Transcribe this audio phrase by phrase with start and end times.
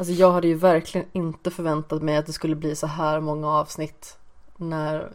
[0.00, 3.48] Alltså jag hade ju verkligen inte förväntat mig att det skulle bli så här många
[3.48, 4.18] avsnitt
[4.56, 5.12] när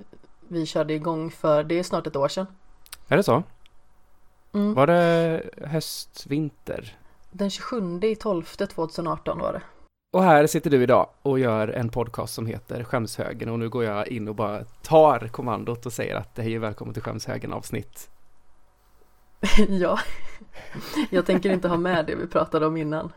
[0.47, 2.47] vi körde igång för det är snart ett år sedan.
[3.07, 3.43] Är det så?
[4.53, 4.73] Mm.
[4.73, 6.97] Var det höst, vinter?
[7.31, 9.61] Den 27 i 12 2018 var det.
[10.13, 13.83] Och här sitter du idag och gör en podcast som heter Skämshögen och nu går
[13.83, 18.09] jag in och bara tar kommandot och säger att hej och välkommen till Skämshögen avsnitt.
[19.69, 19.99] ja,
[21.09, 23.11] jag tänker inte ha med det vi pratade om innan.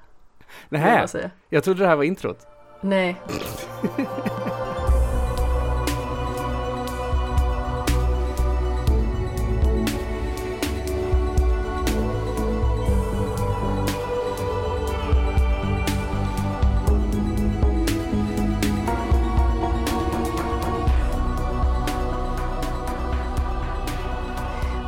[0.68, 2.46] Nähä, jag jag trodde det här var introt.
[2.80, 3.16] Nej,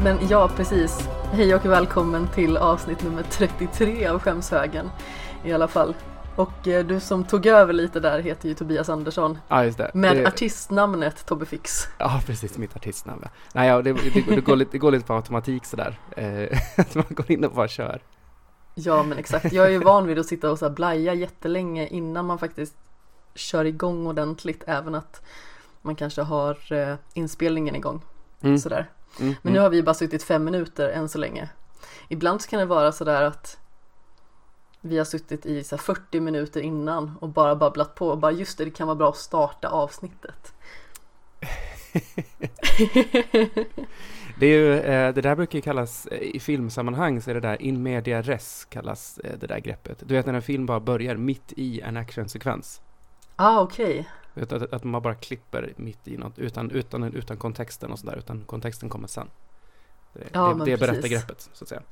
[0.03, 1.09] men ja precis.
[1.33, 4.91] Hej och välkommen till avsnitt nummer 33 av Skämshögen
[5.45, 5.95] i alla fall.
[6.37, 9.91] Och eh, du som tog över lite där heter ju Tobias Andersson Ja, just det.
[9.95, 11.89] med det, artistnamnet Tobbe Fix.
[11.99, 13.25] Ja, precis, mitt artistnamn.
[13.55, 15.99] Nej, ja, det, det, det, går lite, det går lite på automatik sådär.
[16.17, 18.03] Eh, att man går in och bara kör.
[18.75, 21.87] Ja men exakt, jag är ju van vid att sitta och så här blaja jättelänge
[21.87, 22.75] innan man faktiskt
[23.35, 25.23] kör igång ordentligt även att
[25.83, 28.05] man kanske har eh, inspelningen igång.
[28.41, 28.91] Mm, Sådär.
[29.21, 29.63] mm, Men nu mm.
[29.63, 31.49] har vi bara suttit fem minuter än så länge.
[32.09, 33.59] Ibland så kan det vara sådär att
[34.81, 38.33] vi har suttit i så här 40 minuter innan och bara babblat på och bara
[38.33, 40.53] just det, det kan vara bra att starta avsnittet.
[44.39, 47.41] Det, är ju, eh, det där brukar ju kallas, eh, i filmsammanhang så är det
[47.41, 50.03] där in media res kallas eh, det där greppet.
[50.07, 52.81] Du vet när en film bara börjar mitt i en actionsekvens.
[53.37, 57.93] Ah okej, Att, att, att man bara klipper mitt i något utan, utan, utan kontexten
[57.93, 59.31] och sådär, utan kontexten kommer sen.
[60.13, 61.83] Det, Ja, det, det är berättargreppet, så att säga.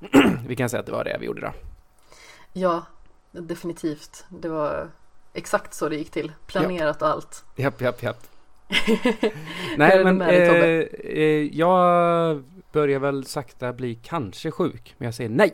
[0.46, 1.52] Vi kan säga att det var det vi gjorde då.
[2.56, 2.84] Ja
[3.32, 4.24] definitivt.
[4.28, 4.90] Det var
[5.32, 6.32] exakt så det gick till.
[6.46, 7.44] Planerat och allt.
[7.56, 8.26] Japp, japp, japp.
[9.76, 15.30] Nej, men dig, eh, eh, jag börjar väl sakta bli kanske sjuk, men jag säger
[15.30, 15.52] nej.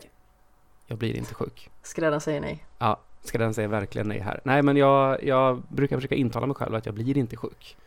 [0.87, 1.69] Jag blir inte sjuk.
[1.83, 2.65] Skräddaren säger nej.
[2.79, 4.41] Ja, ska den säga verkligen nej här?
[4.43, 7.77] Nej, men jag, jag brukar försöka intala mig själv att jag blir inte sjuk.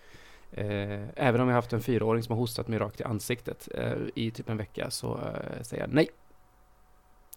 [0.52, 3.92] Eh, även om jag haft en fyraåring som har hostat mig rakt i ansiktet eh,
[4.14, 6.08] i typ en vecka så eh, säger jag nej.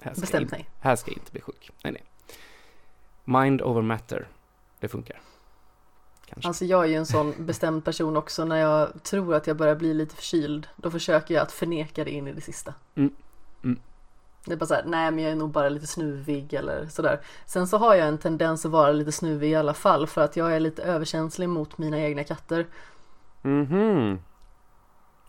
[0.02, 0.70] Här ska, Bestämt nej.
[0.80, 1.72] här ska jag inte bli sjuk.
[1.84, 2.04] Nej, nej.
[3.26, 4.28] Mind over matter.
[4.80, 5.22] Det funkar.
[6.26, 6.48] Kanske.
[6.48, 9.76] Alltså jag är ju en sån bestämd person också när jag tror att jag börjar
[9.76, 10.68] bli lite förkyld.
[10.76, 12.74] Då försöker jag att förneka det in i det sista.
[12.96, 13.14] Mm.
[13.64, 13.80] Mm.
[14.46, 17.20] Det är bara såhär, nej men jag är nog bara lite snuvig eller sådär.
[17.46, 20.38] Sen så har jag en tendens att vara lite snuvig i alla fall för att
[20.38, 22.68] jag är lite överkänslig mot mina egna katter.
[23.42, 24.20] Mhm.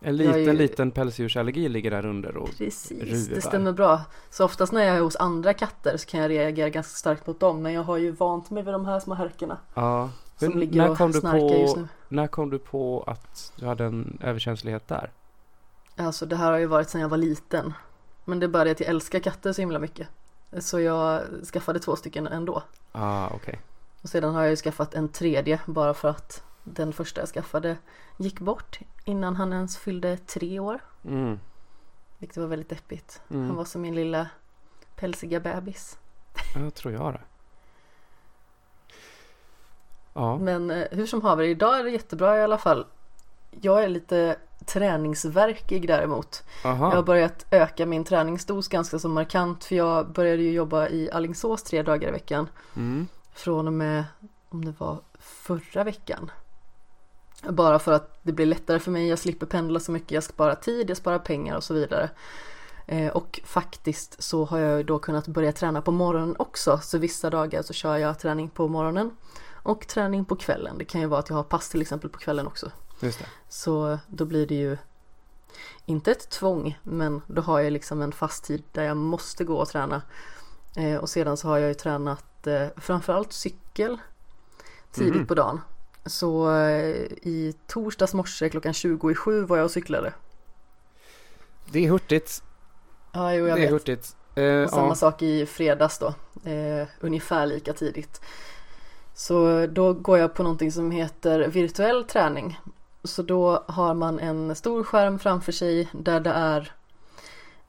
[0.02, 3.34] En liten, ju- liten pälsdjursallergi ligger där under och Precis, ruvar.
[3.34, 4.00] det stämmer bra.
[4.30, 7.40] Så oftast när jag är hos andra katter så kan jag reagera ganska starkt mot
[7.40, 7.62] dem.
[7.62, 10.10] Men jag har ju vant mig vid de här små härkorna ja.
[10.36, 11.88] som Men ligger när och kom du snarkar på- just nu.
[12.08, 15.10] När kom du på att du hade en överkänslighet där?
[15.96, 17.72] Alltså det här har ju varit sedan jag var liten.
[18.24, 20.08] Men det är bara det att jag älskar katter så himla mycket.
[20.58, 21.22] Så jag
[21.52, 22.62] skaffade två stycken ändå.
[22.92, 23.60] Ah, okej.
[24.02, 27.76] Och sedan har jag ju skaffat en tredje bara för att den första jag skaffade
[28.16, 30.80] gick bort innan han ens fyllde tre år.
[31.04, 31.38] Mm.
[32.18, 33.22] Vilket var väldigt deppigt.
[33.30, 33.46] Mm.
[33.46, 34.26] Han var som min lilla
[34.96, 35.98] pälsiga bebis.
[36.54, 37.20] Ja, tror jag det.
[40.12, 40.38] Ja.
[40.38, 42.86] Men eh, hur som haver, idag är det jättebra i alla fall.
[43.50, 46.42] Jag är lite träningsverkig däremot.
[46.64, 47.02] Jag har Aha.
[47.02, 51.82] börjat öka min träningsdos ganska så markant för jag började ju jobba i Alingsås tre
[51.82, 52.48] dagar i veckan.
[52.76, 53.08] Mm.
[53.32, 54.04] Från och med,
[54.48, 56.30] om det var förra veckan.
[57.48, 60.54] Bara för att det blir lättare för mig, jag slipper pendla så mycket, jag sparar
[60.54, 62.10] tid, jag sparar pengar och så vidare.
[62.86, 66.78] Eh, och faktiskt så har jag då kunnat börja träna på morgonen också.
[66.82, 69.16] Så vissa dagar så kör jag träning på morgonen
[69.62, 70.78] och träning på kvällen.
[70.78, 72.70] Det kan ju vara att jag har pass till exempel på kvällen också.
[73.00, 73.26] Just det.
[73.48, 74.76] Så då blir det ju
[75.86, 79.56] inte ett tvång, men då har jag liksom en fast tid där jag måste gå
[79.56, 80.02] och träna.
[80.76, 83.98] Eh, och sedan så har jag ju tränat eh, framförallt cykel
[84.92, 85.26] tidigt Mhm.
[85.26, 85.60] på dagen.
[86.06, 90.12] Så eh, i torsdags morse klockan 20 i sju var jag och cyklade.
[91.72, 92.42] Det är hurtigt.
[93.12, 93.70] Ja, jo, jag det är vet.
[93.70, 94.16] hurtigt.
[94.34, 94.94] Eh, Och samma ja.
[94.94, 96.14] sak i fredags då.
[96.50, 98.20] Eh, ungefär lika tidigt.
[99.14, 102.60] Så då går jag på någonting som heter virtuell träning.
[103.04, 106.72] Så då har man en stor skärm framför sig där det är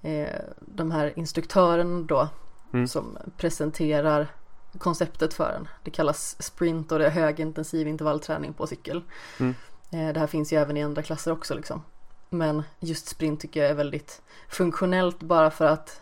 [0.01, 2.29] eh, de här instruktören då
[2.73, 2.87] Mm.
[2.87, 4.27] som presenterar
[4.77, 5.67] konceptet för en.
[5.83, 9.03] Det kallas sprint och det är högintensiv intervallträning på cykel.
[9.39, 9.55] Mm.
[9.91, 11.83] Eh, det här finns ju även i andra klasser också liksom.
[12.29, 16.01] Men just sprint tycker jag är väldigt funktionellt bara för att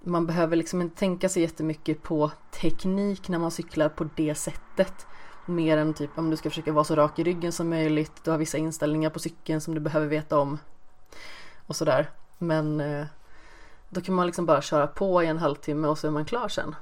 [0.00, 5.06] man behöver liksom inte tänka så jättemycket på teknik när man cyklar på det sättet.
[5.46, 8.24] Mer än typ om du ska försöka vara så rak i ryggen som möjligt.
[8.24, 10.58] Du har vissa inställningar på cykeln som du behöver veta om.
[11.66, 12.10] Och sådär.
[12.38, 13.06] Men eh,
[13.88, 16.48] då kan man liksom bara köra på i en halvtimme och så är man klar
[16.48, 16.74] sen.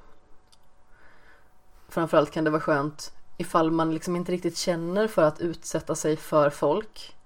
[1.88, 6.16] Framförallt kan det vara skönt ifall man liksom inte riktigt känner för att utsätta sig
[6.16, 7.16] för folk.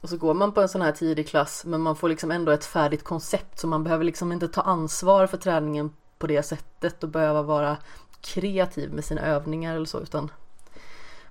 [0.00, 2.52] Och så går man på en sån här tidig klass men man får liksom ändå
[2.52, 7.02] ett färdigt koncept så man behöver liksom inte ta ansvar för träningen på det sättet
[7.02, 7.76] och behöva vara
[8.20, 10.30] kreativ med sina övningar eller så utan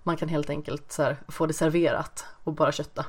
[0.04, 3.06] man kan helt enkelt här, få det serverat och bara kötta.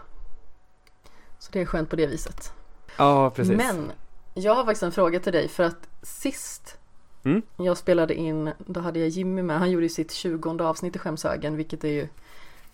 [1.38, 2.52] Så det är skönt på det viset.
[2.96, 3.56] Ja, precis.
[3.56, 3.92] Men
[4.34, 6.78] jag har faktiskt en fråga till dig för att sist
[7.24, 7.42] Mm.
[7.56, 10.98] jag spelade in, då hade jag Jimmy med, han gjorde ju sitt 20 avsnitt i
[10.98, 12.08] Skämshögen vilket är ju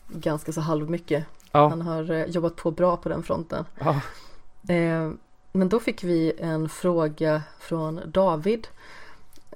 [0.08, 1.25] ganska så halvmycket.
[1.52, 3.64] Ja, Han har eh, jobbat på bra på den fronten.
[3.79, 4.00] ja,
[4.69, 5.11] Eh,
[5.52, 8.69] men då fick vi en fråga från David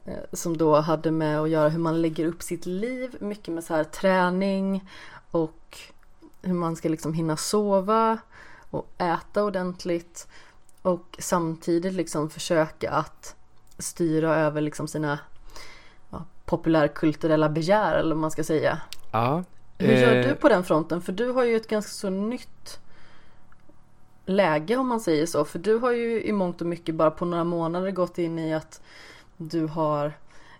[0.04, 3.64] eh, som då hade med att göra hur man lägger upp sitt liv, mycket med
[3.64, 4.90] så här träning
[5.30, 5.78] och
[6.42, 8.18] hur man ska liksom hinna sova
[8.70, 10.28] och äta ordentligt
[10.82, 13.34] och samtidigt liksom försöka att
[13.78, 15.18] styra över liksom sina
[16.10, 18.80] ja, populärkulturella begär eller vad man ska säga.
[19.12, 19.44] ja.
[19.78, 21.00] Hur gör Eh, du på den fronten?
[21.02, 22.80] För du har ju ett ganska så nytt
[24.26, 25.44] läge om man säger så.
[25.44, 28.54] För du har ju i mångt och mycket bara på några månader gått in i
[28.54, 28.82] att
[29.36, 30.12] du har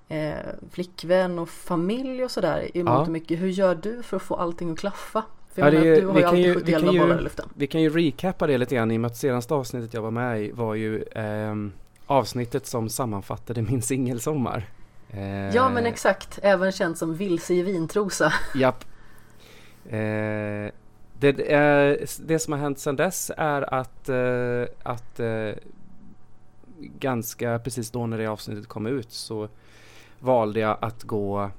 [0.08, 0.34] eh,
[0.70, 3.40] flickvän och familj och sådär i mångt och mycket.
[3.40, 5.22] Hur gör du för att få allting att klaffa?
[5.54, 7.42] För Ja, ju- du har vi ju kan ju- alltid vi kan 71 ju-.
[7.54, 10.10] Vi kan ju recappa det lite grann i och med att senaste avsnittet jag var
[10.10, 11.72] med i var ju ehm,
[12.06, 14.68] avsnittet som sammanfattade min singelsommar.
[15.10, 18.32] Eh, Ja men exakt, även känd som vilse i vintrosa.
[18.54, 18.84] Japp.
[19.84, 20.72] Eh,
[21.18, 25.50] det, eh, det som har hänt sedan dess är att, eh, att eh,
[26.78, 29.48] ganska precis då när det avsnittet kom ut så
[30.20, 31.50] valde jag att gå,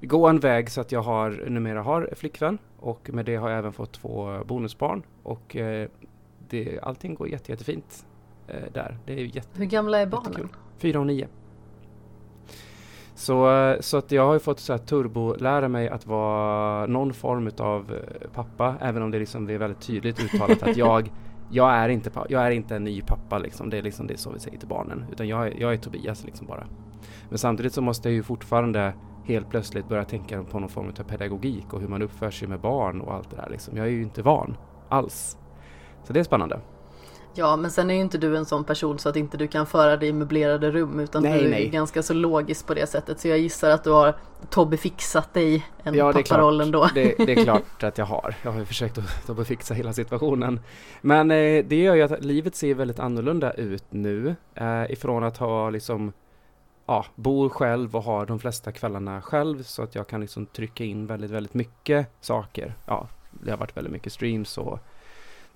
[0.00, 3.58] gå en väg så att jag har, numera har flickvän och med det har jag
[3.58, 5.88] även fått två bonusbarn och eh,
[6.48, 8.05] det, allting går jätte, jättefint
[8.72, 8.96] där.
[9.06, 10.26] Det är ju jätte, Hur gamla är barnen?
[10.32, 10.48] Jättekul.
[10.78, 11.28] Fyra och nio.
[13.14, 16.86] Så, eh, så att jag har ju fått så här turbo lära mig att vara
[16.86, 17.96] någon form av
[18.34, 21.10] pappa, även om det liksom det är väldigt tydligt uttalat att jag,
[21.50, 23.70] jag, är inte, jag är inte en ny pappa liksom.
[23.70, 25.04] Det är liksom det är så vi säger till barnen.
[25.12, 26.66] Utan jag, är- jag är Tobias liksom bara.
[27.28, 28.92] Men samtidigt så måste jag ju fortfarande
[29.24, 32.60] helt plötsligt börja tänka på någon form av pedagogik och hur man uppför sig med
[32.60, 33.76] barn och allt det där liksom.
[33.76, 34.56] Jag är ju inte van
[34.88, 35.38] alls.
[36.04, 36.60] Så det är spännande.
[37.36, 39.66] Ja men sen är ju inte du en sån person så att inte du kan
[39.66, 41.68] föra dig i möblerade rum utan Nej, du är nej.
[41.68, 43.20] ganska så logisk på det sättet.
[43.20, 44.14] Så jag gissar att du har
[44.50, 46.66] Tobbe fixat dig en Ja, det är papparoll klart.
[46.66, 46.90] ändå.
[46.94, 48.34] Det, det är klart att jag har.
[48.42, 50.60] Jag har ju försökt att, att fixa hela situationen.
[51.00, 54.34] Men eh, det gör ju att livet ser väldigt annorlunda ut nu.
[54.54, 56.12] Eh, ifrån att ha liksom,
[56.86, 60.84] ja, bor själv och har de flesta kvällarna själv så att jag kan liksom trycka
[60.84, 62.74] in väldigt, väldigt mycket saker.
[62.86, 64.78] Ja, det har varit väldigt mycket streams och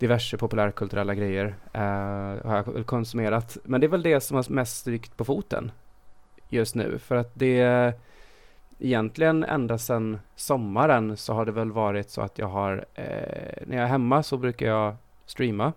[0.01, 3.59] diverse populärkulturella grejer eh, har jag konsumerat.
[3.65, 5.71] Men det är väl det som har mest strykt på foten
[6.49, 6.99] just nu.
[6.99, 7.95] För att det
[8.81, 13.77] egentligen ända sedan sommaren så har det väl varit så att jag har, eh, när
[13.77, 15.73] jag är hemma så brukar jag streama.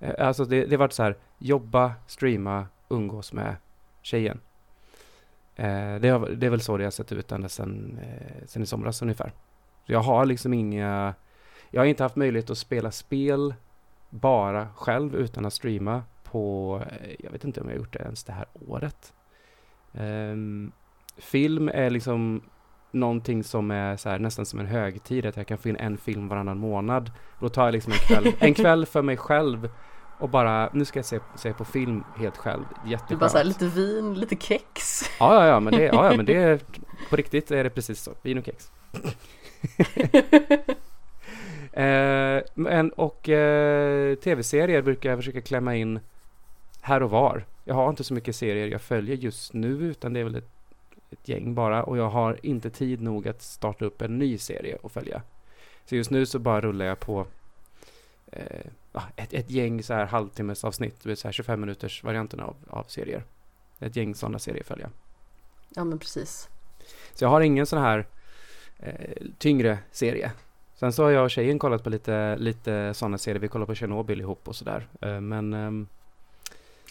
[0.00, 3.56] Eh, alltså det, det har varit så här, jobba, streama, umgås med
[4.02, 4.40] tjejen.
[5.56, 8.62] Eh, det, har, det är väl så det har sett ut ända sedan, eh, sedan
[8.62, 9.32] i somras ungefär.
[9.86, 11.14] Så jag har liksom inga,
[11.70, 13.54] jag har inte haft möjlighet att spela spel
[14.10, 17.98] bara själv utan att streama på, eh, jag vet inte om jag har gjort det
[17.98, 19.12] ens det här året.
[19.94, 20.72] Ehm,
[21.16, 22.42] film är liksom
[22.90, 25.98] någonting som är så här, nästan som en högtid, att jag kan få in en
[25.98, 27.10] film varannan månad.
[27.40, 29.68] Då tar jag liksom en kväll, en kväll för mig själv
[30.18, 32.64] och bara, nu ska jag se, se på film helt själv.
[32.84, 33.20] Du Jätteskönt.
[33.20, 35.02] bara såhär lite vin, lite kex.
[35.20, 36.60] Ja, ja, ja, men det, ja, ja, men det är,
[37.10, 38.10] på riktigt är det precis så.
[38.22, 38.72] Vin och kex.
[41.72, 46.00] eh, men, och eh, tv-serier brukar jag försöka klämma in
[46.80, 47.44] här och var.
[47.64, 50.50] Jag har inte så mycket serier jag följer just nu, utan det är väl ett,
[51.10, 51.84] ett gäng bara.
[51.84, 55.22] Och jag har inte tid nog att starta upp en ny serie och följa.
[55.84, 57.26] Så just nu så bara rullar jag på
[58.32, 58.66] eh,
[59.16, 62.84] ett, ett gäng så här halvtimmes avsnitt, det vill säga 25 minuters varianten av, av
[62.84, 63.24] serier.
[63.78, 64.92] Ett gäng sådana serier följer jag.
[65.74, 66.48] Ja men precis.
[67.14, 68.06] Så jag har ingen sån här
[68.78, 70.32] eh, tyngre serie.
[70.80, 73.40] Sen så har jag och tjejen kollat på lite, lite sådana serier.
[73.40, 74.88] Vi kollar på Tjernobyl ihop och sådär.
[75.00, 75.86] Eh, men ehm,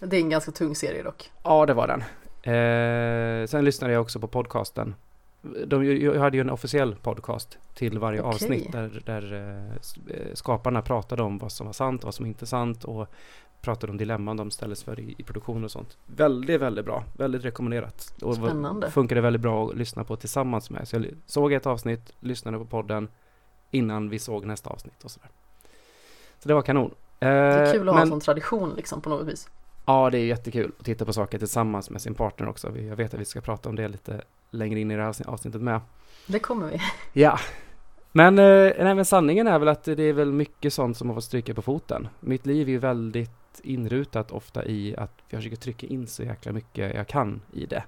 [0.02, 1.32] Det är en ganska tung serie dock.
[1.44, 2.02] ja, det var den.
[2.54, 4.96] Eh, sen lyssnade jag också på podcasten.
[5.66, 8.30] De, jag hade ju en officiell podcast till varje Okej.
[8.30, 9.34] avsnitt där, där
[10.08, 13.08] eh, skaparna pratade om vad som var sant och vad som inte är sant och
[13.62, 15.98] pratade om dilemman de ställdes för i, i produktion och sånt.
[16.06, 17.04] Väldigt, väldigt bra.
[17.18, 18.14] Väldigt rekommenderat.
[18.22, 18.92] Och Spännande.
[18.92, 20.88] funkade väldigt bra att lyssna på tillsammans med.
[20.88, 23.08] Så jag såg ett avsnitt, lyssnade på podden
[23.72, 25.30] innan vi såg nästa avsnitt och sådär.
[26.40, 26.94] Så det var kanon.
[27.20, 29.50] Det är kul att ha men, som tradition liksom på något vis.
[29.86, 32.78] Ja, det är jättekul att titta på saker tillsammans med sin partner också.
[32.78, 34.22] Jag vet att vi ska prata om det lite
[34.52, 35.82] längre in i det här avsnitt- avsnittet med.
[36.28, 36.82] Det kommer vi.
[37.22, 37.40] Ja,
[38.12, 41.16] men, eh, nej, men sanningen är väl att det är väl mycket sånt som har
[41.16, 42.08] fått stryka på foten.
[42.20, 43.32] Mitt liv är ju väldigt
[43.64, 47.84] inrutat ofta i att jag försöker trycka in så jäkla mycket jag kan i det.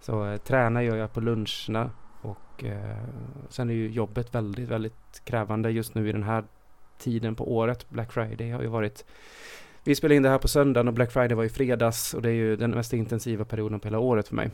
[0.00, 1.90] Så eh, träna gör jag på luncherna
[2.24, 3.04] och eh,
[3.48, 6.44] sen är ju jobbet väldigt, väldigt krävande just nu i den här
[6.98, 7.90] tiden på året.
[7.90, 9.04] Black Friday har ju varit
[9.86, 12.28] vi spelade in det här på söndagen och Black Friday var i fredags och det
[12.28, 14.50] är ju den mest intensiva perioden på hela året för mig.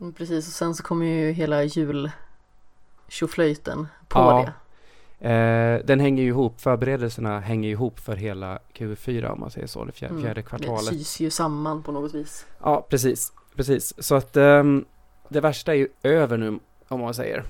[0.00, 2.10] Mm, Precis, och sen så kommer ju hela jul
[3.08, 4.42] tjoflöjten på Ja.
[4.46, 4.52] det.
[5.28, 9.84] Eh, den hänger ju ihop, förberedelserna hänger ihop för hela Q4 om man säger så,
[9.84, 10.84] det fjärde, Mm, fjärde Det kvartalet.
[10.84, 12.46] sys ju samman på något vis.
[12.62, 14.02] Ja, precis, precis.
[14.04, 14.84] Så att ehm,
[15.28, 16.58] det värsta är ju över nu,
[16.90, 17.44] om man säger.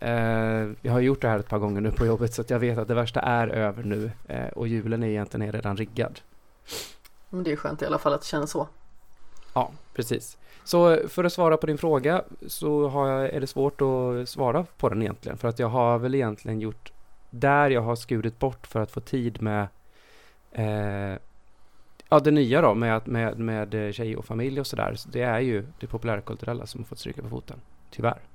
[0.00, 2.58] Eh, jag har gjort det här ett par gånger nu på jobbet så att jag
[2.58, 6.20] vet att det värsta är över nu eh, och julen är egentligen redan riggad.
[7.28, 8.68] Men det är skönt i alla fall att det känns så.
[9.54, 10.38] Ja, precis.
[10.64, 14.66] Så för att svara på din fråga så har jag, är det svårt att svara
[14.76, 15.38] på den egentligen.
[15.38, 16.92] För att jag har väl egentligen gjort
[17.30, 19.68] där jag har skurit bort för att få tid med
[20.52, 21.18] eh,
[22.08, 24.94] ja, det nya då med, med, med tjej och familj och sådär.
[24.94, 27.60] Så det är ju det populärkulturella som har fått stryka på foten.
[27.90, 28.29] Tyvärr.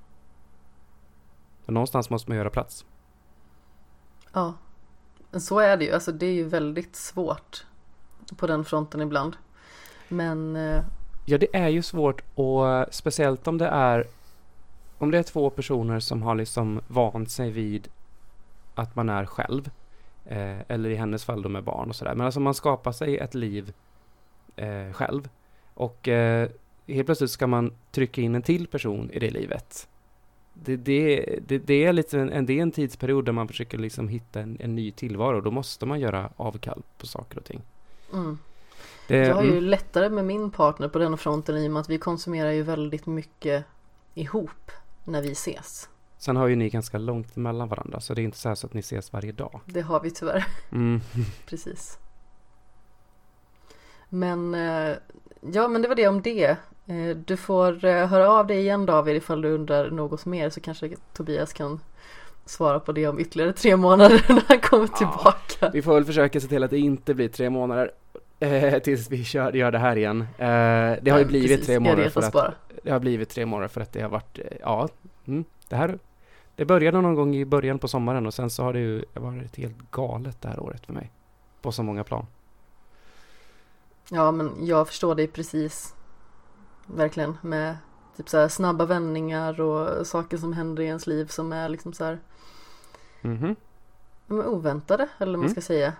[1.66, 2.86] Så någonstans måste man göra plats.
[4.34, 4.54] Ja.
[5.32, 7.66] Men så är det ju, alltså det är ju väldigt svårt
[8.38, 9.36] på den fronten ibland.
[10.08, 10.84] Men eh,
[11.28, 14.08] Ja, det är ju svårt och speciellt om det är
[14.98, 17.88] om det är två personer som har liksom vant sig vid
[18.76, 19.70] att man är själv
[20.26, 22.16] eh, eller i hennes fall då med barn och sådär.
[22.16, 23.74] Men alltså man skapar sig ett liv
[24.56, 25.30] eh, själv
[25.74, 26.50] och eh,
[26.88, 29.88] helt plötsligt ska man trycka in en till person i det livet.
[30.64, 34.08] Det, det, det, det är lite en, det är en tidsperiod där man försöker liksom
[34.08, 35.42] hitta en, en ny tillvaro.
[35.42, 37.62] Då måste man göra avkall på saker och ting.
[38.14, 38.38] mm.
[39.08, 41.80] Det, jag har ju mm, lättare med min partner på den fronten i och med
[41.80, 43.66] att vi konsumerar ju väldigt mycket
[44.14, 44.72] ihop
[45.04, 45.90] när vi ses.
[46.18, 48.74] Sen har ju ni ganska långt mellan varandra så det är inte så, så att
[48.74, 49.62] ni ses varje dag.
[49.66, 50.48] Det har vi tyvärr.
[50.72, 51.02] Mm.
[51.46, 51.98] Precis.
[54.10, 54.96] Men eh,
[55.54, 56.58] ja, men det var det om det.
[56.88, 60.60] Eh, Du får eh, höra av dig igen David ifall du undrar något mer så
[60.62, 61.80] kanske Tobias kan
[62.46, 64.98] svara på det om ytterligare tre månader när han kommer Ja.
[64.98, 65.70] tillbaka.
[65.74, 67.92] Vi får väl försöka se till att det inte blir tre månader
[68.40, 70.22] eh, tills vi kör, gör det här igen.
[70.22, 70.48] Eh,
[71.02, 71.66] det har ju blivit precis.
[71.66, 72.54] tre månader för att bara.
[72.84, 74.90] det har blivit tre månader för att det har varit, eh, ja,
[75.28, 76.00] mm, det här
[76.56, 79.56] det började någon gång i början på sommaren och sen så har det ju varit
[79.58, 81.12] helt galet det här året för mig.
[81.62, 82.26] På så många plan.
[84.12, 85.95] Ja, men jag förstår dig precis.
[86.86, 87.78] Verkligen med
[88.18, 92.04] typ så snabba vändningar och saker som händer i ens liv som är liksom så
[92.04, 92.20] här
[93.22, 93.56] ja,
[94.28, 95.52] men oväntade eller vad man Mm.
[95.52, 95.94] ska säga.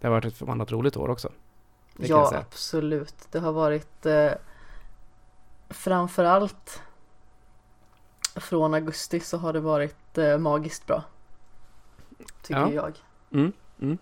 [0.00, 1.32] Det har varit ett förbannat roligt år också.
[1.96, 3.14] Ja, absolut.
[3.30, 4.32] Det har varit eh,
[5.68, 6.82] framförallt
[8.34, 11.02] från augusti så har det varit eh, magiskt bra.
[12.42, 12.70] Tycker Ja.
[12.70, 12.98] jag.
[13.32, 13.98] Mm, mm.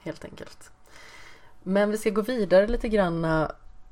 [0.00, 0.70] Helt enkelt.
[1.62, 3.24] Men vi ska gå vidare lite grann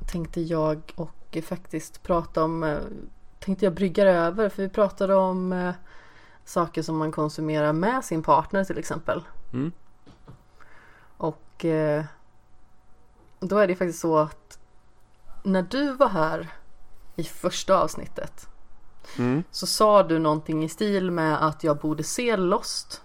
[0.06, 2.78] tänkte jag och faktiskt prata om eh,
[3.38, 5.74] tänkte jag brygga över för vi pratade om eh,
[6.44, 9.22] saker som man konsumerar med sin partner till exempel.
[9.52, 9.72] Mm.
[11.16, 12.04] Och eh,
[13.40, 14.58] då är det faktiskt så att
[15.42, 16.48] när du var här
[17.16, 18.48] i första avsnittet
[19.18, 19.42] Mm.
[19.50, 23.02] så sa du någonting i stil med att jag borde se Lost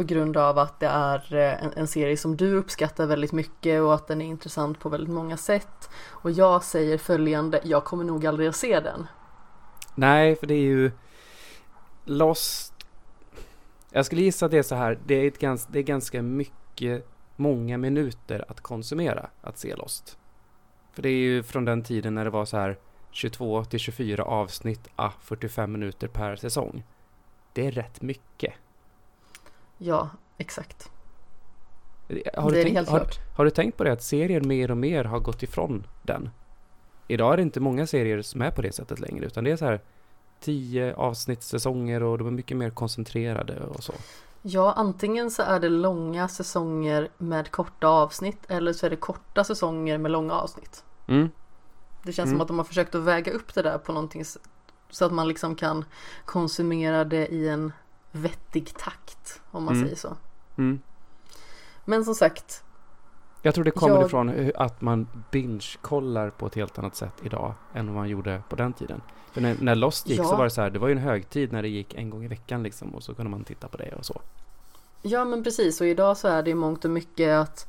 [0.00, 3.82] på grund av att det är eh, en, en serie som du uppskattar väldigt mycket
[3.82, 5.90] och att den är intressant på väldigt många sätt.
[6.08, 9.06] Och jag säger följande, jag kommer nog aldrig att se den.
[9.94, 10.90] Nej, för det är ju
[12.04, 12.74] Lost.
[13.90, 14.98] Jag skulle gissa att det är så här.
[15.06, 20.18] Det är, ett gans, det är ganska mycket, många minuter att konsumera att se Lost.
[20.92, 22.76] För det är ju från den tiden när det var så här
[23.10, 26.82] 22 till 24 avsnitt, ah, 45 minuter per säsong.
[27.52, 28.54] Det är rätt mycket.
[29.82, 30.08] Ja,
[30.38, 30.90] exakt.
[32.34, 33.06] Har, det du är tänkt, helt har,
[33.36, 36.30] har du tänkt på det att serier mer och mer har gått ifrån den?
[37.08, 39.56] Idag är det inte många serier som är på det sättet längre, utan det är
[39.56, 39.80] så här
[40.40, 43.92] 10 avsnittssäsonger och de är mycket mer koncentrerade och så.
[44.42, 49.44] Ja, antingen så är det långa säsonger med korta avsnitt eller så är det korta
[49.44, 50.84] säsonger med långa avsnitt.
[51.08, 51.28] Mm.
[52.02, 52.38] Det känns Mm.
[52.38, 54.24] som att de har försökt att väga upp det där på någonting
[54.90, 55.84] så att man liksom kan
[56.24, 57.72] konsumera det i en
[58.12, 59.84] vettig takt om man Mm.
[59.86, 60.16] säger så.
[60.58, 60.80] Mm.
[61.84, 62.64] Men som sagt,
[63.42, 67.54] Jag tror det kommer Jag- ifrån att man binge-kollar på ett helt annat sätt idag
[67.74, 69.00] än vad man gjorde på den tiden.
[69.32, 70.24] För när, när Lost gick Ja.
[70.24, 72.24] så var det så här, det var ju en högtid när det gick en gång
[72.24, 74.20] i veckan liksom och så kunde man titta på det och så.
[75.02, 77.66] ja men precis och idag så är det i mångt och mycket att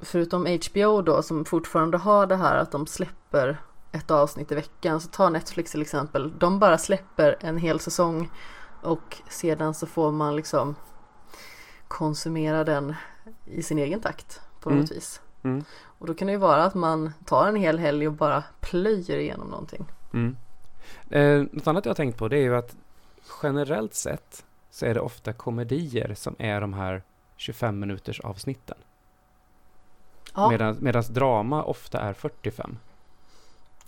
[0.00, 3.56] förutom HBO då som fortfarande har det här att de släpper
[3.92, 8.30] ett avsnitt i veckan så tar Netflix till exempel, de bara släpper en hel säsong
[8.82, 10.74] och sedan så får man liksom
[11.88, 12.94] konsumera den
[13.46, 14.86] i sin egen takt på något Mm.
[14.94, 15.20] vis.
[15.42, 15.64] Mm.
[15.82, 19.16] Och då kan det ju vara att man tar en hel helg och bara plöjer
[19.18, 19.86] igenom någonting.
[20.12, 20.36] Mm.
[21.10, 22.76] Eh, något annat jag har tänkt på det är ju att
[23.42, 27.02] generellt sett så är det ofta komedier som är de här
[27.36, 28.76] 25 minuters avsnitten.
[30.34, 32.78] Ja, Medan drama ofta är 45.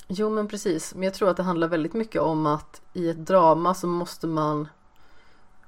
[0.09, 0.95] jo men precis.
[0.95, 4.27] Men jag tror att det handlar väldigt mycket om att i ett drama så måste
[4.27, 4.69] man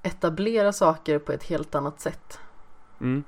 [0.02, 2.38] etablera saker på ett helt annat sätt.
[3.00, 3.24] Mm.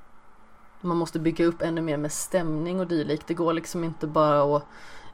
[0.80, 3.26] Man måste bygga upp ännu mer med stämning och dylikt.
[3.26, 4.64] Det går liksom inte bara att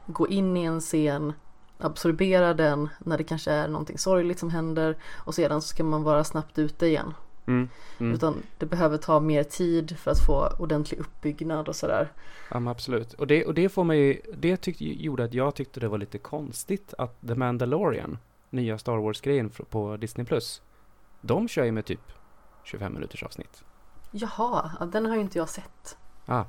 [0.05, 1.33] gå in i en scen,
[1.77, 6.03] absorbera den när det kanske är någonting sorgligt som händer och sedan så ska man
[6.03, 7.13] vara snabbt ute igen.
[7.47, 7.69] Mm.
[7.97, 8.13] Mm.
[8.13, 12.11] Utan det behöver ta mer tid för att få ordentlig uppbyggnad och sådär.
[12.49, 13.13] Ja, men absolut.
[13.13, 16.17] Och det, och det får mig, det tyckte, gjorde att jag tyckte det var lite
[16.17, 18.17] konstigt att The Mandalorian,
[18.49, 20.25] nya Star Wars-grejen på Disney+,
[21.21, 22.11] de kör ju med typ
[22.63, 23.63] 25 minuters avsnitt.
[24.11, 25.97] Jaha, ja, den har ju inte jag sett.
[26.25, 26.43] Ah.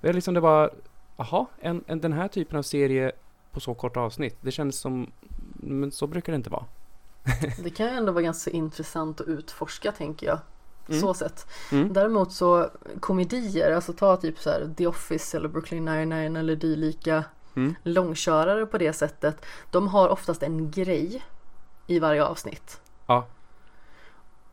[0.00, 0.74] Det är liksom det var,
[1.16, 3.12] jaha, en, en, den här typen av serie
[3.52, 5.12] på så kort avsnitt, det känns som,
[5.54, 6.64] men så brukar det inte vara.
[7.64, 10.38] Det kan ju ändå vara ganska intressant att utforska tänker jag.
[10.88, 11.00] Mm.
[11.00, 11.46] Så sett.
[11.72, 11.92] Mm.
[11.92, 12.70] Däremot så
[13.00, 17.24] komedier, alltså ta typ så här The Office eller Brooklyn 99 eller dylika
[17.56, 17.74] Mm.
[17.82, 19.44] långkörare på det sättet.
[19.70, 21.22] De har oftast en grej
[21.86, 22.80] i varje avsnitt.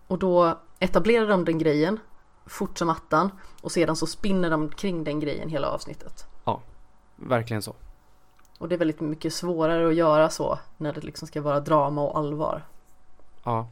[0.07, 0.13] Ja.
[0.13, 1.99] Och då etablerar de den grejen
[2.45, 3.31] fort som attan
[3.61, 6.27] och sedan så spinner de kring den grejen hela avsnittet.
[7.15, 7.75] Verkligen så.
[8.57, 12.01] Och det är väldigt mycket svårare att göra så när det liksom ska vara drama
[12.01, 12.65] och allvar.
[13.43, 13.67] Ja.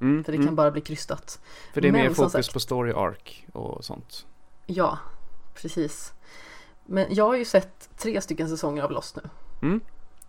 [0.00, 0.46] Mm, För det mm.
[0.46, 1.40] kan bara bli krystat.
[1.72, 4.26] För det är men mer fokus sagt- på story arc och sånt.
[4.66, 4.98] Ja,
[5.54, 6.12] precis.
[6.86, 9.18] Men jag har ju sett tre stycken säsonger av Lost
[9.60, 9.80] nu.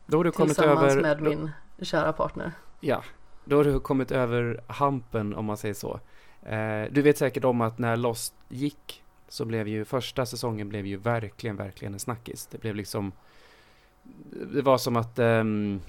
[0.06, 1.02] Då har du kommit Tillsammans över...
[1.02, 2.52] med då- min kära partner.
[2.80, 3.04] Ja,
[3.46, 6.00] då har du kommit över hampen om man säger så.
[6.44, 10.86] Eh, du vet säkert om att när Lost gick så blev ju första säsongen blev
[10.86, 12.48] ju verkligen, verkligen en snackis.
[12.52, 13.12] Det blev liksom
[14.54, 15.82] Det var som att ehm,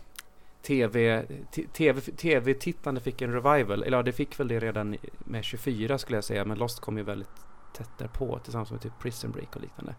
[0.62, 1.24] TV,
[1.72, 3.82] TV, TV-tittande fick en revival.
[3.82, 6.44] Eller ja, det fick väl det redan med 24 skulle jag säga.
[6.44, 7.28] Men Lost kom ju väldigt
[7.72, 9.94] tätt därpå tillsammans med typ Prison Break och liknande.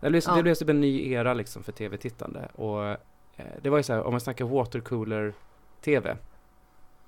[0.00, 0.34] Det blev, Ja.
[0.36, 2.48] det blev typ en ny era liksom för TV-tittande.
[2.54, 2.96] Och eh,
[3.62, 6.16] det var ju så här, om man snackar watercooler-TV.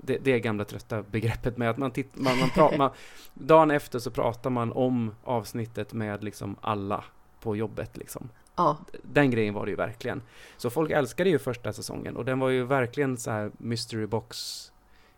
[0.06, 2.90] Det, det gamla trötta begreppet med att man, titt, man, man, pra, man
[3.34, 7.04] Dagen efter så pratar man om avsnittet med liksom alla
[7.40, 8.28] på jobbet liksom.
[8.56, 10.22] Ja, Den grejen var det ju verkligen.
[10.56, 14.70] Så folk älskade ju första säsongen och den var ju verkligen så här mystery box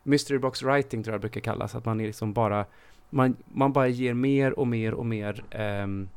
[0.02, 1.74] Mystery box writing tror jag det brukar kallas.
[1.74, 2.66] Att man är liksom bara
[3.10, 6.08] man, man bara ger mer och mer och mer ehm,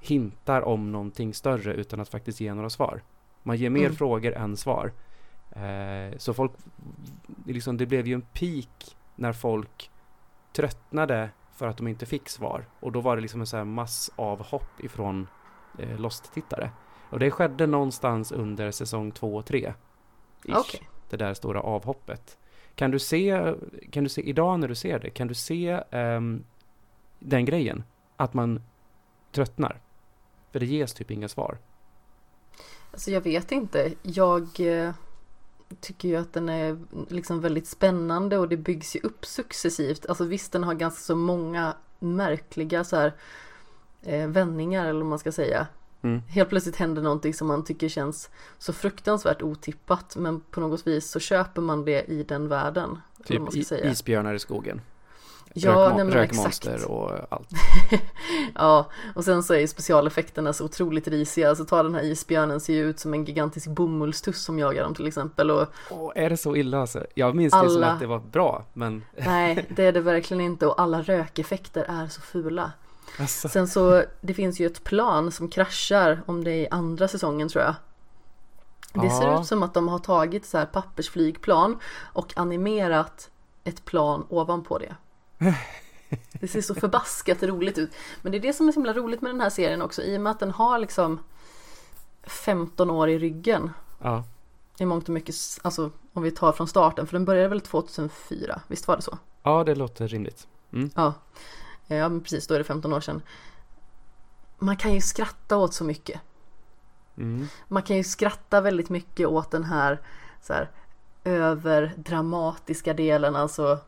[0.00, 3.02] hintar om någonting större utan att faktiskt ge några svar.
[3.42, 3.94] Man ger mer Mm.
[3.96, 4.92] frågor än svar.
[5.50, 6.52] Eh, så folk,
[7.46, 9.90] liksom, det blev ju en peak när folk
[10.52, 12.68] tröttnade för att de inte fick svar.
[12.80, 15.28] Och då var det liksom en sån här massavhopp ifrån
[15.78, 16.70] eh, Lost-tittare.
[17.10, 19.74] Och det skedde någonstans under säsong två och tre.
[20.44, 20.88] Ish, okej.
[21.10, 22.38] Det där stora avhoppet.
[22.74, 23.54] Kan du se,
[23.90, 26.44] kan du se, idag när du ser det, kan du se ehm,
[27.18, 27.84] den grejen?
[28.16, 28.62] Att man
[29.32, 29.80] tröttnar?
[30.52, 31.58] För det ges typ inga svar.
[32.92, 33.92] Alltså jag vet inte.
[34.02, 34.94] Jag eh,
[35.80, 40.06] tycker ju att den är liksom väldigt spännande och det byggs ju upp successivt.
[40.06, 43.12] Alltså visst den har ganska så många märkliga så här
[44.02, 45.66] eh, vändningar eller vad man ska säga.
[46.02, 46.22] Mm.
[46.28, 51.10] Helt plötsligt händer någonting som man tycker känns så fruktansvärt otippat men på något vis
[51.10, 52.98] så köper man det i den världen.
[53.24, 53.54] Typ
[53.84, 54.80] isbjörnar i skogen.
[55.54, 56.90] Ja, Rökmo- rökmonster exakt.
[56.90, 57.48] och allt.
[58.54, 61.48] ja, och sen så är ju specialeffekterna så otroligt risiga.
[61.48, 64.94] Alltså ta den här isbjörnen ser ju ut som en gigantisk bomullstuss som jagar dem
[64.94, 65.50] till exempel.
[65.50, 67.06] Och Åh, är det så illa alltså?
[67.14, 70.40] Jag minns det som Alla- att det var bra, men nej, det är det verkligen
[70.40, 70.66] inte.
[70.66, 72.72] Och alla rökeffekter är så fula.
[73.18, 77.08] alltså, Sen så, det finns ju ett plan som kraschar, om det är i andra
[77.08, 77.74] säsongen tror jag.
[79.02, 79.40] Det ser Ja.
[79.40, 83.30] ut som att de har tagit så här pappersflygplan och animerat
[83.64, 84.94] ett plan ovanpå det.
[86.32, 87.90] Det ser så förbaskat roligt ut.
[88.22, 90.16] Men det är det som är så himla roligt med den här serien också i
[90.16, 91.20] och med att den har liksom
[92.22, 93.70] 15 år i ryggen.
[94.02, 94.24] ja.
[94.78, 98.60] I mångt och mycket, alltså om vi tar från starten, för den började väl 2004,
[98.68, 99.18] visst var det så?
[99.42, 100.48] ja, det låter rimligt.
[100.94, 101.14] Ja.
[101.88, 103.22] Eh, ja men precis, då är det 15 år sedan.
[104.58, 106.20] Man kan ju skratta åt så mycket.
[107.16, 107.48] Mm.
[107.68, 110.00] Man kan ju skratta väldigt mycket åt den här,
[110.42, 110.70] så här
[111.24, 113.78] överdramatiska delen, alltså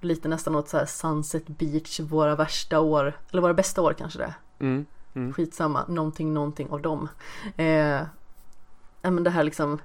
[0.00, 4.18] lite nästan åt så här Sunset Beach, våra värsta år, eller våra bästa år kanske
[4.18, 4.34] det.
[4.58, 4.86] Mm.
[5.14, 5.32] Mm.
[5.32, 7.08] Skitsamma, någonting, någonting av dem.
[7.56, 8.00] Eh,
[9.02, 9.78] men det här liksom,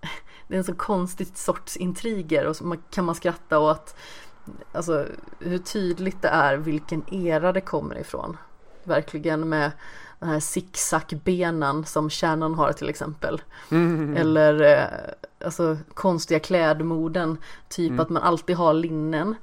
[0.48, 3.96] det är en så konstigt sorts intriger och så man, kan man skratta åt
[4.72, 5.06] alltså,
[5.38, 8.36] hur tydligt det är vilken era det kommer ifrån.
[8.84, 9.72] Verkligen med
[10.18, 13.42] den här zigzag-benen som Shannon har till exempel.
[13.70, 14.16] Mm.
[14.16, 17.38] Eller eh, alltså konstiga klädmoden.
[17.68, 18.00] Typ Mm.
[18.00, 19.34] att man alltid har linnen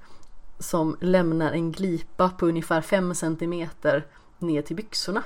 [0.59, 4.05] som lämnar en glipa på ungefär 5 centimeter
[4.39, 5.23] ner till byxorna.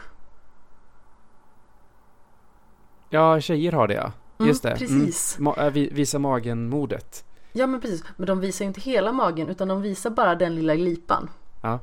[3.10, 4.12] Ja, tjejer har det ja.
[4.40, 4.76] Mm, Just det.
[4.78, 5.38] precis.
[5.40, 5.54] Mm.
[5.54, 7.24] Ma- äh, vi- visa magen-modet.
[7.52, 10.56] Ja men precis, men de visar ju inte hela magen utan de visar bara den
[10.56, 11.30] lilla glipan.
[11.62, 11.80] Ja.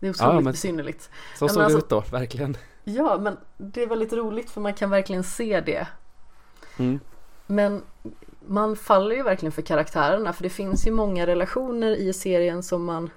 [0.00, 1.10] Det är otroligt men- besynnerligt.
[1.38, 2.56] Så Ja, såg det alltså- ut då, verkligen.
[2.84, 5.86] Ja men det är väldigt roligt för man kan verkligen se det.
[6.76, 7.00] Mm.
[7.46, 7.82] Men
[8.46, 12.84] man faller ju verkligen för karaktärerna för det finns ju många relationer i serien som
[12.84, 13.10] man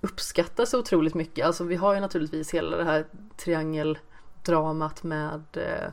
[0.00, 1.46] uppskattar så otroligt mycket.
[1.46, 3.06] Alltså vi har ju naturligtvis hela det här
[3.36, 5.90] triangeldramat med eh,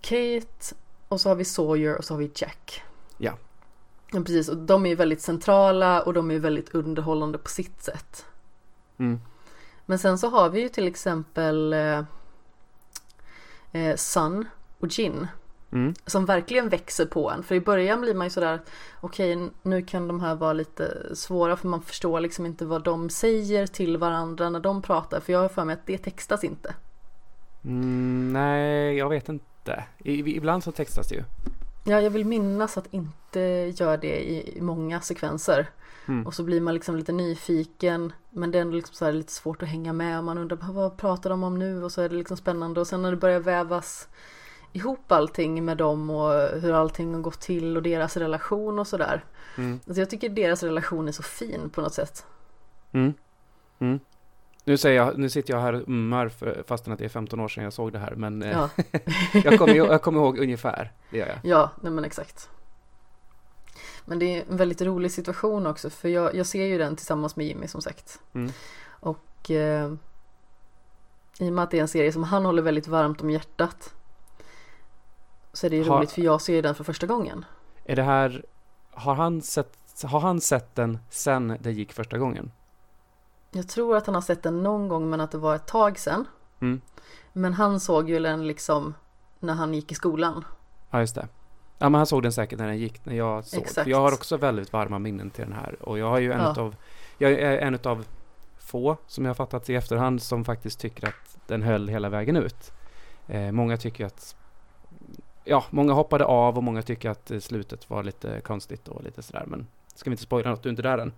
[0.00, 0.74] Kate
[1.08, 2.82] och så har vi Sawyer och så har vi Jack.
[3.18, 3.32] Ja.
[4.10, 7.48] Ja precis och de är ju väldigt centrala och de är ju väldigt underhållande på
[7.48, 8.26] sitt sätt.
[8.98, 9.20] Mm.
[9.86, 12.04] Men sen så har vi ju till exempel eh,
[13.72, 15.26] eh, Sun och Jin
[15.72, 15.94] Mm.
[16.06, 17.42] som verkligen växer på en.
[17.42, 18.60] För i början blir man ju sådär
[19.00, 23.10] okej nu kan de här vara lite svåra för man förstår liksom inte vad de
[23.10, 25.20] säger till varandra när de pratar.
[25.20, 26.74] För jag har för mig att det textas inte.
[27.64, 29.84] Mm, nej, jag vet inte.
[29.98, 31.24] I, ibland så textas det ju.
[31.84, 33.40] Ja, jag vill minnas att inte
[33.76, 35.66] gör det i, i många sekvenser.
[36.08, 36.26] Mm.
[36.26, 39.62] Och så blir man liksom lite nyfiken men det är ändå liksom så lite svårt
[39.62, 42.14] att hänga med och man undrar "Vad- pratar de om nu och så är det
[42.14, 44.08] liksom spännande och sen när det börjar vävas
[44.72, 49.24] ihop allting med dem och hur allting har gått till och deras relation och sådär.
[49.58, 49.80] Mm.
[49.86, 52.26] Alltså jag tycker deras relation är så fin på något sätt.
[52.92, 53.14] Mm.
[53.78, 54.00] Mm.
[54.64, 57.40] Nu, säger jag, nu sitter jag här och ummar för, fastän att det är 15
[57.40, 58.68] år sedan jag såg det här, men eh, Ja,
[59.44, 60.92] jag, kommer, jag kommer ihåg ungefär.
[61.10, 61.38] Det gör jag.
[61.42, 62.50] ja nej men exakt.
[64.04, 67.36] Men det är en väldigt rolig situation också för jag, jag ser ju den tillsammans
[67.36, 68.20] med Jimmy som sagt.
[68.32, 68.52] Mm.
[68.88, 69.92] Och eh,
[71.38, 73.94] i och med att det är en serie som han håller väldigt varmt om hjärtat
[75.52, 77.44] så är det ju Har- roligt för jag ser ju den för första gången.
[77.84, 78.44] Är det här,
[78.90, 82.52] har han sett, har han sett den sen det gick första gången?
[83.50, 85.98] Jag tror att han har sett den någon gång men att det var ett tag
[85.98, 86.24] sedan.
[86.60, 86.80] Mm.
[87.32, 88.94] Men han såg ju den liksom
[89.38, 90.44] när han gick i skolan.
[90.90, 91.28] Ja, just det.
[91.78, 93.60] Ja, men han såg den säkert när den gick, när jag såg.
[93.62, 93.88] Exakt.
[93.88, 95.76] Jag har också väldigt varma minnen till den här.
[95.80, 96.52] Och jag har ju en Ja.
[96.52, 96.76] utav,
[97.18, 98.04] jag är en utav
[98.58, 102.36] få, som jag har fattat i efterhand, som faktiskt tycker att den höll hela vägen
[102.36, 102.72] ut.
[103.28, 104.36] Eh, många tycker att,
[105.44, 109.22] ja, många hoppade av och många tycker att eh, slutet var lite konstigt och lite
[109.22, 109.44] sådär.
[109.46, 111.08] Men ska vi inte spoila något, du är inte där än.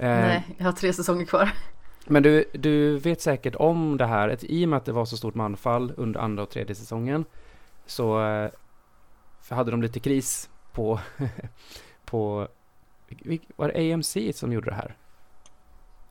[0.00, 1.50] Eh, Nej, jag har tre säsonger kvar.
[2.06, 5.04] Men du, du vet säkert om det här, ett, i och med att det var
[5.04, 7.24] så stort manfall under andra och tredje säsongen
[7.86, 8.50] så eh,
[9.50, 11.00] för hade de lite kris på,
[12.04, 12.48] på
[13.56, 14.96] var det AMC som gjorde det här?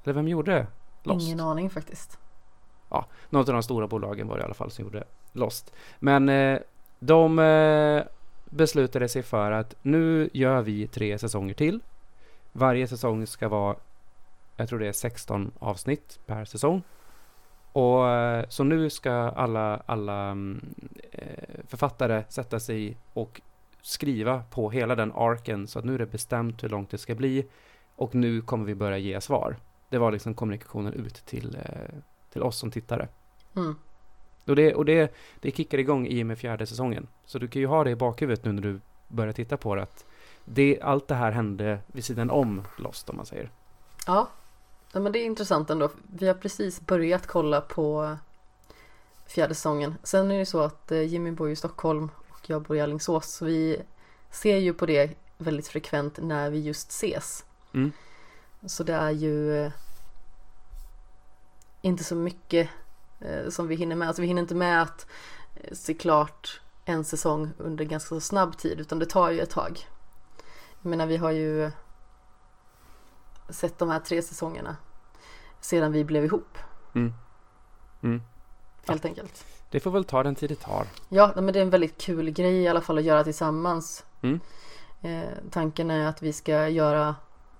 [0.04, 0.68] Eller vem gjorde?
[1.04, 1.28] Lost?
[1.28, 2.20] Ingen aning faktiskt.
[3.30, 5.74] Något av de stora bolagen var det i alla fall som gjorde Lost.
[6.00, 6.60] Men eh,
[7.00, 8.04] de eh,
[8.46, 11.80] beslutade sig för att nu gör vi tre säsonger till.
[12.52, 13.76] Varje säsong ska vara,
[14.56, 16.84] jag tror det är 16 avsnitt per säsong.
[17.72, 20.66] Och eh, så nu ska alla, alla mm,
[21.12, 23.42] eh, författare sätta sig och
[23.82, 27.16] skriva på hela den arken så att nu är det bestämt hur långt det ska
[27.16, 27.46] bli
[27.96, 29.56] och nu kommer vi börja ge svar.
[29.90, 31.96] Det var liksom kommunikationen ut till, eh,
[32.34, 33.08] till oss som tittare.
[33.56, 33.76] Mm.
[34.46, 37.08] Och, det, och det, det kickar igång i och med fjärde säsongen.
[37.26, 39.82] Så du kan ju ha det i bakhuvudet nu när du börjar titta på det.
[39.82, 40.06] Att
[40.46, 43.50] det, allt det här hände vid sidan om Lost om man säger.
[44.08, 44.30] Ja.
[44.92, 45.90] Ja, men det är intressant ändå.
[46.14, 48.18] Vi har precis börjat kolla på
[49.28, 49.96] fjärde säsongen.
[50.04, 53.32] Sen är det så att eh, Jimmy bor i Stockholm och jag bor i Alingsås.
[53.32, 53.82] Så vi
[54.32, 57.46] ser ju på det väldigt frekvent när vi just ses.
[57.74, 57.92] Mm.
[58.66, 59.72] Så det är ju eh,
[61.82, 62.70] inte så mycket
[63.20, 64.08] eh, som vi hinner med.
[64.08, 65.08] Alltså vi hinner inte med att
[65.72, 69.88] se klart en säsong under ganska så snabb tid utan det tar ju ett tag.
[70.82, 71.72] Jag menar vi har ju
[73.50, 74.76] sett de här tre säsongerna
[75.60, 76.58] sedan vi blev ihop
[76.96, 77.14] Mm.
[78.04, 78.22] Mm.
[78.88, 79.46] helt enkelt.
[79.72, 80.88] Det får väl ta den tid det tar.
[81.10, 84.06] Ja, men det är en väldigt kul grej i alla fall att göra tillsammans.
[84.22, 84.40] Mm.
[85.02, 87.16] Eh, tanken är att vi ska göra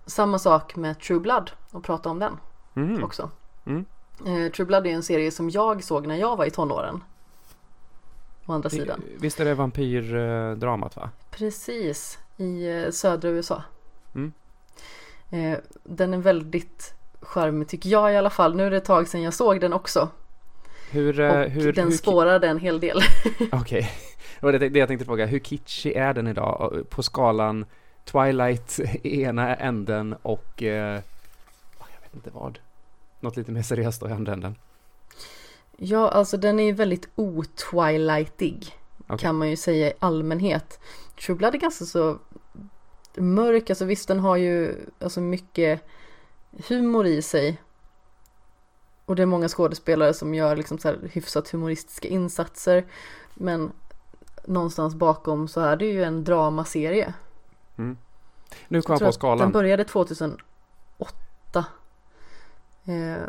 [0.06, 2.38] samma sak med True Blood och prata om den
[2.76, 3.04] Mm.
[3.04, 3.30] också.
[3.66, 3.86] Mm.
[4.26, 7.04] Eh, True Blood är en serie som jag såg när jag var i tonåren.
[8.46, 9.02] Å andra sidan.
[9.20, 11.10] Visst är det vampyrdramat va?
[11.32, 13.64] Precis, i eh, södra USA.
[14.16, 14.34] Mm.
[15.30, 18.56] Eh, den är väldigt charmig tycker jag i alla fall.
[18.56, 20.10] Nu är det ett tag sedan jag såg den också.
[20.92, 23.02] Hur, Och eh, hur, den hur, spårade en hel del.
[23.52, 23.92] Okej,
[24.40, 25.26] det var det, det jag tänkte fråga.
[25.26, 27.66] Hur kitschig är den idag på skalan
[28.06, 31.02] Twilight i ena änden och eh,
[31.80, 32.60] jag vet inte vad.
[33.20, 34.56] Något lite mer seriöst då i andra änden.
[35.78, 38.76] Ja, alltså den är väldigt otwilightig.
[39.08, 39.18] Okej.
[39.18, 40.80] Kan man ju säga i allmänhet.
[41.26, 42.18] True Blood är ganska så
[43.20, 45.82] mörk, alltså visst den har ju alltså mycket
[46.68, 47.62] humor i sig.
[49.06, 52.86] Och det är många skådespelare som gör liksom så här hyfsat humoristiska insatser.
[53.34, 53.72] Men
[54.46, 57.14] någonstans bakom så är det ju en dramaserie.
[57.78, 57.98] Mm.
[58.68, 59.38] Nu kom jag tror på skalan.
[59.38, 60.46] Den började 2008.
[62.86, 63.24] Eh,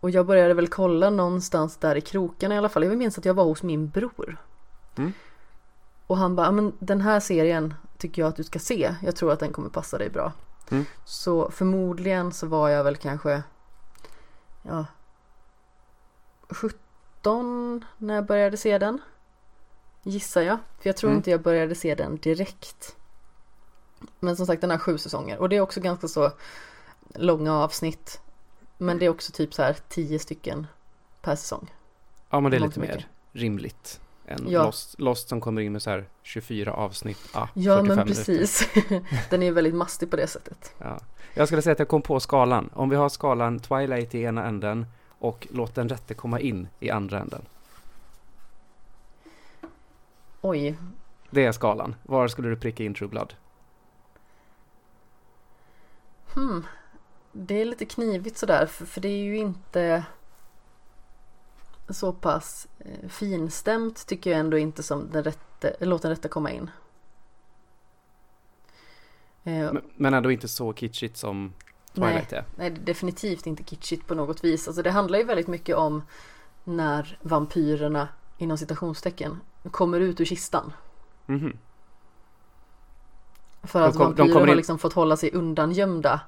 [0.00, 2.84] och jag började väl kolla någonstans där i krokarna i alla fall.
[2.84, 4.36] Jag minns att jag var hos min bror.
[4.96, 5.12] Mm.
[6.06, 8.94] Och han bara, "Ja, men den här serien tycker jag att du ska se.
[9.02, 10.32] Jag tror att den kommer passa dig bra.
[10.70, 10.84] Mm.
[11.04, 13.42] Så förmodligen så var jag väl kanske
[14.62, 14.86] ja,
[16.48, 19.00] 17 när jag började se den.
[20.02, 20.58] Gissar jag.
[20.80, 21.16] För jag tror Mm.
[21.18, 22.96] inte jag började se den direkt.
[24.20, 26.32] Men som sagt den har sju säsonger och det är också ganska så
[27.14, 28.20] långa avsnitt.
[28.78, 30.66] Men det är också typ så här tio stycken
[31.20, 31.74] per säsong.
[32.30, 34.00] Ja, men det är Långt lite mer rimligt.
[34.26, 34.64] Än Ja.
[34.64, 38.68] Lost, Lost som kommer in med så här 24 avsnitt, ah, Ja 45 men precis.
[39.30, 40.74] den är väldigt mastig på det sättet.
[40.78, 40.98] Ja.
[41.34, 42.70] Jag skulle säga att jag kom på skalan.
[42.74, 44.86] Om vi har skalan Twilight i ena änden
[45.18, 47.42] och låt den rätte komma in i andra änden.
[50.40, 50.78] Oj,
[51.30, 51.94] Det är skalan.
[52.02, 53.34] Var skulle du pricka in True Blood?
[56.34, 56.66] Hmm.
[57.32, 60.04] Det är lite knivigt sådär för, för det är ju inte
[61.94, 66.50] så pass eh, finstämt tycker jag ändå inte som den rätte, låt den rätta komma
[66.50, 66.70] in.
[69.44, 71.52] Eh, Men, men ändå inte så kitschigt som
[71.94, 72.44] Twilight är.
[72.56, 74.68] nej, är definitivt inte kitschigt på något vis.
[74.68, 76.02] Alltså det handlar ju väldigt mycket om
[76.64, 80.72] när vampyrerna inom citationstecken kommer ut ur kistan.
[81.26, 81.58] Mhm.
[83.62, 86.20] För De att kom- vampyrer kommer har in- liksom fått hålla sig undangömda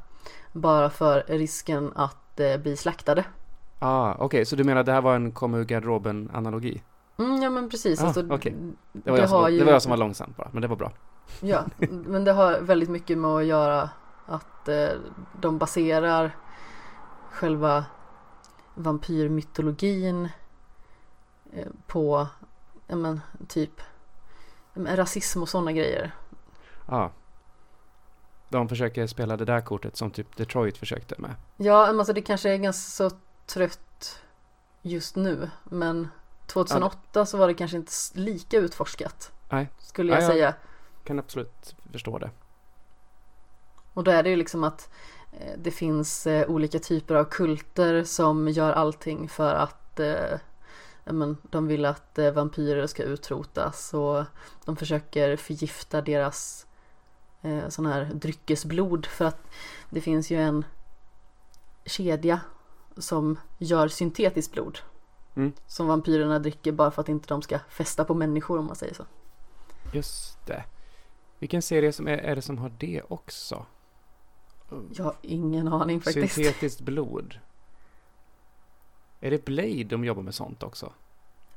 [0.52, 3.24] bara för risken att eh, bli slaktade.
[3.78, 6.82] Ah, okej, så du menar det här var en kom ur garderoben-analogi?
[7.18, 8.00] Mm, ja men precis.
[8.00, 8.56] Ah, alltså, okej.
[8.92, 10.76] Det var, Det som, ju- det var jag som var långsam bara, men det var
[10.76, 10.92] bra.
[11.40, 13.90] Ja, men det har väldigt mycket med att göra
[14.26, 14.88] att eh,
[15.40, 16.36] de baserar
[17.30, 17.84] själva
[18.74, 20.28] vampyrmytologin
[21.52, 22.26] eh, på
[22.86, 23.80] ja, men, typ
[24.74, 26.14] ja, men, rasism och sådana grejer.
[26.86, 27.08] Ah.
[28.48, 31.34] De försöker spela det där kortet som typ Detroit försökte med.
[31.56, 34.18] Ja, men alltså det kanske är ganska så trött
[34.82, 36.08] just nu, men
[36.46, 39.32] 2008 så var det kanske inte lika utforskat.
[39.48, 39.70] Nej.
[39.78, 40.30] Skulle jag Ja, ja.
[40.30, 40.54] säga.
[41.04, 42.30] Kan absolut förstå det.
[43.94, 44.90] Och då är det ju liksom att
[45.32, 50.38] eh, det finns eh, olika typer av kulter som gör allting för att eh,
[51.04, 54.24] ja, men, de vill att vampyrer ska utrotas och
[54.64, 56.66] de försöker förgifta deras
[57.42, 59.46] eh, sån här dryckesblod för att
[59.90, 60.64] det finns ju en
[61.84, 62.40] kedja
[62.96, 64.78] som gör syntetiskt blod
[65.36, 65.52] Mm.
[65.66, 68.94] som vampyrerna dricker bara för att inte de ska fästa på människor om man säger
[68.94, 69.04] så.
[69.92, 70.64] Just det.
[71.38, 73.66] Vilken serie som är, är det som har det också?
[74.94, 76.34] Jag har ingen aning faktiskt.
[76.34, 77.38] Syntetiskt blod.
[79.20, 80.92] Är det Blade de jobbar med sånt också?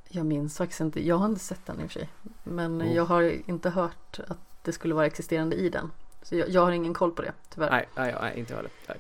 [0.10, 1.08] Jag minns faktiskt inte.
[1.08, 2.10] Jag har inte sett den i och för sig.
[2.44, 2.96] Men Oh.
[2.96, 5.92] jag har inte hört att det skulle vara existerande i den.
[6.22, 7.70] Så jag, jag har ingen koll på det, tyvärr.
[7.72, 8.72] Nej, nej, nej inte jag heller.
[8.88, 8.98] Nej.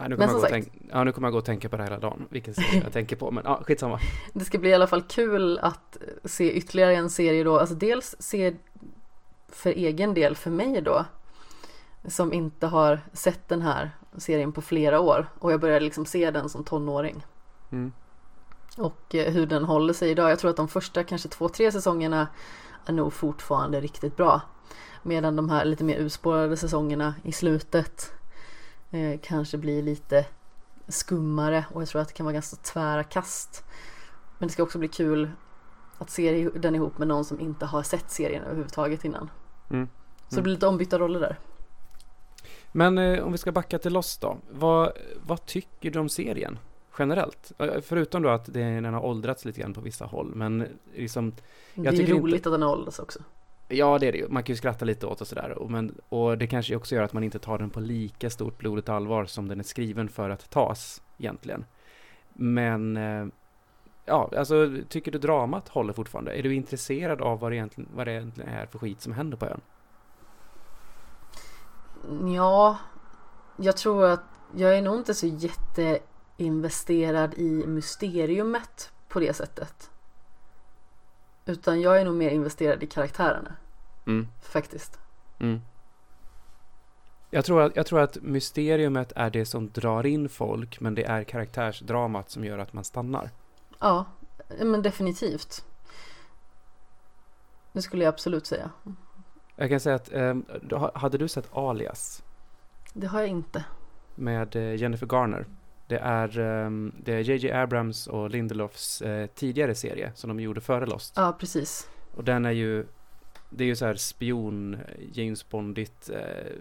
[0.00, 1.68] Nej, nu kommer, jag som gå och tänk, ja, nu kommer jag gå och tänka
[1.68, 2.26] på det hela dagen.
[2.30, 3.30] Vilken serie jag tänker på.
[3.30, 4.00] Men ja, skitsamma.
[4.32, 7.58] Det ska bli i alla fall kul att se ytterligare en serie då.
[7.58, 8.54] Alltså dels se
[9.48, 11.04] för egen del, för mig då.
[12.08, 15.26] Som inte har sett den här serien på flera år.
[15.38, 17.26] Och jag började liksom se den som tonåring.
[17.72, 17.92] Mm.
[18.76, 20.30] Och eh, hur den håller sig idag.
[20.30, 22.28] Jag tror att de första kanske två, tre säsongerna
[22.86, 24.40] är nog fortfarande riktigt bra.
[25.02, 28.12] Medan de här lite mer urspårade säsongerna i slutet
[28.90, 30.26] eh, kanske blir lite
[30.88, 33.64] skummare och jag tror att det kan vara ganska tvära kast.
[34.38, 35.30] Men det ska också bli kul
[35.98, 39.30] att se den ihop med någon som inte har sett serien överhuvudtaget innan.
[39.70, 39.88] Mm.
[40.28, 41.38] Så det blir lite ombytta roller där.
[42.72, 44.38] Men eh, om vi ska backa till Lost då.
[44.50, 44.92] Vad,
[45.26, 46.58] vad tycker du om serien?
[46.98, 47.52] Generellt?
[47.58, 50.32] Eh, Förutom då att den har åldrats lite grann på vissa håll.
[50.34, 51.32] Men liksom,
[51.74, 53.18] Det är ju inte- roligt att den har åldrats också.
[53.72, 54.28] Ja, det är det ju.
[54.28, 55.50] Man kan ju skratta lite åt och sådär.
[55.50, 58.58] Och, men, och det kanske också gör att man inte tar den på lika stort
[58.58, 61.64] blodigt allvar som den är skriven för att tas egentligen.
[62.32, 63.26] Men, eh,
[64.04, 66.38] ja, alltså tycker du dramat håller fortfarande?
[66.38, 69.36] Är du intresserad av vad det egentligen, vad det egentligen är för skit som händer
[69.36, 69.60] på ön?
[72.34, 72.78] Ja,
[73.56, 74.22] jag tror att
[74.56, 79.90] jag är nog inte så jätteinvesterad i mysteriumet på det sättet.
[81.50, 83.56] Utan jag är nog mer investerad i karaktärerna.
[84.06, 84.28] Mm.
[84.40, 84.98] Faktiskt.
[85.38, 85.60] Mm.
[87.30, 91.04] Jag, tror att, jag tror att mysteriumet är det som drar in folk, men det
[91.04, 93.30] är karaktärsdramat som gör att man stannar.
[93.78, 94.04] Ja,
[94.60, 95.64] men definitivt.
[97.72, 98.70] Det skulle jag absolut säga.
[99.56, 102.22] Jag kan säga att, eh, hade du sett Alias?
[102.92, 103.64] Det har jag inte.
[104.14, 105.46] Med eh, Jennifer Garner.
[105.90, 110.60] Det är um, det är JJ Abrams och Lindelofs eh, tidigare serie som de gjorde
[110.60, 111.14] före Lost.
[111.16, 111.88] Ja, precis.
[112.14, 112.86] Och den är ju,
[113.50, 114.78] det är ju så här spion,
[115.12, 116.52] James Bondigt, eh,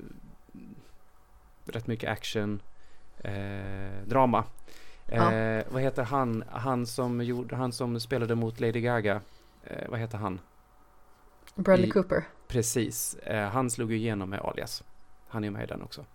[1.66, 2.62] rätt mycket action,
[3.18, 4.44] eh, drama.
[5.06, 5.34] Ja.
[5.34, 9.22] Eh, vad heter han, han som, gjorde, han som spelade mot Lady Gaga,
[9.64, 10.40] eh, vad heter han?
[11.56, 12.24] Bradley I, Cooper.
[12.48, 14.84] Precis, eh, han slog ju igenom med Alias.
[15.28, 16.06] Han är med i den också.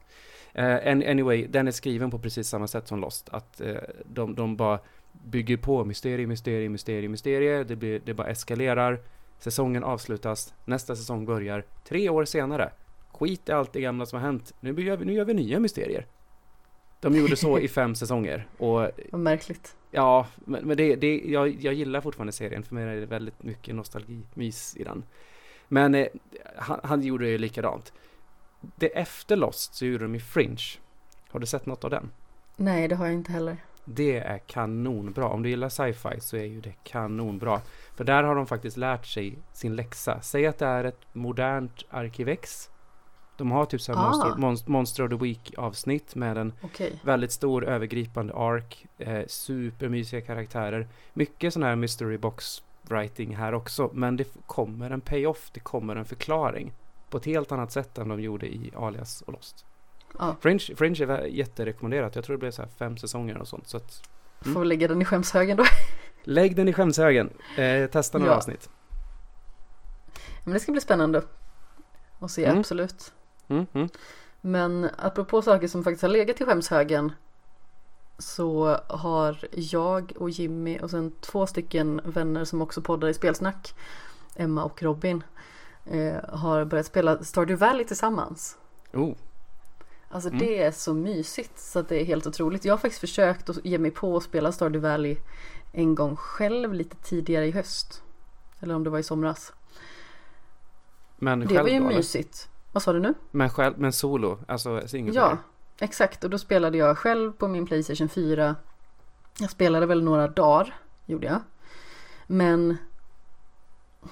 [0.59, 3.29] Uh, anyway, den är skriven på precis samma sätt som Lost.
[3.29, 4.79] Att uh, de, de bara
[5.13, 7.67] bygger på mysterium, mysterium, mysterium, mysterium.
[7.67, 9.01] Det, blir, det bara eskalerar.
[9.39, 10.55] Säsongen avslutas.
[10.65, 12.71] Nästa säsong börjar tre år senare.
[13.13, 14.55] Skit i allt det gamla som har hänt.
[14.61, 16.07] Nu gör vi, nu gör vi nya mysterier.
[17.01, 18.47] De gjorde så i fem säsonger.
[18.59, 19.77] Och, Vad märkligt.
[19.91, 22.63] Ja, men, men det, det, jag, jag gillar fortfarande serien.
[22.63, 25.05] För mig är det väldigt mycket nostalgi-mys i den.
[25.69, 26.07] Men eh,
[26.57, 27.93] han, han gjorde ju likadant
[28.77, 30.65] det efter Lost så gjorde de ju Fringe.
[31.31, 32.11] Har du sett något av den?
[32.57, 33.57] Nej, det har jag inte heller.
[33.85, 35.29] Det är kanonbra.
[35.29, 37.61] Om du gillar sci-fi så är ju det kanonbra.
[37.97, 40.21] För där har de faktiskt lärt sig sin läxa.
[40.21, 42.71] Säg att det är ett modernt Arkivex.
[43.37, 44.37] De har typ så här ah.
[44.37, 46.91] Monster, Monster of the Week avsnitt med en okay.
[47.05, 48.87] väldigt stor övergripande ark.
[48.99, 50.89] Eh, supermysiga karaktärer.
[51.13, 53.91] Mycket sån här mystery box writing här också.
[53.93, 55.51] Men det kommer en payoff.
[55.55, 56.73] Det kommer en förklaring
[57.11, 59.65] på ett helt annat sätt än de gjorde i Alias och Lost.
[60.19, 60.37] Ja.
[60.41, 62.15] Fringe, Fringe är jätterekommenderat.
[62.17, 63.69] Jag tror det blev så här fem säsonger och sånt.
[63.69, 64.09] Så att,
[64.45, 64.55] mm.
[64.55, 65.65] Får lägga den i skämshögen då.
[66.25, 67.31] Lägg den i skämshögen.
[67.57, 68.37] Eh, testa några ja.
[68.37, 68.71] avsnitt.
[70.45, 71.23] Men det ska bli spännande
[72.21, 72.59] att se, mm.
[72.59, 73.13] absolut.
[73.49, 73.89] Mm, mm.
[74.41, 77.13] Men apropå saker som faktiskt har legat i skämshögen
[78.19, 83.75] så har jag och Jimmy och sen två stycken vänner som också poddar i spelsnack
[84.37, 85.23] Emma och Robin
[85.85, 88.59] eh, har börjat spela Stardew Valley tillsammans.
[88.93, 89.15] Oh.
[90.09, 90.39] Alltså mm.
[90.39, 92.65] det är så mysigt så att det är helt otroligt.
[92.65, 95.17] Jag har faktiskt försökt att ge mig på att spela Stardew Valley
[95.73, 98.03] en gång själv lite tidigare i höst.
[98.61, 99.53] Eller om det var i somras.
[101.17, 102.49] Men det var ju då, mysigt.
[102.49, 102.73] Eller?
[102.73, 103.15] Vad sa du nu?
[103.31, 105.39] Men själv, men solo, alltså single Ja,
[105.79, 106.25] exakt.
[106.25, 108.57] Och då spelade jag själv på min Playstation 4.
[109.39, 110.75] Jag spelade väl några dagar,
[111.07, 111.41] gjorde jag.
[112.27, 112.77] Men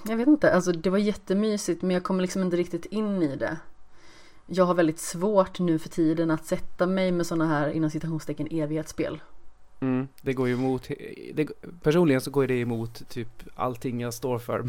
[0.09, 3.37] jag vet inte, alltså det var jättemysigt men jag kommer liksom inte riktigt in i
[3.37, 3.59] det.
[4.47, 8.49] Jag har väldigt svårt nu för tiden att sätta mig med sådana här inom citationstecken
[8.51, 9.21] evighetsspel.
[9.81, 10.89] Mm, det går ju emot,
[11.35, 11.49] det,
[11.83, 14.65] personligen så går det emot typ allting jag står för.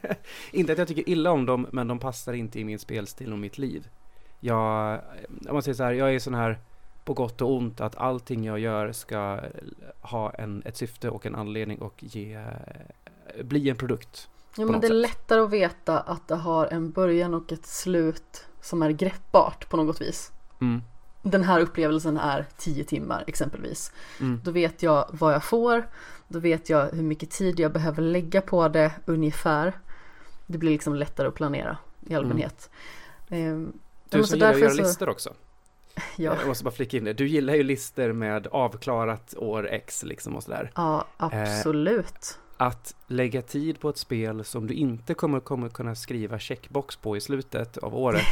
[0.52, 3.38] inte att jag tycker illa om dem, men de passar inte i min spelstil och
[3.38, 3.88] mitt liv.
[4.40, 5.00] Jag,
[5.48, 6.58] om man säger så här, jag är sån här
[7.04, 9.40] på gott och ont att allting jag gör ska
[10.00, 12.44] ha en, ett syfte och en anledning och ge,
[13.42, 14.28] bli en produkt.
[14.56, 14.96] Ja men det är sätt.
[14.96, 19.76] lättare att veta att det har en början och ett slut som är greppbart på
[19.76, 20.32] något vis.
[20.60, 20.82] Mm.
[21.22, 23.92] Den här upplevelsen är tio timmar exempelvis.
[24.20, 24.40] Mm.
[24.44, 25.88] Då vet jag vad jag får.
[26.28, 29.72] Då vet jag hur mycket tid jag behöver lägga på det ungefär.
[30.46, 32.70] Det blir liksom lättare att planera i allmänhet.
[33.28, 33.72] Mm.
[34.08, 34.82] Du som gillar att göra så...
[34.82, 35.34] listor också.
[36.16, 36.36] Ja.
[36.38, 37.12] Jag måste bara flika in det.
[37.12, 40.70] Du gillar ju listor med avklarat år X liksom och sådär.
[40.74, 42.38] Ja, absolut.
[42.38, 46.96] Eh, att lägga tid på ett spel som du inte kommer, kommer kunna skriva checkbox
[46.96, 48.26] på i slutet av året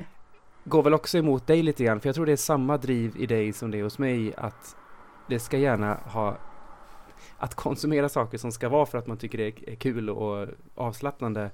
[0.64, 3.26] går väl också emot dig lite grann, för jag tror det är samma driv i
[3.26, 4.76] dig som det är hos mig, att
[5.28, 6.38] det ska gärna ha
[7.38, 11.50] att konsumera saker som ska vara för att man tycker det är kul och avslappnande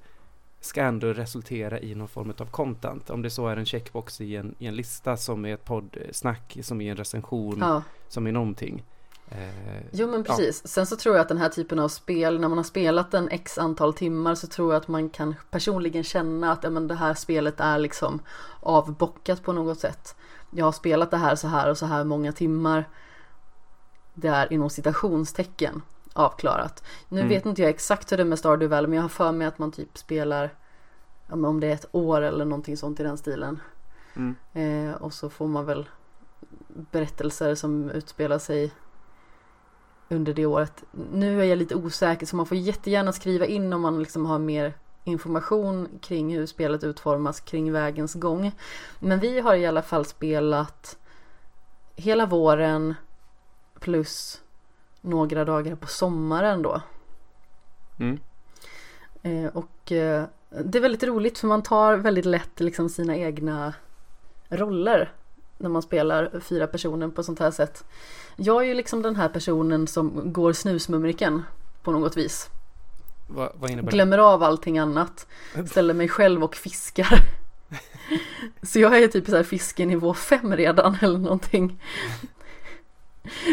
[0.60, 3.10] ska ändå resultera i någon form av content.
[3.10, 6.58] Om det så är en checkbox i en, i en lista som är ett poddsnack,
[6.62, 7.82] som är en recension, ja.
[8.08, 8.84] som är någonting.
[9.28, 10.60] Eh, jo men precis.
[10.64, 10.68] Ja.
[10.68, 13.28] Sen så tror jag att den här typen av spel, när man har spelat en
[13.28, 16.94] x antal timmar så tror jag att man kan personligen känna att ja, men det
[16.94, 18.20] här spelet är liksom
[18.60, 20.16] avbockat på något sätt.
[20.50, 22.88] Jag har spelat det här så här och så här många timmar.
[24.14, 26.84] Det är inom citationstecken avklarat.
[27.08, 27.28] Nu mm.
[27.28, 29.46] vet inte jag exakt hur det är med Stardew Valley men jag har för mig
[29.46, 30.54] att man typ spelar
[31.26, 33.60] ja, om det är ett år eller någonting sånt i den stilen.
[34.16, 34.34] Mm.
[34.52, 35.88] Eh, och så får man väl
[36.68, 38.72] berättelser som utspelar sig
[40.14, 40.84] under det året.
[41.12, 44.38] Nu är jag lite osäker så man får jättegärna skriva in om man liksom har
[44.38, 48.52] mer information kring hur spelet utformas kring vägens gång.
[48.98, 50.98] Men vi har i alla fall spelat
[51.96, 52.94] hela våren
[53.80, 54.42] plus
[55.00, 56.80] några dagar på sommaren då.
[57.98, 58.18] Mm.
[59.22, 60.24] Eh, och eh,
[60.64, 63.74] det är väldigt roligt för man tar väldigt lätt liksom sina egna
[64.48, 65.12] roller
[65.64, 67.84] när man spelar fyra personer på sånt här sätt.
[68.36, 71.42] Jag är ju liksom den här personen som går snusmumriken
[71.82, 72.48] på något vis.
[73.26, 73.96] Vad, vad innebär det?
[73.96, 75.26] Glömmer av allting annat.
[75.70, 77.18] Ställer mig själv och fiskar.
[78.62, 81.80] Så jag är typ så här fiskenivå 5 redan eller någonting.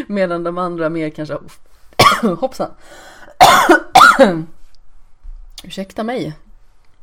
[0.08, 1.38] Medan de andra mer kanske
[2.40, 2.72] Hoppsan.
[5.64, 6.38] Ursäkta mig.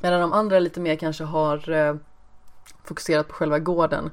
[0.00, 1.96] Medan de andra lite mer kanske har eh,
[2.84, 4.10] fokuserat på själva gården.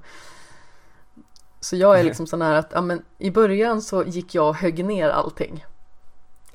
[1.65, 4.55] Så jag är liksom sån här att, ja men i början så gick jag och
[4.55, 5.65] högg ner allting.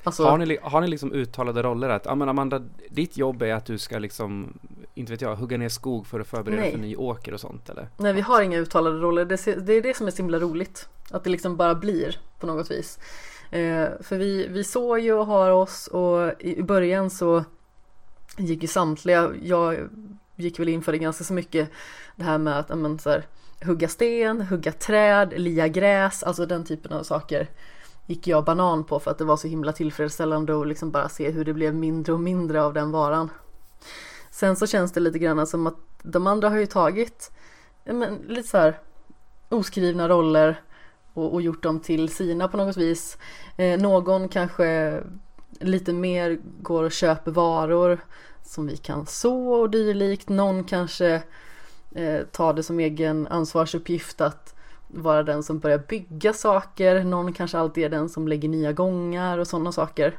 [0.03, 3.53] Alltså, Har ni, har ni liksom uttalade roller att, ja men Amanda, ditt jobb är
[3.53, 4.59] att du ska liksom,
[4.93, 6.71] inte vet jag, hugga ner skog för att förbereda Nej.
[6.71, 7.89] för ny åker och sånt eller?
[7.97, 10.89] Nej vi har inga uttalade roller, det, det är det som är så himla roligt.
[11.11, 12.99] Att det liksom bara blir på något vis.
[13.51, 17.43] Eh, för vi, vi såg ju och har oss och i i början så
[18.37, 19.89] gick ju samtliga, jag
[20.35, 21.69] gick väl in för det ganska så mycket
[22.15, 23.25] det här med att ja, men, så här,
[23.65, 27.49] hugga sten, hugga träd, lia gräs, alltså den typen av saker
[28.05, 31.31] gick jag banan på för att det var så himla tillfredsställande att liksom bara se
[31.31, 33.29] hur det blev mindre och mindre av den varan.
[34.31, 37.31] Sen så känns det lite grann som att de andra har ju tagit
[37.83, 38.79] men, lite så här
[39.49, 40.61] oskrivna roller
[41.13, 43.17] och, och gjort dem till sina på något vis.
[43.57, 44.99] Eh, någon kanske
[45.59, 47.99] lite mer går och köper varor
[48.43, 50.29] som vi kan så och dylikt.
[50.29, 51.23] Någon kanske
[51.95, 54.55] eh, ta det som egen ansvarsuppgift att
[54.87, 57.03] vara den som börjar bygga saker.
[57.03, 60.17] Någon kanske alltid är den som lägger nya gångar och sådana saker.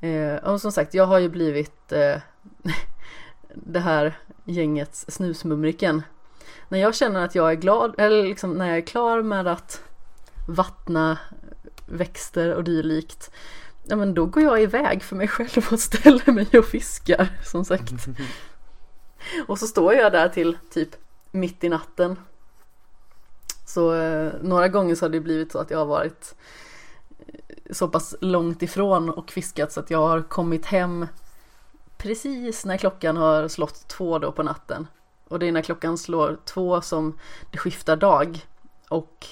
[0.00, 2.16] Eh, och som sagt, jag har ju blivit eh,
[3.54, 6.02] det här gängets snusmumriken.
[6.68, 9.82] När jag känner att jag är glad, eller liksom när jag är klar med att
[10.48, 11.18] vattna
[11.86, 13.30] växter och dylikt,
[13.84, 17.64] ja men då går jag iväg för mig själv och ställer mig och fiskar som
[17.64, 17.92] sagt.
[19.46, 20.88] Och så står jag där till typ
[21.30, 22.16] mitt i natten.
[23.66, 26.34] Så eh, några gånger så har det blivit så att jag har varit
[27.18, 27.34] eh,
[27.70, 31.06] så pass långt ifrån och fiskat så att jag har kommit hem
[31.98, 34.86] precis när klockan har slått två då på natten.
[35.28, 37.18] Och det är när klockan slår två som
[37.50, 38.46] det skiftar dag.
[38.88, 39.26] Och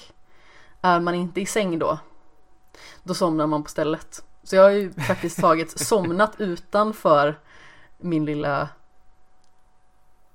[0.81, 1.99] är man inte i säng då,
[3.03, 4.23] då somnar man på stället.
[4.43, 7.39] Så jag har ju faktiskt tagit somnat utanför
[7.97, 8.69] min lilla,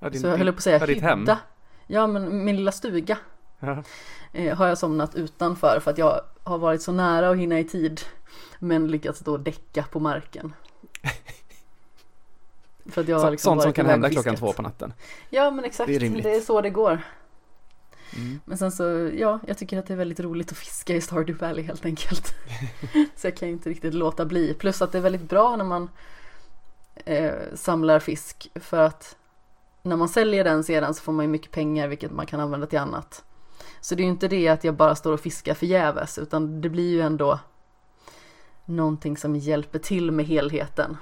[0.03, 1.19] Ja, din- så jag din- höll på att säga ja, ditt hem.
[1.19, 1.39] hydda.
[1.87, 3.19] Ja men min lilla stuga
[3.61, 3.83] Ja.
[4.33, 7.65] eh, har jag somnat utanför för att jag har varit så nära att hinna i
[7.65, 8.01] tid.
[8.59, 10.55] Men lyckats då däcka på marken.
[12.87, 14.93] För att jag har Så, liksom sånt som kan hända klockan två på natten.
[15.31, 16.45] Ja men exakt, Det det är är, rimligt.
[16.45, 17.03] så det går.
[18.17, 18.41] Mm.
[18.45, 21.47] Men sen så, ja, jag tycker att det är väldigt roligt att fiska i Stardew
[21.47, 22.35] Valley helt enkelt.
[23.17, 24.55] så jag kan ju inte riktigt låta bli.
[24.55, 25.91] Plus att det är väldigt bra när man
[27.05, 29.17] eh, samlar fisk för att
[29.83, 32.67] när man säljer den sedan så får man ju mycket pengar vilket man kan använda
[32.67, 33.25] till annat.
[33.81, 36.69] Så det är ju inte det att jag bara står och fiskar förgäves utan det
[36.69, 37.39] blir ju ändå
[38.65, 40.97] någonting som hjälper till med helheten.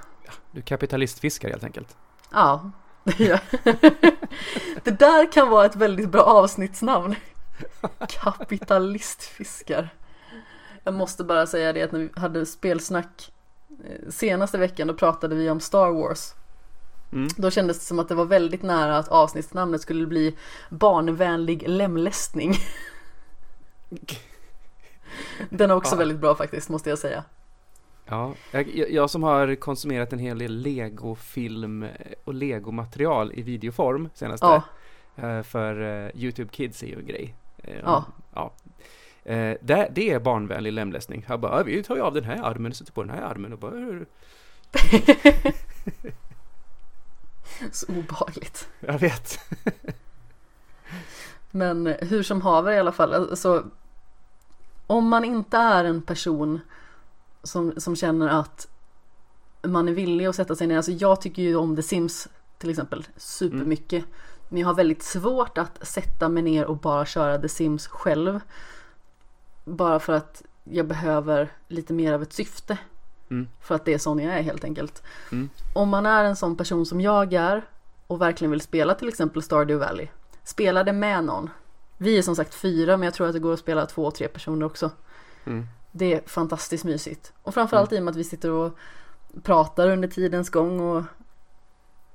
[0.51, 1.97] Du kapitalistfiskar helt enkelt.
[2.33, 2.71] Ja,
[3.05, 3.41] det gör
[4.85, 7.15] Det där kan vara ett väldigt bra avsnittsnamn.
[8.09, 9.89] Kapitalistfiskar.
[10.85, 13.33] Jag måste bara säga det att när vi hade spelsnack
[13.85, 16.35] eh, senaste veckan då pratade vi om Star Wars.
[17.13, 17.29] Mm.
[17.37, 20.37] Då kändes det som att det var väldigt nära att avsnittsnamnet skulle bli
[20.71, 22.55] barnvänlig lemlästning.
[25.51, 25.99] Den är också Ja.
[25.99, 27.25] väldigt bra faktiskt måste jag säga.
[28.07, 31.87] Ja, jag, jag som har konsumerat en hel del legofilm
[32.25, 34.47] och legomaterial i videoform senaste.
[34.47, 34.63] Ja,
[35.17, 37.35] eh, För eh, YouTube Kids är ju en grej.
[37.59, 38.05] Eh, Ja.
[38.35, 38.53] ja.
[39.25, 41.25] Eh, det, det är barnvänlig lemlästning.
[41.29, 43.23] Jag bara, "Ja, vi tar ju av den här armen och sätter på den här
[43.23, 43.71] armen och bara...
[47.73, 48.69] Så obehagligt.
[48.81, 49.39] Jag vet.
[51.51, 53.67] Men hur som haver i alla fall, alltså
[54.87, 56.61] om man inte är en person
[57.43, 58.69] som, som känner att
[59.63, 62.29] man är villig att sätta sig ner, alltså jag tycker ju om The Sims
[62.59, 64.05] till exempel supermycket.
[64.49, 68.41] Men jag har väldigt svårt att sätta mig ner och bara köra The Sims själv.
[69.65, 72.79] Bara för att jag behöver lite mer av ett syfte.
[73.31, 73.49] Mm.
[73.61, 75.03] För att det är sån jag är helt enkelt.
[75.33, 75.51] Mm.
[75.75, 77.65] Om man är en sån person som jag är
[78.07, 80.09] och verkligen vill spela till exempel Stardew Valley.
[80.45, 81.51] Spela det med någon.
[81.99, 84.29] Vi är som sagt fyra men jag tror att det går att spela två, tre
[84.29, 84.91] personer också.
[85.45, 85.67] Mm.
[85.93, 87.33] Det är fantastiskt mysigt.
[87.43, 88.79] Och framförallt i och med att vi sitter och
[89.43, 91.05] pratar under tidens gång och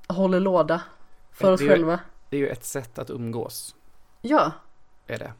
[0.08, 0.82] håller låda
[1.30, 2.00] för oss det själva.
[2.30, 3.74] Det är ju ett sätt att umgås,
[4.20, 4.52] Ja,
[5.06, 5.32] är det.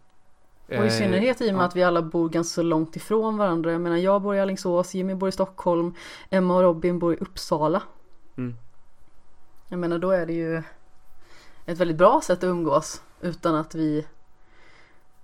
[0.69, 1.67] Och i Eh, synnerhet i och med ja.
[1.67, 3.73] att vi alla bor ganska långt ifrån varandra.
[3.73, 5.95] Jag menar jag bor i Alingsås, Jimmy bor i Stockholm,
[6.31, 7.83] Emma och Robin bor i Uppsala.
[8.37, 8.55] Mm.
[9.69, 10.63] Jag menar då är det ju
[11.67, 14.07] ett väldigt bra sätt att umgås utan att vi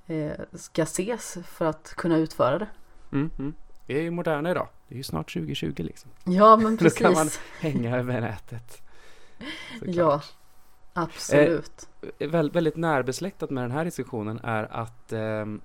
[0.07, 2.68] eh, ska ses för att kunna utföra det.
[3.12, 3.55] Mm, mm.
[3.86, 4.68] Vi är ju moderna idag.
[4.88, 6.11] Det är ju snart 2020 liksom.
[6.24, 7.40] Ja men Då kan precis.
[7.61, 8.82] man hänga över nätet.
[9.78, 9.97] Såklart.
[9.97, 10.20] Ja,
[10.93, 11.88] absolut.
[12.18, 15.61] Väl, väldigt närbesläktat med den här diskussionen är att ehm,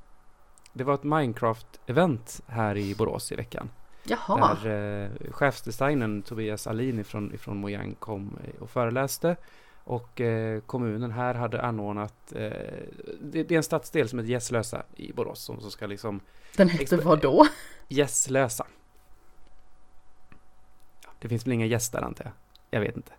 [0.73, 3.69] det var ett Minecraft-event här i Borås i veckan.
[4.03, 9.35] Jaha, Där eh, chefsdesignern Tobias Alin ifrån, ifrån Mojang kom eh, och föreläste.
[9.83, 12.51] Och eh, kommunen här hade anordnat, eh,
[13.21, 16.19] det, det är en stadsdel som heter Gässlösa i Borås som, som ska liksom
[16.55, 17.47] den hette exp- vad då?
[17.87, 18.67] Gässlösa.
[21.19, 22.33] Det finns väl inga gäster antar jag.
[22.69, 23.11] Jag vet inte.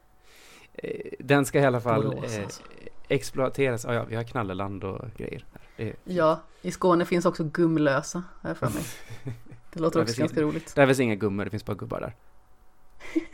[0.83, 2.63] Eh, den ska i alla fall eh, alltså.
[3.09, 3.85] exploateras.
[3.85, 5.45] Ja, ja, vi har Knalleland och grejer.
[5.53, 5.87] Här.
[5.87, 8.83] Är- Ja, i Skåne finns också Gumlösa, jag för mig.
[9.73, 10.75] Det låter också ganska roligt.
[10.75, 12.15] Där finns inga gummor, det finns bara gubbar där.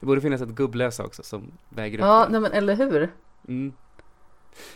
[0.00, 3.12] Det borde finnas ett gubblösa också som väger upp Ja, nej men eller hur?
[3.48, 3.72] Mm.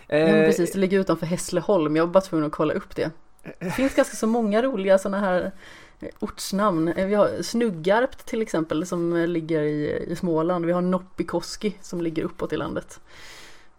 [0.06, 1.96] Ja, men Eh, precis, det ligger utanför Hässleholm.
[1.96, 3.10] Jag var bara tvungen att kolla upp det.
[3.58, 5.50] Det finns ganska så många roliga sådana här eh,
[6.18, 6.88] ortsnamn.
[6.88, 10.66] Eh, Vi har Snuggarp till exempel som eh, ligger i, i Småland.
[10.66, 13.00] Vi har Noppikoski som ligger uppåt i landet.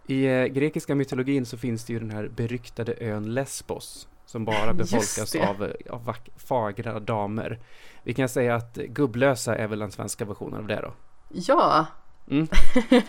[0.06, 4.72] I eh, grekiska mytologin så finns det ju den här beryktade ön Lesbos som bara
[4.74, 7.58] befolkas av, eh, av fagra damer.
[8.02, 10.92] Vi kan säga att Gubblösa är väl den svenska versionen av det då.
[11.32, 11.86] Ja,
[12.30, 12.48] Mm.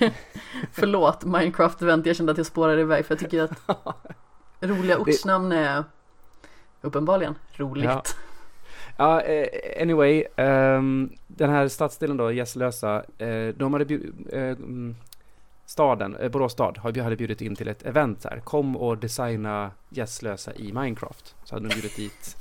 [0.72, 2.08] förlåt Minecraft-event.
[2.08, 3.52] Jag kände att jag spårade iväg för jag tycker att
[4.60, 5.84] roliga ortsnamn är
[6.82, 7.86] uppenbarligen roligt.
[7.86, 8.04] Ja.
[8.98, 10.26] Ja, uh, anyway,
[10.76, 13.04] Um, den här stadsdelen då, Gästlösa.
[13.22, 14.58] Uh, eh, de hade uh,
[15.66, 18.40] staden, uh, Borås stad, hade bjudit in till ett event här.
[18.40, 21.36] Kom och designa gästlösa i Minecraft.
[21.44, 22.38] Så hade de bjudit dit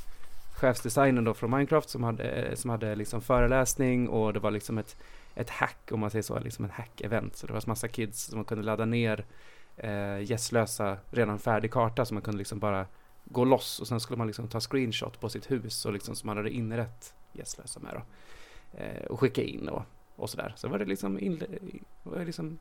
[0.54, 4.96] chefsdesignern då från Minecraft som hade, som hade liksom föreläsning och det var liksom ett,
[5.34, 7.36] ett hack, om man säger så, liksom ett hack-event.
[7.36, 9.24] Så det var massa kids som kunde ladda ner
[9.76, 12.86] eh, Gästlösa redan färdig karta som man kunde liksom bara
[13.24, 16.26] gå loss och sen skulle man liksom ta screenshot på sitt hus och liksom som
[16.26, 18.02] man hade inrett Gässlösa med då.
[18.78, 19.82] Eh, och skicka in och,
[20.16, 20.52] och sådär.
[20.56, 21.42] Så var det liksom, in,
[22.02, 22.58] var det liksom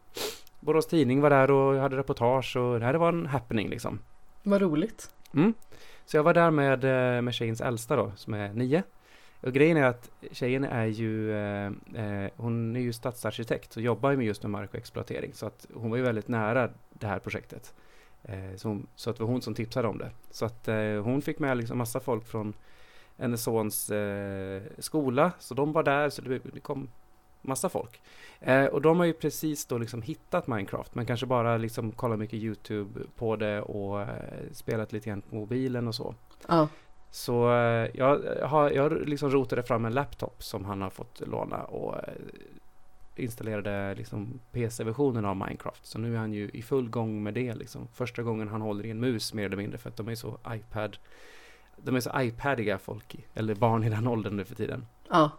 [0.59, 3.99] Borås Tidning var där och hade reportage och det här var en happening liksom.
[4.43, 5.11] Vad roligt.
[5.33, 5.53] Mm.
[6.05, 8.83] Så jag var där med, eh, med tjejens äldsta då, som är nio.
[9.41, 14.11] Och grejen är att tjejen är ju, eh, eh, hon är ju stadsarkitekt och jobbar
[14.11, 15.33] ju just med mark och exploatering.
[15.33, 17.73] Så att hon var ju väldigt nära det här projektet.
[18.23, 20.11] Eh, så, hon, så att det var hon som tipsade om det.
[20.31, 22.53] Så att eh, hon fick med liksom massa folk från
[23.17, 25.31] hennes sons eh, skola.
[25.39, 26.89] Så de var där, så det, det kom
[27.41, 28.01] massa folk.
[28.39, 32.19] Eh, och de har ju precis då liksom hittat Minecraft, men kanske bara liksom kollat
[32.19, 34.07] mycket YouTube på det och eh,
[34.51, 36.15] spelat lite grann på mobilen och så.
[36.47, 36.67] Ja,
[37.11, 41.63] Så eh, jag har, jag liksom rotade fram en laptop som han har fått låna
[41.63, 41.95] och
[43.15, 45.85] installerade liksom PC-versionen av Minecraft.
[45.85, 47.87] Så nu är han ju i full gång med det liksom.
[47.93, 50.37] Första gången han håller i en mus mer eller mindre för att de är så
[50.49, 50.97] iPad
[51.77, 54.85] de är så iPadiga folk, eller barn i den åldern nu för tiden.
[55.09, 55.31] ja,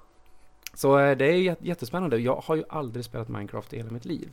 [0.74, 2.18] Så eh, det är jät- jättespännande.
[2.18, 4.32] Jag har ju aldrig spelat Minecraft i hela mitt liv.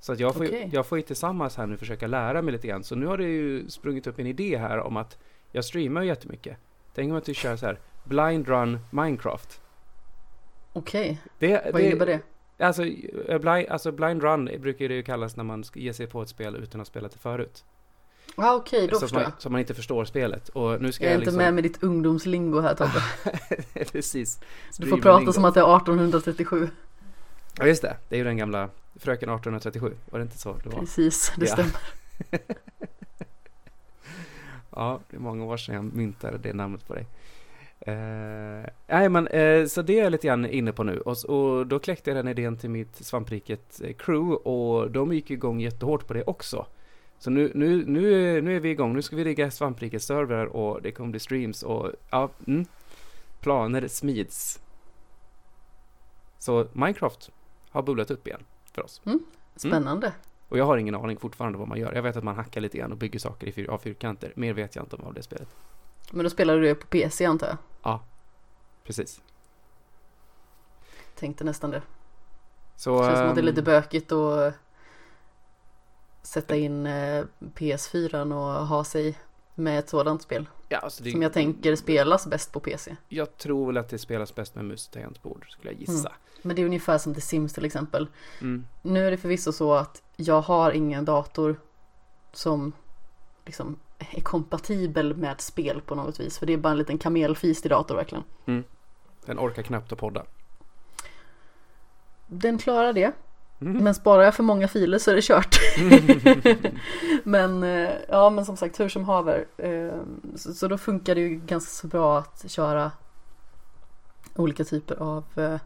[0.00, 0.70] Så att jag, får ju, Okej.
[0.72, 2.84] jag får ju tillsammans här nu försöka lära mig lite grann.
[2.84, 5.18] Så nu har det ju sprungit upp en idé här om att
[5.52, 6.56] jag streamar ju jättemycket.
[6.94, 9.60] Tänk om att du kör så här blind run Minecraft.
[10.72, 11.20] okej.
[11.38, 12.20] Det, Vad innebär det?
[12.58, 16.06] Alltså, eh, blind, alltså blind run brukar det ju kallas när man ska ge sig
[16.06, 17.64] på ett spel utan att ha spelat det förut.
[18.36, 19.28] Ja, okej, då så, förstår jag.
[19.28, 20.48] man, så man inte förstår spelet.
[20.48, 21.38] Och nu ska Jag är jag, inte liksom...
[21.38, 23.02] med med ditt ungdomslingo här Tobbe.
[23.92, 24.40] Precis.
[24.78, 25.32] Du får prata lingo.
[25.32, 26.68] som att det är 1837.
[27.58, 29.96] Ja just det, det är ju den gamla Fröken 1837.
[30.10, 30.78] Var det inte så det var?
[30.78, 31.52] Precis, det Ja.
[31.52, 31.76] stämmer.
[34.76, 37.06] Ja, det är många år sedan jag myntade det namnet på dig.
[37.86, 41.00] Eh, nej, men eh, så det är jag lite grann inne på nu.
[41.00, 46.06] Och, och då kläckte jag den idén till mitt svampriket-crew och de gick igång jättehårt
[46.06, 46.66] på det också.
[47.18, 48.92] Så nu, nu, nu, nu är vi igång.
[48.92, 52.64] Nu ska vi rigga svampriket-servrar och det kommer bli streams och ja, mm,
[53.40, 54.60] planer smids.
[56.38, 57.30] Så Minecraft
[57.70, 59.02] har bubblat upp igen för oss.
[59.56, 60.12] Spännande.
[60.48, 61.92] Och jag har ingen aning fortfarande vad man gör.
[61.92, 64.32] Jag vet att man hackar lite grann och bygger saker i fyr, av fyrkanter.
[64.36, 65.48] Mer vet jag inte om av det spelet.
[66.10, 67.56] Men då spelar du det på PC antar jag?
[68.84, 69.20] Precis.
[71.14, 71.82] Tänkte nästan det.
[72.76, 74.54] Så, Känns som att det är lite ehm, bökigt att
[76.22, 79.18] sätta in eh, PS4 och ha sig
[79.54, 80.48] med ett sådant spel.
[80.68, 82.96] ja, alltså det, Som jag tänker spelas bäst på PC.
[83.08, 86.12] Jag tror väl att det spelas bäst med mus och tangentbord, skulle jag gissa.
[86.42, 88.08] Men det är ungefär som The Sims till exempel.
[88.40, 88.66] Mm.
[88.82, 91.60] Nu är det förvisso så att jag har ingen dator
[92.32, 92.72] som
[93.44, 96.38] liksom är kompatibel med spel på något vis.
[96.38, 98.24] För det är bara en liten kamelfis i dator verkligen.
[99.26, 100.22] Den orkar knappt att podda.
[102.26, 103.12] Den klarar det.
[103.60, 103.84] Mm.
[103.84, 105.56] Men sparar jag för många filer så är det kört.
[107.24, 109.46] men eh, ja, men som sagt hur som haver.
[109.56, 110.00] eh,
[110.36, 112.92] Så, så då funkar det ju ganska så bra att köra
[114.36, 115.56] olika typer av eh,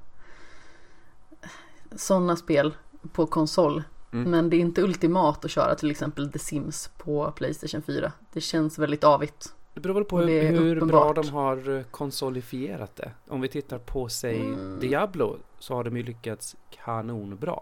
[1.97, 2.75] sådana spel
[3.13, 3.83] på konsol.
[4.13, 4.31] Mm.
[4.31, 8.13] Men det är inte ultimat att köra till exempel The Sims på Playstation 4.
[8.33, 9.55] Det känns väldigt avigt.
[9.75, 13.11] Det beror väl på hur, hur bra de har eh, konsolifierat det.
[13.29, 14.81] Om vi tittar på, säg, Mm.
[14.81, 17.61] Diablo, så har de ju lyckats kanonbra.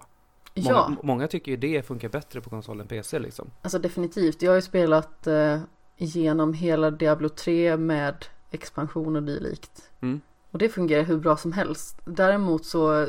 [0.55, 3.51] Många, Ja, många tycker ju det funkar bättre på konsol än PC liksom.
[3.62, 4.42] alltså definitivt.
[4.42, 5.59] Jag har ju spelat eh,
[5.97, 9.90] igenom hela Diablo 3 med expansion och dylikt.
[10.01, 10.20] Mm.
[10.51, 12.01] Och det fungerar hur bra som helst.
[12.05, 13.07] Däremot så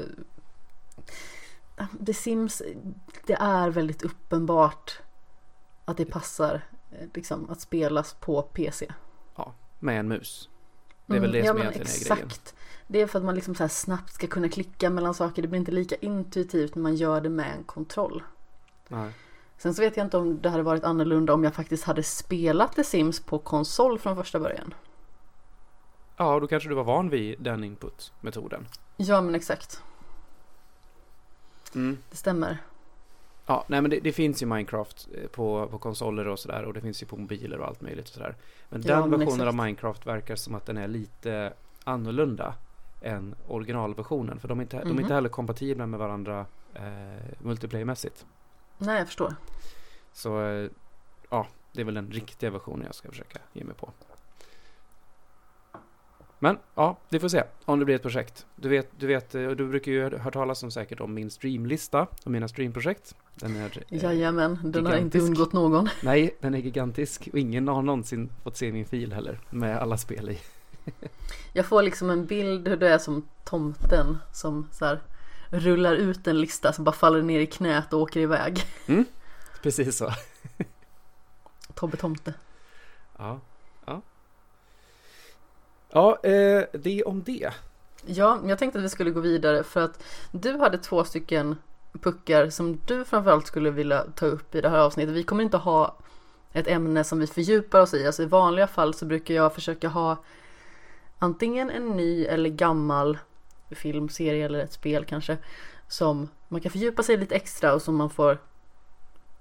[2.06, 2.62] The Sims,
[3.26, 5.00] det är väldigt uppenbart
[5.86, 6.62] att det passar
[6.92, 8.88] eh, liksom, att spelas på PC.
[9.80, 10.50] Med en mus.
[11.06, 12.28] Det är väl det Mm, ja, som men egentligen är grejen.
[12.28, 12.56] exakt.
[12.88, 15.42] Det är för att man liksom så snabbt ska kunna klicka mellan saker.
[15.42, 18.24] Det blir inte lika intuitivt när man gör det med en kontroll.
[18.88, 19.12] Nej.
[19.58, 22.76] Sen så vet jag inte om det hade varit annorlunda om jag faktiskt hade spelat
[22.76, 24.74] The Sims på konsol från första början.
[26.18, 28.68] Ja, då kanske du var van vid den input-metoden.
[28.98, 29.82] Ja men exakt,
[31.76, 31.98] Mm.
[32.10, 32.58] det stämmer.
[33.46, 36.74] Ja, nej men det, det finns ju Minecraft eh, på, på konsoler och sådär och
[36.74, 38.36] det finns ju på mobiler och allt möjligt och sådär.
[38.70, 39.64] Men Ja, den men versionen av exakt.
[39.64, 41.54] Minecraft verkar som att den är lite
[41.84, 42.54] annorlunda
[43.02, 44.40] än originalversionen.
[44.40, 45.00] För de är inte, de är Mhm.
[45.00, 46.84] inte heller kompatibla med varandra eh,
[47.40, 48.26] multiplayermässigt.
[48.78, 49.36] Nej jag förstår.
[50.14, 50.70] Så eh,
[51.30, 53.92] ja, det är väl den riktiga versionen jag ska försöka ge mig på.
[56.40, 58.46] Men ja, vi får se om det blir ett projekt.
[58.56, 61.32] Du vet, du vet, eh, du brukar ju ha hört talas om säkert om min
[61.32, 63.16] streamlista och mina streamprojekt.
[63.36, 65.26] Den är, eh, Jajamän, den har inte gigantisk.
[65.26, 65.90] undgått någon.
[66.02, 69.98] Nej, den är gigantisk och ingen har någonsin fått se min fil heller med alla
[69.98, 70.40] spel i.
[71.54, 75.02] Jag får liksom en bild hur det är som tomten som så här
[75.50, 78.64] rullar ut en lista som bara faller ner i knät och åker iväg.
[79.62, 80.12] Precis så.
[81.74, 82.34] Tobbe Tomte.
[83.18, 83.40] Ja.
[85.92, 87.54] Ja, eh, det om det.
[88.06, 91.56] Ja, jag tänkte att vi skulle gå vidare för att du hade två stycken
[92.02, 95.14] puckar som du framförallt skulle vilja ta upp i det här avsnittet.
[95.16, 95.96] Vi kommer inte ha
[96.54, 98.06] ett ämne som vi fördjupar oss i.
[98.06, 100.18] Alltså i vanliga fall så brukar jag försöka ha
[101.20, 103.18] antingen en ny eller gammal
[103.72, 105.38] film, serie eller ett spel kanske
[105.88, 108.38] som man kan fördjupa sig lite extra och som man får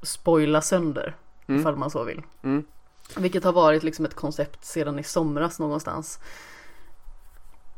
[0.02, 1.16] spoila sönder
[1.48, 1.60] Mm.
[1.60, 2.22] ifall man så vill.
[2.42, 2.64] Mm.
[3.16, 6.20] Vilket har varit liksom ett koncept sedan i somras någonstans.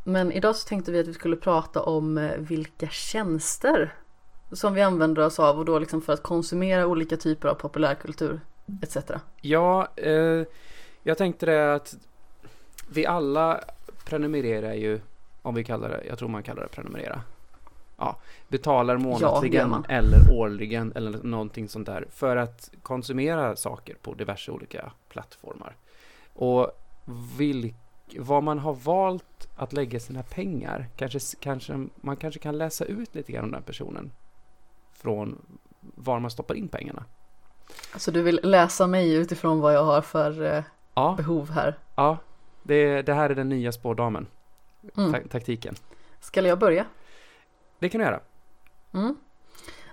[0.05, 3.95] Men idag så tänkte vi att vi skulle prata om eh, vilka tjänster
[4.53, 8.41] som vi använder oss av och då liksom för att konsumera olika typer av populärkultur
[8.83, 8.97] etc.
[9.41, 10.43] Ja, eh,
[11.03, 11.97] jag tänkte det att
[12.91, 13.61] vi alla
[14.05, 15.01] prenumererar ju,
[15.43, 17.23] om vi kallar det, jag tror man kallar det prenumerera.
[17.97, 18.17] Ja,
[18.49, 19.85] betalar månadligen man.
[19.89, 25.77] eller årligen eller någonting sånt där för att konsumera saker på diverse olika plattformar.
[26.35, 26.71] Och
[27.39, 27.75] vilk,
[28.19, 33.15] vad man har valt att lägga sina pengar, kanske, kanske, man kanske kan läsa ut
[33.15, 34.13] lite grann om den personen
[34.93, 35.39] från
[35.81, 37.05] var man stoppar in pengarna.
[37.97, 40.63] Så du vill läsa mig utifrån vad jag har för eh,
[40.95, 41.79] Ja, behov här.
[41.95, 42.19] Ja,
[42.63, 44.27] det, det här är den nya spårdamen.
[44.97, 45.13] Mm.
[45.13, 45.75] Ta- taktiken.
[46.21, 46.87] Ska jag börja?
[47.79, 48.21] Det kan du göra.
[48.95, 49.17] Mm.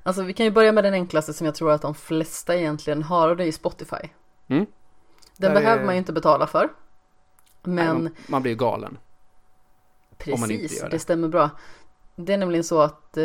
[0.04, 3.04] Alltså vi kan ju börja med den enklaste som jag tror att de flesta egentligen
[3.04, 4.10] har och det är Spotify.
[4.48, 4.66] Mm.
[5.38, 6.70] Den Där behöver är- man ju inte betala för.
[7.64, 8.98] Nej, Men man, man blir ju galen.
[10.34, 10.96] om man inte Precis, gör det.
[10.96, 11.00] det.
[11.00, 11.50] stämmer bra.
[12.16, 13.24] Det är nämligen så att eh,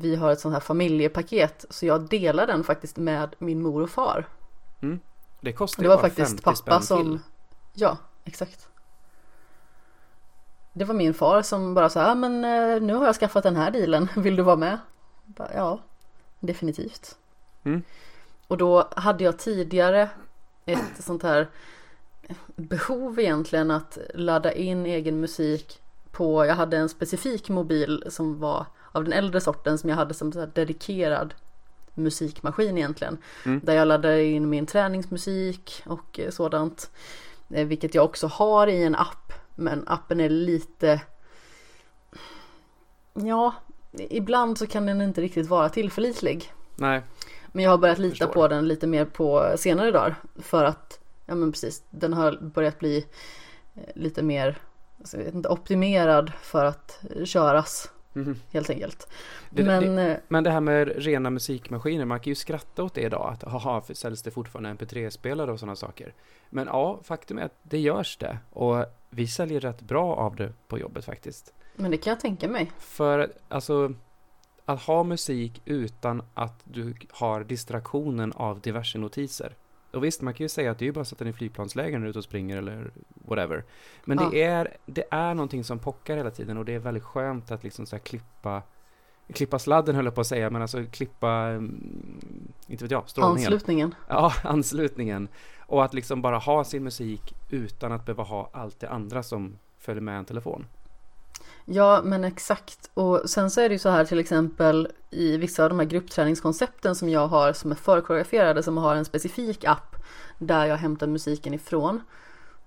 [0.00, 3.90] vi har ett sånt här familjepaket så jag delar den faktiskt med min mor och
[3.90, 4.28] far.
[5.40, 7.18] Det kostar Det var faktiskt 50 pappa som, till.
[7.74, 8.68] ja exakt.
[10.72, 13.56] Det var min far som bara sa, ja men eh, nu har jag skaffat den
[13.56, 14.78] här dealen, vill du vara med?
[15.24, 15.80] Bara, ja,
[16.40, 17.16] definitivt.
[17.64, 17.82] Mm.
[18.48, 20.10] Och då hade jag tidigare
[20.68, 21.48] ett sånt här
[22.56, 28.66] behov egentligen att ladda in egen musik på, jag hade en specifik mobil som var
[28.92, 31.34] av den äldre sorten som jag hade som så här dedikerad
[31.94, 33.18] musikmaskin egentligen.
[33.44, 33.60] Mm.
[33.64, 36.90] Där jag laddade in min träningsmusik och eh, sådant.
[37.50, 39.32] Eh, Vilket jag också har i en app.
[39.54, 41.00] Men appen är lite
[43.14, 43.54] Ja,
[43.94, 46.52] ibland så kan den inte riktigt vara tillförlitlig.
[46.76, 47.02] Nej,
[47.52, 48.26] Men jag har börjat lita Förstår.
[48.32, 50.14] på den lite mer på senare dagar.
[50.36, 53.06] För att, ja men precis, den har börjat bli
[53.74, 54.58] eh, lite mer,
[54.98, 58.36] alltså, inte, optimerad för att köras Mhm.
[58.52, 59.08] helt enkelt.
[59.50, 62.94] Det- men det- eh, Men det här med rena musikmaskiner, man kan ju skratta åt
[62.94, 63.32] det idag.
[63.32, 66.14] Att haha, för säljs det fortfarande MP3-spelare och sådana saker.
[66.50, 68.38] Men ja, faktum är att det görs det.
[68.50, 71.54] Och vi säljer rätt bra av det på jobbet faktiskt.
[71.80, 72.72] men det kan jag tänka mig.
[72.78, 73.92] För alltså,
[74.68, 79.56] att ha musik utan att du har distraktionen av diverse notiser.
[79.92, 81.36] Och visst, man kan ju säga att det är ju bara att sätta den i
[81.36, 83.64] flygplansläge när du är ute och springer eller whatever.
[84.04, 84.28] Men Ja.
[84.30, 87.64] det, är, det är någonting som pockar hela tiden och det är väldigt skönt att
[87.64, 88.62] liksom så klippa
[89.32, 93.52] Klippa sladden höll jag på att säga, men alltså klippa, mm, inte vet jag, strålningen.
[93.52, 93.94] Anslutningen.
[94.08, 95.28] Ja, anslutningen.
[95.66, 99.58] Och att liksom bara ha sin musik utan att behöva ha allt det andra som
[99.78, 100.66] följer med en telefon.
[101.70, 102.90] Ja, men exakt.
[102.94, 105.86] Och sen så är det ju så här till exempel i vissa av de här
[105.86, 109.96] gruppträningskoncepten som jag har som är förkoreograferade som har en specifik app
[110.38, 112.00] där jag hämtar musiken ifrån.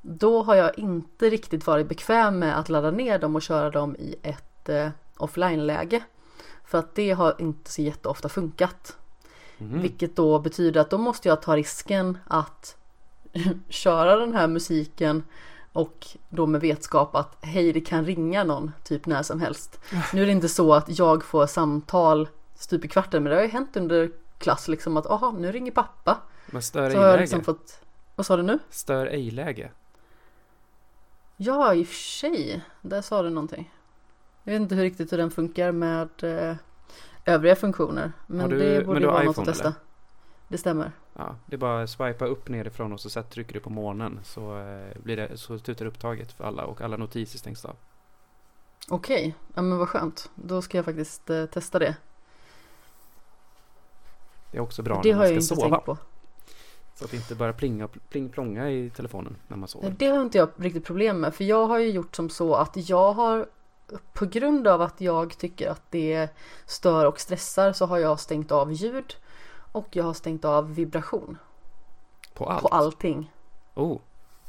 [0.02, 3.95] Då har jag inte riktigt varit bekväm med att ladda ner dem och köra dem
[3.95, 6.04] i ett eh, offline-läge.
[6.66, 8.97] För att det har inte så jätteofta funkat.
[9.58, 9.82] Mhm.
[9.82, 12.76] Vilket då betyder att då måste jag ta risken att
[13.70, 15.24] köra den här musiken
[15.74, 19.80] och då med vetskap att hej det kan ringa någon typ när som helst.
[20.13, 23.43] Nu är det inte så att jag får samtal stup i kvarten men det har
[23.43, 26.17] ju hänt under klass liksom att aha nu ringer pappa.
[26.51, 27.22] Men stör Så ej-läge.
[27.22, 27.82] liksom fått,
[28.15, 28.59] vad sa du nu?
[28.69, 29.72] Stör ej-läge.
[31.38, 33.74] Ja i och för sig, där sa du någonting.
[34.43, 36.55] Jag vet inte hur riktigt hur den funkar med eh,
[37.26, 38.11] övriga funktioner.
[38.28, 39.63] Men Har du- det men borde du ju vara något iPhone, att testa.
[39.67, 39.78] eller?
[40.47, 40.91] Det stämmer.
[41.14, 44.20] Ja, det är bara att swipa upp nerifrån och så sätt, trycker du på månen
[44.24, 47.76] så, eh, blir det, så tutar upptaget för alla och alla notiser stängs av.
[48.89, 50.30] Okej, ja men vad skönt.
[50.36, 51.95] Då ska jag faktiskt eh, testa det.
[54.51, 55.78] Det är också bra det när har man jag ska inte sova.
[55.78, 55.97] på.
[56.95, 59.95] Så att det inte bara plinga, pling plonga i telefonen när man sover.
[59.97, 61.36] Det har inte jag riktigt problem med.
[61.36, 63.47] För jag har ju gjort som så att jag har
[64.14, 66.30] på grund av att jag tycker att det
[66.66, 69.16] stör och stressar så har jag stängt av ljud
[69.72, 71.38] och jag har stängt av vibration
[72.34, 72.61] På allt?
[72.61, 73.32] på allting.
[73.76, 73.99] Oh.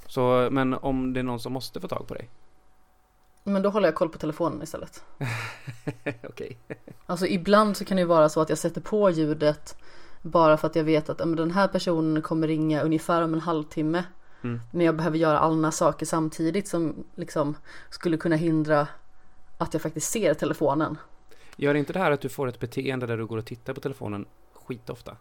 [0.06, 2.28] Så, men om det är någon som måste få tag på dig?
[3.44, 5.04] Men då håller jag koll på telefonen istället.
[6.28, 6.58] Okej.
[7.06, 9.76] Alltså ibland så kan det ju vara så att jag sätter på ljudet
[10.22, 13.40] bara för att jag vet att men den här personen kommer ringa ungefär om en
[13.40, 14.04] halvtimme.
[14.42, 14.60] Mm.
[14.70, 17.56] Men jag behöver göra alla saker samtidigt som liksom
[17.90, 18.88] skulle kunna hindra
[19.58, 20.98] att jag faktiskt ser telefonen.
[21.56, 23.80] Gör inte det här att du får ett beteende där du går och tittar på
[23.80, 24.26] telefonen
[24.72, 25.16] skitofta?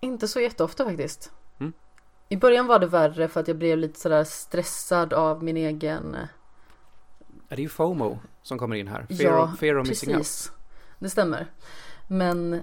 [0.00, 1.32] Inte så jätteofta faktiskt.
[1.58, 1.72] Mm.
[2.28, 6.16] I början var det värre för att jag blev lite sådär stressad av min egen...
[7.48, 9.06] Är det ju FOMO som kommer in här?
[9.06, 10.18] Fear, Ja, of, fear of missing out.
[10.18, 10.52] Precis,
[10.98, 11.46] det stämmer.
[12.08, 12.62] Men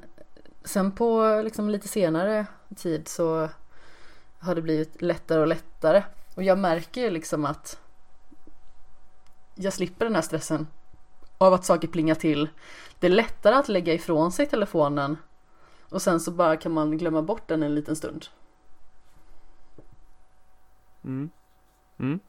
[0.64, 2.46] sen på liksom lite senare
[2.76, 3.50] tid så
[4.40, 6.04] har det blivit lättare och lättare.
[6.36, 7.80] Och jag märker liksom att
[9.56, 10.68] jag slipper den här stressen
[11.42, 12.50] av att saker plingar till.
[13.00, 15.18] Det är lättare att lägga ifrån sig telefonen
[15.90, 18.26] och sen så bara kan man glömma bort den en liten stund.
[21.04, 21.30] Mm.
[22.00, 22.20] Mm.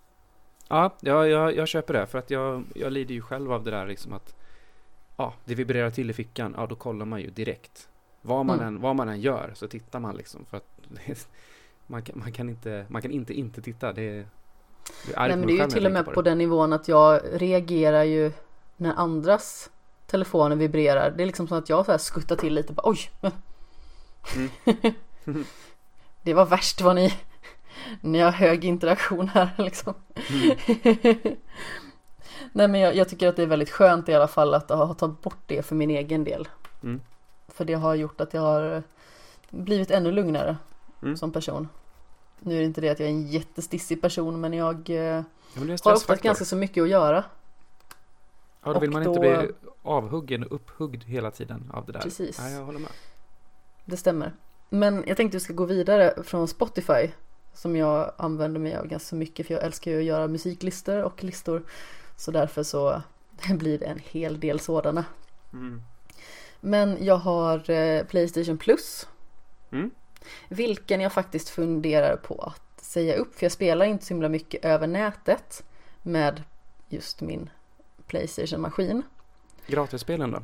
[0.69, 2.07] Ja, jag, jag, jag köper det.
[2.07, 4.35] För att jag, jag lider ju själv av det där liksom att
[5.17, 6.55] ja, det vibrerar till i fickan.
[6.57, 7.89] Ja, då kollar man ju direkt.
[8.23, 8.67] Vad man, Mm.
[8.69, 10.45] än, vad man än gör så tittar man liksom.
[10.45, 10.69] För att
[11.87, 13.93] man kan, man kan, inte, man kan inte inte titta.
[13.93, 14.03] Det,
[15.07, 16.73] det är Nej på men det är ju till och med tänker på den nivån
[16.73, 18.33] att jag reagerar ju
[18.83, 19.70] när andras
[20.07, 21.11] telefoner vibrerar.
[21.11, 22.99] Det är liksom som att jag så här skuttar till lite bara oj.
[24.37, 24.51] Mm.
[26.22, 27.14] det var värst vad ni,
[28.01, 29.95] ni har hög interaktion här liksom.
[30.30, 31.37] Mm.
[32.53, 34.95] Nej men jag, jag tycker att det är väldigt skönt i alla fall att ha
[34.95, 36.49] tagit bort det för min egen del.
[36.83, 37.01] Mm.
[37.49, 38.83] För det har gjort att jag har
[39.51, 40.57] blivit ännu lugnare
[41.03, 41.16] Mm.
[41.16, 41.68] som person.
[42.41, 45.24] Nu är det inte det att jag är en jättestissig person men jag eh, Ja,
[45.55, 47.24] men har ofta ganska så mycket att göra.
[48.65, 49.53] Ja, då vill och man då- inte bli
[49.83, 52.01] avhuggen och upphuggd hela tiden av det där.
[52.01, 52.39] Precis.
[52.39, 52.91] Ja, jag håller med.
[53.85, 54.33] Det stämmer.
[54.69, 57.11] Men jag tänkte vi ska gå vidare från Spotify
[57.55, 61.25] som jag använder mig av ganska mycket för jag älskar ju att göra musiklistor och
[61.25, 61.63] listor.
[62.17, 63.03] Så därför så
[63.55, 65.05] blir det en hel del sådana.
[65.53, 65.83] Mm.
[66.61, 69.09] Men jag har eh, Playstation Plus.
[69.71, 69.91] Mm.
[70.49, 74.65] Vilken jag faktiskt funderar på att säga upp för jag spelar inte så himla mycket
[74.65, 75.65] över nätet
[76.03, 76.43] med
[76.89, 77.51] just min
[78.07, 79.03] Playstation-maskin.
[79.67, 80.43] Gratisspelen då?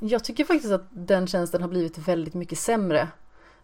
[0.00, 3.08] Jag tycker faktiskt att den tjänsten har blivit väldigt mycket sämre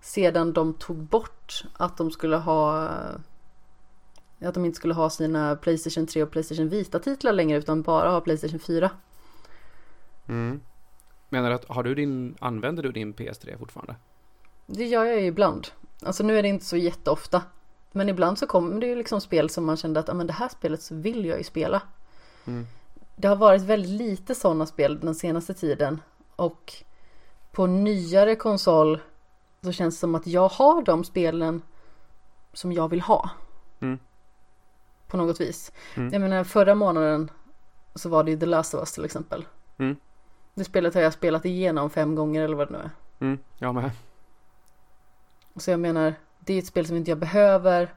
[0.01, 2.89] sedan de tog bort att de skulle ha
[4.41, 8.11] att de inte skulle ha sina Playstation 3 och Playstation Vita titlar längre utan bara
[8.11, 8.91] ha Playstation 4.
[10.29, 10.61] Mm.
[11.29, 13.97] Menar du att, har du din, använder du din PS3 fortfarande?
[14.67, 15.69] Det gör jag ju ibland.
[16.03, 17.43] Alltså nu är det inte så jätteofta.
[17.93, 20.33] Men ibland så kommer det ju liksom spel som man kände att, ah, men det
[20.33, 21.83] här spelet så vill jag ju spela.
[22.47, 22.67] Mm.
[23.17, 26.01] Det har varit väldigt lite sådana spel den senaste tiden.
[26.37, 26.75] Och
[27.53, 29.01] på nyare konsol
[29.63, 31.63] så känns det som att jag har de spelen
[32.53, 33.31] som jag vill ha.
[33.81, 33.99] Mm.
[35.07, 35.73] På något vis.
[35.95, 36.13] Mm.
[36.13, 37.31] Jag menar förra månaden
[37.95, 39.47] så var det ju The Last of Us till exempel.
[39.79, 39.97] Mm.
[40.55, 42.91] Det spelet har jag spelat igenom fem gånger eller vad det nu är.
[43.21, 43.91] Mm, jag med.
[45.57, 47.95] Så jag menar, det är ett spel som inte jag behöver.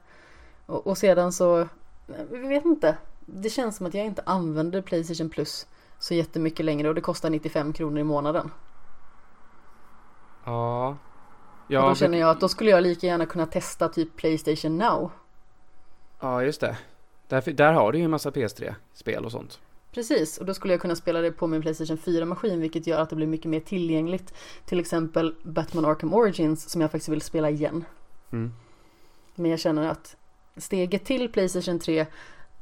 [0.66, 1.68] Och, och sedan så,
[2.06, 2.96] jag vet inte.
[3.32, 5.66] Det känns som att jag inte använder Playstation Plus
[5.98, 8.50] så jättemycket längre och det kostar 95 kronor i månaden.
[10.44, 10.88] Ja.
[10.88, 10.96] och
[11.72, 15.10] Ja, då känner jag att då skulle jag lika gärna kunna testa typ Playstation Now.
[16.20, 16.76] ja, just det.
[17.28, 19.60] Där, där har du ju en massa PS3-spel och sånt.
[19.92, 23.10] Precis, och då skulle jag kunna spela det på min Playstation 4-maskin vilket gör att
[23.10, 24.34] det blir mycket mer tillgängligt.
[24.64, 27.84] Till exempel Batman Arkham Origins som jag faktiskt vill spela igen.
[28.32, 28.52] Mm.
[29.34, 30.16] Men jag känner att
[30.56, 32.06] steget till Playstation 3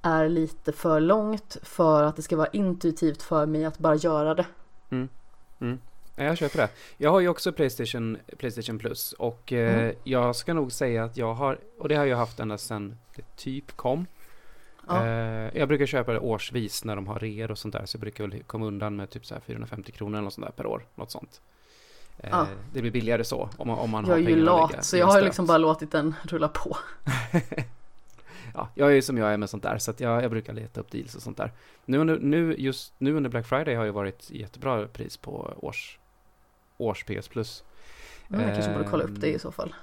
[0.09, 4.35] är lite för långt för att det ska vara intuitivt för mig att bara göra
[4.35, 4.47] det.
[6.17, 6.69] Ja, jag köper det.
[6.97, 9.97] Jag har ju också Playstation, Playstation Plus och eh, Mm.
[10.05, 13.37] jag ska nog säga att jag har, och det har jag haft ända sedan det
[13.37, 14.07] typ kom.
[14.89, 15.07] Ja.
[15.07, 18.01] Eh, jag brukar köpa det årsvis när de har reor och sånt där, så jag
[18.01, 20.67] brukar väl komma undan med typ så här 450 kronor eller något sånt där per
[20.67, 21.41] år, något sånt.
[22.19, 22.47] Eh, Ja.
[22.73, 24.97] Det blir billigare så om man, om man Jag är har ju pengar lat så
[24.97, 26.77] jag har liksom bara låtit den rulla på.
[28.59, 30.53] Ja, jag är ju som jag är med sånt där, så att jag, jag brukar
[30.53, 31.53] leta upp deals och sånt där.
[31.85, 35.99] Nu, under- nu, just nu under Black Friday har ju varit jättebra pris på års,
[36.79, 37.65] års PS Plus.
[38.29, 39.75] Men jag kanske borde kolla upp det i Ehm, så fall.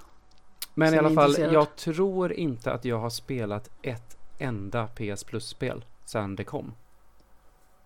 [0.73, 5.23] Men Som i alla fall, jag tror inte att jag har spelat ett enda PS
[5.23, 6.73] Plus-spel sedan det kom.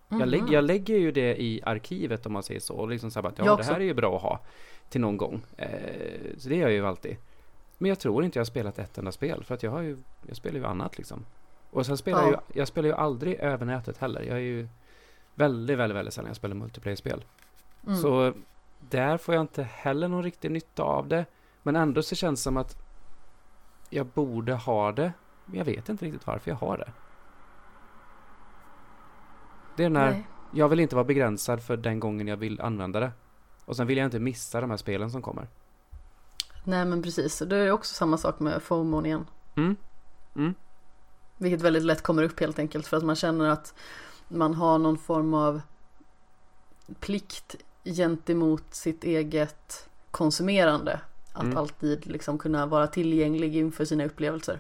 [0.10, 0.52] Jag, lägg, Mhm.
[0.54, 2.74] jag lägger ju det i arkivet om man säger så.
[2.76, 3.72] Och liksom så här, att, ja, Jag det också.
[3.74, 4.40] här är ju bra att ha
[4.90, 5.42] till någon gång.
[5.58, 5.68] Eh,
[6.38, 7.18] så det gör jag ju alltid.
[7.82, 9.44] Men jag tror inte jag har spelat ett enda spel.
[9.44, 11.26] För att jag har ju, jag spelar ju annat liksom.
[11.72, 12.42] Och sen spelar jag Ja.
[12.54, 14.22] ju, jag spelar ju aldrig över nätet heller.
[14.22, 14.68] Jag är ju
[15.36, 17.26] väldigt, väldigt, väldigt sällan jag spelar multiplayer-spel.
[17.88, 17.98] Mm.
[17.98, 18.34] Så
[18.90, 21.26] där får jag inte heller någon riktig nytta av det.
[21.64, 22.78] Men ändå så känns det som att
[23.90, 25.14] jag borde ha det.
[25.46, 26.92] Men jag vet inte riktigt varför jag har det.
[29.76, 30.28] Det är Nej.
[30.54, 33.12] jag vill inte vara begränsad för den gången jag vill använda det.
[33.66, 35.48] Och sen vill jag inte missa de här spelen som kommer.
[36.64, 39.26] Nej men precis, det är också samma sak med FOMO igen.
[39.56, 39.76] Mm.
[40.36, 40.54] Mm.
[41.38, 43.74] Vilket väldigt lätt kommer upp helt enkelt för att man känner att
[44.28, 45.62] man har någon form av
[47.00, 47.56] plikt
[47.86, 51.00] gentemot sitt eget konsumerande.
[51.34, 51.58] Att Mm.
[51.58, 54.60] alltid liksom kunna vara tillgänglig inför sina upplevelser.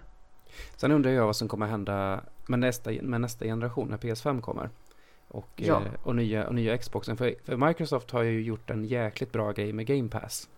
[0.75, 4.69] Sen undrar jag vad som kommer hända med nästa, med nästa generation när PS5 kommer.
[5.27, 5.81] Och, Ja.
[5.81, 7.17] eh, och, nya, och nya Xboxen.
[7.17, 10.49] För, för Microsoft har ju gjort en jäkligt bra grej med Game Pass.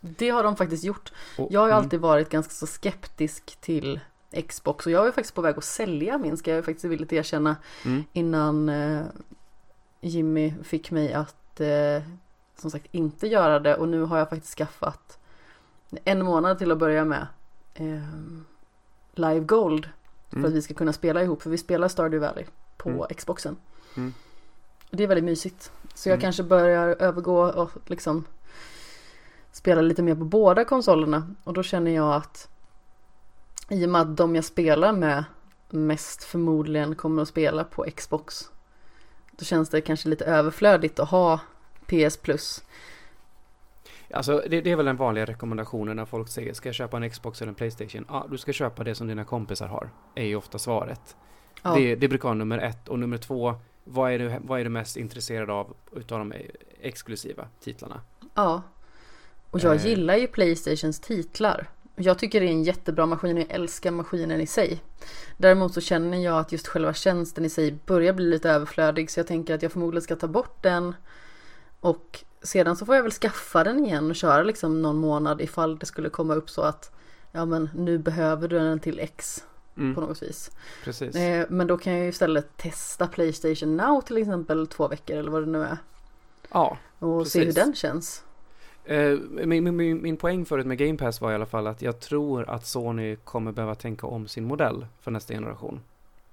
[0.00, 1.12] Det har de faktiskt gjort.
[1.38, 4.00] Och, Jag har ju mm, alltid varit ganska så skeptisk till
[4.48, 7.56] Xbox och jag var faktiskt på väg att sälja min ska jag faktiskt villigt erkänna
[7.84, 9.02] Mm, innan eh,
[10.00, 12.02] Jimmy fick mig att eh,
[12.56, 15.18] som sagt inte göra det och nu har jag faktiskt skaffat
[16.04, 17.26] en månad till att börja med
[17.74, 18.02] eh,
[19.12, 19.88] Live Gold
[20.30, 22.44] för mm, att vi ska kunna spela ihop för vi spelar Stardew Valley
[22.76, 23.06] på Mm.
[23.16, 23.56] Xboxen.
[23.96, 24.14] Mm.
[24.90, 25.72] Det är väldigt mysigt.
[25.94, 26.22] Så jag Mm.
[26.22, 28.24] kanske börjar övergå och liksom
[29.52, 32.48] spela lite mer på båda konsolerna och då känner jag att
[33.68, 35.24] i och med att de jag spelar med
[35.70, 38.50] mest förmodligen kommer att spela på Xbox
[39.38, 41.40] då känns det kanske lite överflödigt att ha
[41.86, 42.64] PS Plus.
[44.14, 47.10] Alltså det, det är väl den vanliga rekommendationen när folk säger ska jag köpa en
[47.10, 48.04] Xbox eller en Playstation?
[48.08, 49.90] Ja, du ska köpa det som dina kompisar har.
[50.14, 51.16] Är ju ofta svaret.
[51.62, 52.88] Ja, Det, det brukar vara nummer ett.
[52.88, 56.32] Och nummer två, vad är du, vad är du mest intresserad av utav de
[56.80, 58.00] exklusiva titlarna?
[58.34, 58.62] ja.
[59.50, 59.86] Och jag Eh.
[59.86, 61.68] gillar ju Playstations titlar.
[61.96, 64.80] Jag tycker det är en jättebra maskin och jag älskar maskinen i sig.
[65.36, 69.20] Däremot så känner jag att just själva tjänsten i sig börjar bli lite överflödig så
[69.20, 70.94] jag tänker att jag förmodligen ska ta bort den
[71.80, 75.78] och sedan så får jag väl skaffa den igen och köra liksom någon månad ifall
[75.78, 76.92] det skulle komma upp så att
[77.32, 79.44] ja men nu behöver du den till X
[79.74, 80.50] på Mm, något vis.
[80.84, 81.16] precis.
[81.16, 85.30] Eh, men då kan jag ju istället testa Playstation Now till exempel två veckor eller
[85.30, 85.76] vad det nu är
[86.50, 86.78] Ja.
[86.98, 87.64] och se hur Precis.
[87.64, 88.24] den känns.
[88.88, 92.00] Eh, min, min, min, poäng förut med Game Pass var i alla fall att jag
[92.00, 95.80] tror att Sony kommer behöva tänka om sin modell för nästa generation.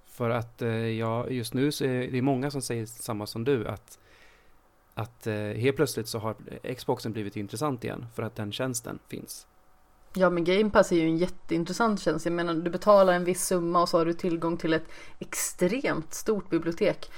[0.05, 3.67] För att eh, ja, just nu så är det många som säger samma som du
[3.67, 3.99] att
[4.93, 6.35] att eh, helt plötsligt så har
[6.75, 9.47] Xboxen blivit intressant igen för att den tjänsten finns.
[10.13, 12.25] Ja men Game Pass är ju en jätteintressant tjänst.
[12.25, 14.85] Jag menar du betalar en viss summa och så har du tillgång till ett
[15.19, 17.11] extremt stort bibliotek.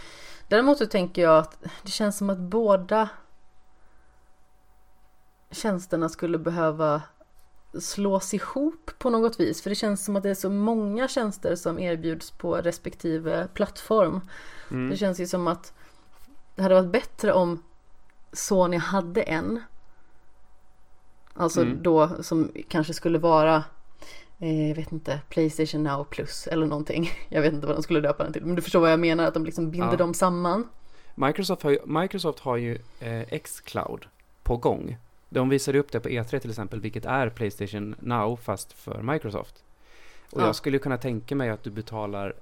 [0.48, 3.10] Däremot så tänker jag att det känns som att båda
[5.52, 7.02] tjänsterna skulle behöva
[7.80, 9.62] slås ihop på något vis.
[9.62, 14.22] För det känns som att det är så många tjänster som erbjuds på respektive plattform.
[14.72, 14.90] Mm.
[14.90, 15.74] Det känns ju som att
[16.56, 17.64] det hade varit bättre om
[18.34, 19.62] Sony hade en.
[21.34, 21.84] Alltså Mm.
[21.84, 23.64] då som kanske skulle vara
[24.40, 27.10] eh, jag vet inte, Playstation Now Plus eller någonting.
[27.30, 28.46] Jag vet inte vad de skulle döpa den till.
[28.46, 29.98] Men du förstår vad jag menar, att de liksom binder Ja.
[29.98, 30.68] dem samman.
[31.16, 34.06] Microsoft har ju, Microsoft har ju eh, Xcloud
[34.44, 34.98] på gång.
[35.30, 39.64] De visade upp det på E3 till exempel, vilket är Playstation Now fast för Microsoft.
[40.32, 40.46] Och Ja.
[40.46, 42.34] jag skulle kunna tänka mig att du betalar,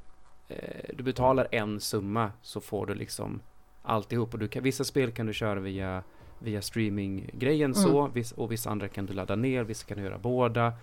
[0.47, 3.39] eh, du betalar en summa så får du liksom
[3.83, 4.33] alltihop.
[4.33, 6.03] Och du kan, vissa spel kan du köra via,
[6.39, 7.83] via streaminggrejen Mm.
[8.23, 10.73] så, och vissa andra kan du ladda ner, vissa kan du göra båda.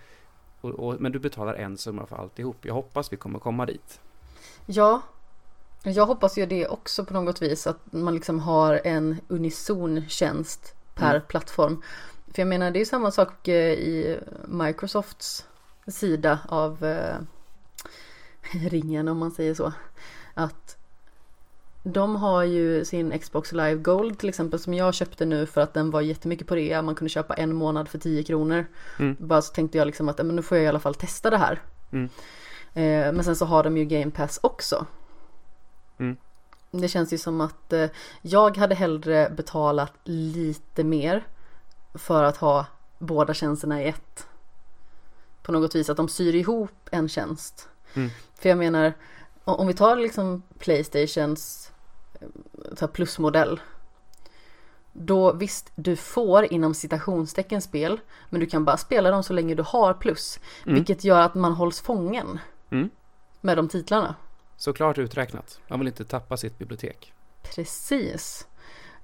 [0.61, 2.57] Och, och, men du betalar en summa för alltihop.
[2.63, 4.01] Jag hoppas vi kommer komma dit.
[4.67, 5.01] Ja,
[5.85, 10.75] jag hoppas ju det också på något vis att man liksom har en unison tjänst
[10.95, 11.22] per Mm.
[11.28, 11.82] plattform.
[12.34, 15.47] För jag menar det är ju samma sak eh, i Microsofts
[15.86, 17.14] sida av eh,
[18.70, 19.72] ringen om man säger så.
[20.34, 20.76] Att
[21.84, 25.74] de har ju sin Xbox Live Gold till exempel som jag köpte nu för att
[25.74, 26.82] den var jättemycket på rea.
[26.82, 28.66] Man kunde köpa en månad för 10 kronor.
[28.99, 29.16] Mm.
[29.20, 31.30] Bara så tänkte jag liksom att "Ja, men nu får jag i alla fall testa
[31.30, 31.62] det här.
[31.93, 32.05] Mm.
[32.74, 34.86] Eh, men sen så har de ju Game Pass också.
[35.99, 36.16] Mm.
[36.75, 37.91] Det känns ju som att eh,
[38.23, 41.27] jag hade hellre betalat lite mer
[41.95, 42.66] för att ha
[42.99, 44.27] båda tjänsterna i ett.
[45.43, 47.68] På något vis att de syr ihop en tjänst.
[47.95, 48.11] Mm.
[48.35, 48.93] För jag menar,
[49.45, 51.70] om vi tar liksom Playstations
[52.81, 53.61] eh, plusmodell.
[54.93, 58.01] Då visst, du får inom citationstecken spel,
[58.31, 60.41] men du kan bara spela dem så länge du har plus.
[60.64, 60.75] Mm.
[60.75, 62.39] Vilket gör att man hålls fången
[62.70, 62.91] Mm.
[63.41, 64.14] med de titlarna.
[64.63, 65.61] Såklart uträknat.
[65.69, 67.13] Man vill inte tappa sitt bibliotek.
[67.43, 68.47] Precis.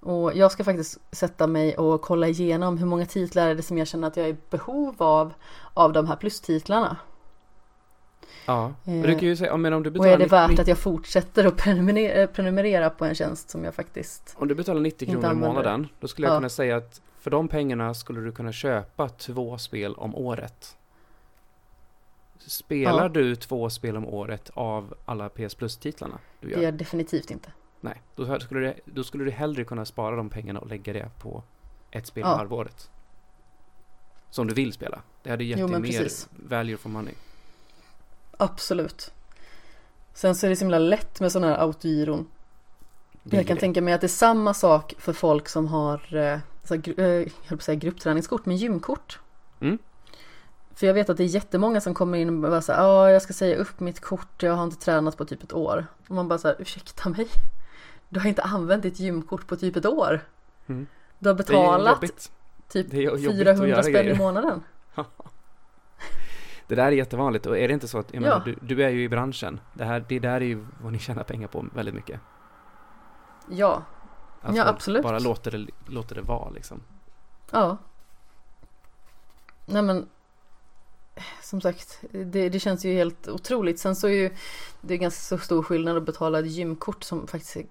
[0.01, 3.79] Och jag ska faktiskt sätta mig och kolla igenom hur många titlar är det som
[3.79, 5.33] jag känner att jag är i behov av,
[5.75, 6.97] av de här plustitlarna.
[8.47, 10.31] Ja, men Eh, du kan ju säga, men om du Och betalar är det 90
[10.37, 14.37] värt att jag fortsätter att prenumerera, prenumerera på en tjänst som jag faktiskt...
[14.39, 16.39] Om du betalar 90 Inte kronor i månaden, då skulle jag Ja.
[16.39, 20.77] kunna säga att för de pengarna skulle du kunna köpa två spel om året.
[22.49, 23.09] Spelar Ja.
[23.09, 26.59] du två spel om året av alla PS Plus-titlarna Det gör?
[26.59, 27.53] är jag definitivt inte.
[27.81, 31.11] Nej, då skulle, du, då skulle du hellre kunna spara de pengarna och lägga det
[31.19, 31.43] på
[31.91, 32.37] ett spel Ja.
[32.37, 32.91] halvåret.
[34.31, 35.03] Som du vill spela.
[35.23, 36.29] Det hade gett Jo, dig mer precis.
[36.49, 37.15] value for money.
[38.37, 39.13] Absolut.
[40.15, 42.27] Sen så är det så himla lätt med sådana här autogiron.
[43.23, 43.61] Jag kan det.
[43.61, 47.05] tänka mig att det är samma sak för folk som har eh, så här, eh,
[47.07, 49.19] jag på att säga gruppträningskort, men gymkort.
[49.61, 49.79] Mm.
[50.79, 53.23] För jag vet att det är jättemånga som kommer in och bara säger ja jag
[53.23, 55.87] ska säga upp mitt kort, jag har inte tränat på typ ett år.
[56.09, 57.29] Och man bara så här, ursäkta mig?
[58.09, 60.21] Du har inte använt ditt gymkort på typ ett år.
[60.67, 60.87] Mm.
[61.19, 62.01] Du har betalat
[62.69, 64.63] typ Det är jobbigt att 400 göra spänn i månaden.
[66.67, 68.29] Det där är jättevanligt och är det inte så att, jag Ja.
[68.29, 69.61] menar, du, du är ju i branschen.
[69.75, 72.21] Det, här, det där är ju vad ni tjänar pengar på väldigt mycket.
[73.51, 73.83] Ja,
[74.43, 75.03] Att Ja, absolut.
[75.03, 76.81] bara låter det, låter det vara liksom.
[77.51, 77.77] ja.
[79.67, 80.09] Nej men
[81.43, 83.79] som sagt, det, det känns ju helt otroligt.
[83.81, 84.31] Sen så är ju
[84.81, 87.65] det är ganska så stor skillnad att betala ett gymkort som faktiskt är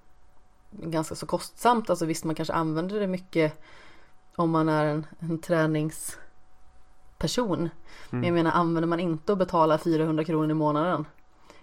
[0.72, 1.90] ganska så kostsamt.
[1.90, 3.54] Alltså visst, man kanske använder det mycket
[4.36, 6.18] om man är en, en träningsperson.
[8.10, 8.34] Men jag Mm.
[8.34, 11.06] menar, använder man inte att betala 400 kronor i månaden?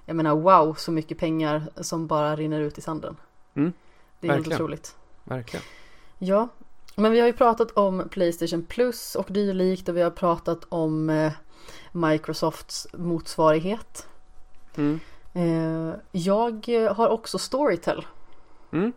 [0.07, 3.17] Jag menar, wow, så mycket pengar som bara rinner ut i sanden.
[3.55, 3.73] Mm,
[4.21, 4.57] det är helt verkligen.
[4.63, 4.97] otroligt.
[5.25, 5.65] Verkligen.
[6.19, 6.49] Ja,
[6.97, 11.11] men vi har ju pratat om Playstation Plus och dylikt och vi har pratat om
[11.11, 11.33] eh,
[11.93, 14.07] Microsofts motsvarighet.
[14.77, 15.01] Mm.
[15.35, 18.07] Eh, jag har också Storytel,
[18.73, 18.93] Mm.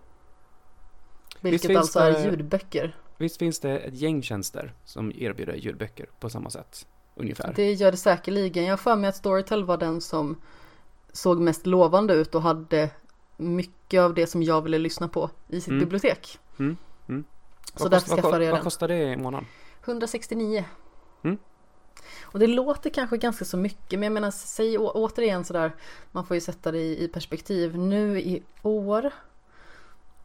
[1.41, 2.95] vilket finns alltså är det- ljudböcker.
[3.17, 6.87] Visst finns det ett gäng tjänster som erbjuder ljudböcker på samma sätt?
[7.15, 7.53] Ungefär.
[7.55, 8.63] Det gör det säkerligen.
[8.63, 10.41] Jag har för mig att Storytel var den som
[11.13, 12.89] såg mest lovande ut och hade
[13.37, 15.79] mycket av det som jag ville lyssna på i sitt Mm.
[15.79, 16.39] bibliotek.
[16.59, 16.77] Mm,
[17.09, 17.23] mm.
[17.75, 18.63] Så Vad därför kost- vad, skaffade jag Vad den.
[18.63, 19.47] kostar det i månaden?
[19.85, 20.65] 169.
[21.23, 21.37] Mm.
[22.31, 25.75] Och det låter kanske ganska så mycket men jag menar säg å- återigen sådär
[26.11, 27.77] man får ju sätta det i, i perspektiv.
[27.77, 29.11] Nu i år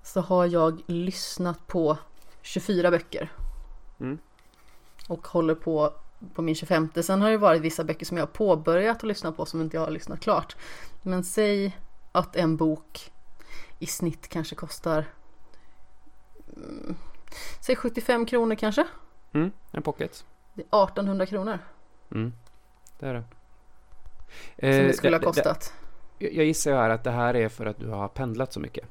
[0.03, 1.99] så har jag lyssnat på
[2.43, 3.33] 24 böcker.
[4.01, 4.19] Mm.
[5.09, 5.93] Och håller på
[6.35, 6.89] på min 25.
[7.03, 9.77] Sen har det varit vissa böcker som jag har påbörjat att lyssna på som inte
[9.77, 10.57] jag har lyssnat klart.
[11.03, 11.77] Men säg
[12.13, 13.13] att en bok
[13.79, 15.05] i snitt kanske kostar
[16.57, 16.95] mm,
[17.61, 18.87] Säg 75 kronor kanske.
[19.33, 19.53] Mm.
[19.71, 20.25] En pocket?
[20.55, 21.59] Det är 1800 kronor
[22.15, 22.33] Mm.
[22.99, 23.25] Det är det.
[24.59, 25.73] som Eh, det skulle ha det- kostat.
[26.19, 28.61] det- Jag gissar ju här att det här är för att du har pendlat så
[28.61, 28.85] mycket.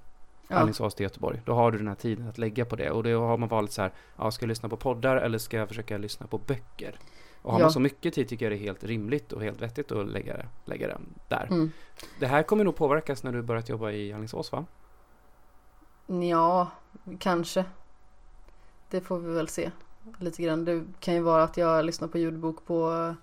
[0.48, 0.56] Ja.
[0.58, 1.42] Alingsås till Göteborg.
[1.46, 2.92] Då har du den här tiden att lägga på det.
[2.92, 5.58] Och då har man valt så här, ja, ska jag lyssna på poddar eller ska
[5.58, 6.96] jag försöka lyssna på böcker?
[7.42, 7.66] Och har Ja.
[7.66, 10.38] man så mycket tid tycker jag det är helt rimligt och helt vettigt att lägga,
[10.38, 11.48] det- lägga den där.
[11.52, 11.72] Mm.
[12.20, 14.66] Det här kommer nog påverkas när du börjat jobba i Alingsås va?
[16.08, 16.68] Ja,
[17.20, 17.66] kanske.
[18.90, 19.72] Det får vi väl se.
[20.20, 20.66] Lite grann.
[20.66, 23.16] Det kan ju vara att jag lyssnar på ljudbok på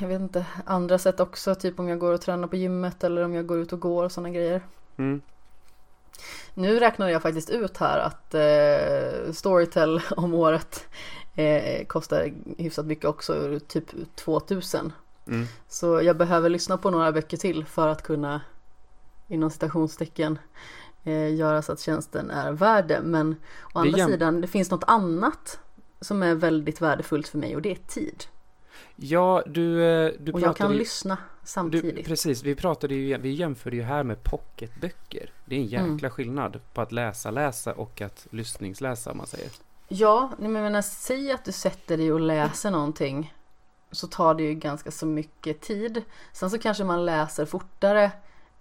[0.00, 1.54] jag vet inte, andra sätt också.
[1.54, 4.04] Typ om jag går och tränar på gymmet eller om jag går ut och går
[4.04, 4.62] och sådana grejer.
[4.96, 5.20] Mm.
[6.54, 10.86] Nu räknade jag faktiskt ut här att eh, Storytel om året
[11.34, 14.92] eh, kostar hyfsat mycket också, typ 2000.
[15.26, 15.46] Mm.
[15.68, 18.40] Så jag behöver lyssna på några böcker till för att kunna
[19.28, 20.38] inom citationstecken
[21.04, 23.00] eh, göra så att tjänsten är värd det.
[23.02, 23.36] Men
[23.74, 25.58] å andra jäm- sidan, det finns något annat
[26.00, 28.24] som är väldigt värdefullt för mig och det är tid.
[28.96, 32.06] Ja, du, eh, du Och jag kan ju- lyssna Du, samtidigt.
[32.06, 35.30] precis, vi pratade ju, vi jämförde ju här med pocketböcker.
[35.44, 36.10] Det är en jäkla Mm.
[36.10, 39.50] skillnad på att läsa, läsa och att lyssningsläsa om man säger.
[39.88, 43.34] Ja, men jag menar, säg att du sätter dig och läser någonting
[43.90, 46.02] så tar det ju ganska så mycket tid.
[46.32, 48.10] Sen så kanske man läser fortare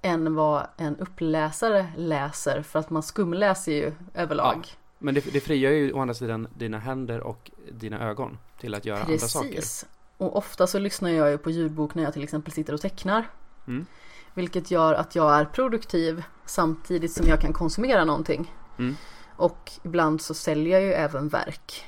[0.02, 4.68] än vad en uppläsare läser för att man skumläser ju överlag.
[5.00, 8.86] Men det, det frigör ju å andra sidan dina händer och dina ögon till att
[8.86, 9.50] göra andra saker.
[9.50, 9.86] Precis.
[10.18, 13.30] Och ofta så lyssnar jag ju på ljudbok när jag till exempel sitter och tecknar.
[13.68, 13.86] Mm.
[14.34, 18.56] Vilket gör att jag är produktiv samtidigt som jag kan konsumera någonting.
[18.80, 18.96] Mm.
[19.36, 21.86] Och ibland så säljer jag ju även verk.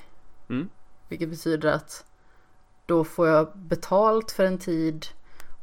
[0.49, 0.69] Mm.
[1.09, 2.05] Vilket betyder att
[2.85, 5.05] då får jag betalt för en tid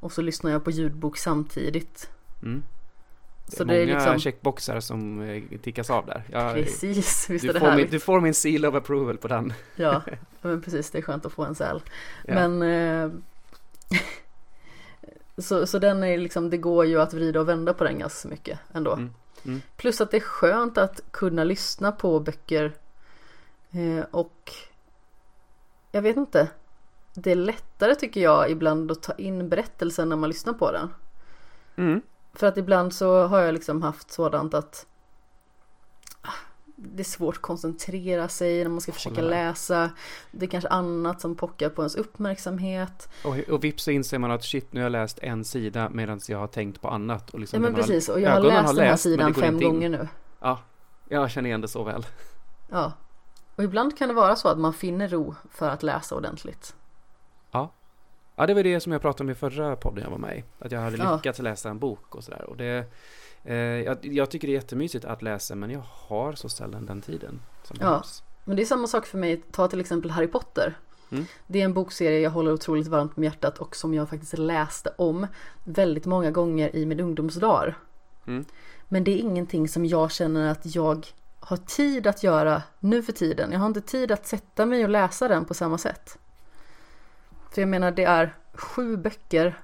[0.01, 2.11] och så lyssnar jag på ljudbok samtidigt.
[2.43, 2.63] Mm.
[3.47, 6.23] Det är Så många det är liksom checkboxar som eh, tickas av där.
[6.31, 9.29] Jag, precis, visst är du, det får min, du får min seal of approval på
[9.29, 9.53] den.
[9.77, 10.03] Ja,
[10.41, 11.83] men precis det är skönt att få en säl.
[12.27, 12.35] Ja.
[12.35, 13.11] Men eh,
[15.39, 18.29] så, så den är liksom, det går ju att vrida och vända på den ganska
[18.29, 18.93] mycket ändå.
[18.93, 19.11] Mm,
[19.45, 19.63] mm.
[19.77, 22.73] Plus att det är skönt att kunna lyssna på böcker
[23.71, 24.53] eh, och
[25.93, 26.49] jag vet inte.
[27.15, 30.95] Det är lättare tycker jag ibland att ta in berättelsen när man lyssnar på den.
[31.77, 32.03] Mm.
[32.33, 34.87] För att ibland så har jag liksom haft sådant att
[36.23, 36.29] ah,
[36.77, 39.91] det är svårt att koncentrera sig när man ska försöka läsa.
[40.31, 43.09] Det är kanske annat som pockar på ens uppmärksamhet.
[43.25, 46.21] Och, och vips så inser man att shit, nu har jag läst en sida medan
[46.29, 47.31] jag har tänkt på annat.
[47.31, 49.13] Och liksom Ja men har- precis och jag har läst har den här läst, men
[49.19, 50.09] det sidan fem gånger nu.
[50.41, 50.59] Ja,
[51.09, 52.07] jag känner igen det så väl.
[52.71, 52.93] Ja.
[53.57, 56.75] Och ibland kan det vara så att man finner ro för att läsa ordentligt.
[58.41, 60.45] Ja, det var det som jag pratade om i förra podden jag var med i.
[60.59, 61.17] Att jag hade Ja.
[61.17, 62.43] lyckats läsa en bok och sådär.
[62.51, 62.85] Och det,
[63.45, 67.01] eh, jag, jag tycker det är jättemysigt att läsa, men jag har så sällan den
[67.03, 67.87] tiden som Ja.
[67.89, 68.23] behövs.
[68.45, 70.79] Men det är samma sak för mig, ta till exempel Harry Potter.
[71.13, 71.25] Mm.
[71.47, 74.93] Det är en bokserie jag håller otroligt varmt om hjärtat och som jag faktiskt läste
[74.99, 75.27] om
[75.65, 77.79] väldigt många gånger i min ungdomsdagar.
[78.27, 78.45] Mm.
[78.89, 81.07] Men det är ingenting som jag känner att jag
[81.41, 83.53] har tid att göra nu för tiden.
[83.53, 86.19] Jag har inte tid att sätta mig och läsa den på samma sätt.
[87.51, 89.59] För jag menar det är sju böcker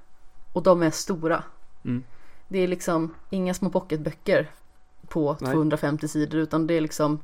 [0.52, 1.42] och de är stora.
[1.84, 2.04] Mm.
[2.48, 4.50] Det är liksom inga små pocketböcker
[5.08, 5.52] på Nej.
[5.52, 7.20] 250 sidor utan det är liksom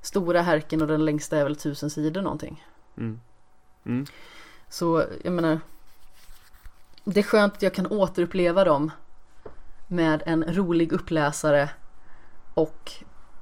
[0.00, 2.66] stora härken och den längsta är väl 1000 sidor någonting.
[2.96, 3.20] Mm.
[3.84, 4.06] Mm.
[4.68, 5.60] Så jag menar
[7.04, 8.90] det är skönt att jag kan återuppleva dem
[9.88, 11.70] med en rolig uppläsare
[12.54, 12.92] och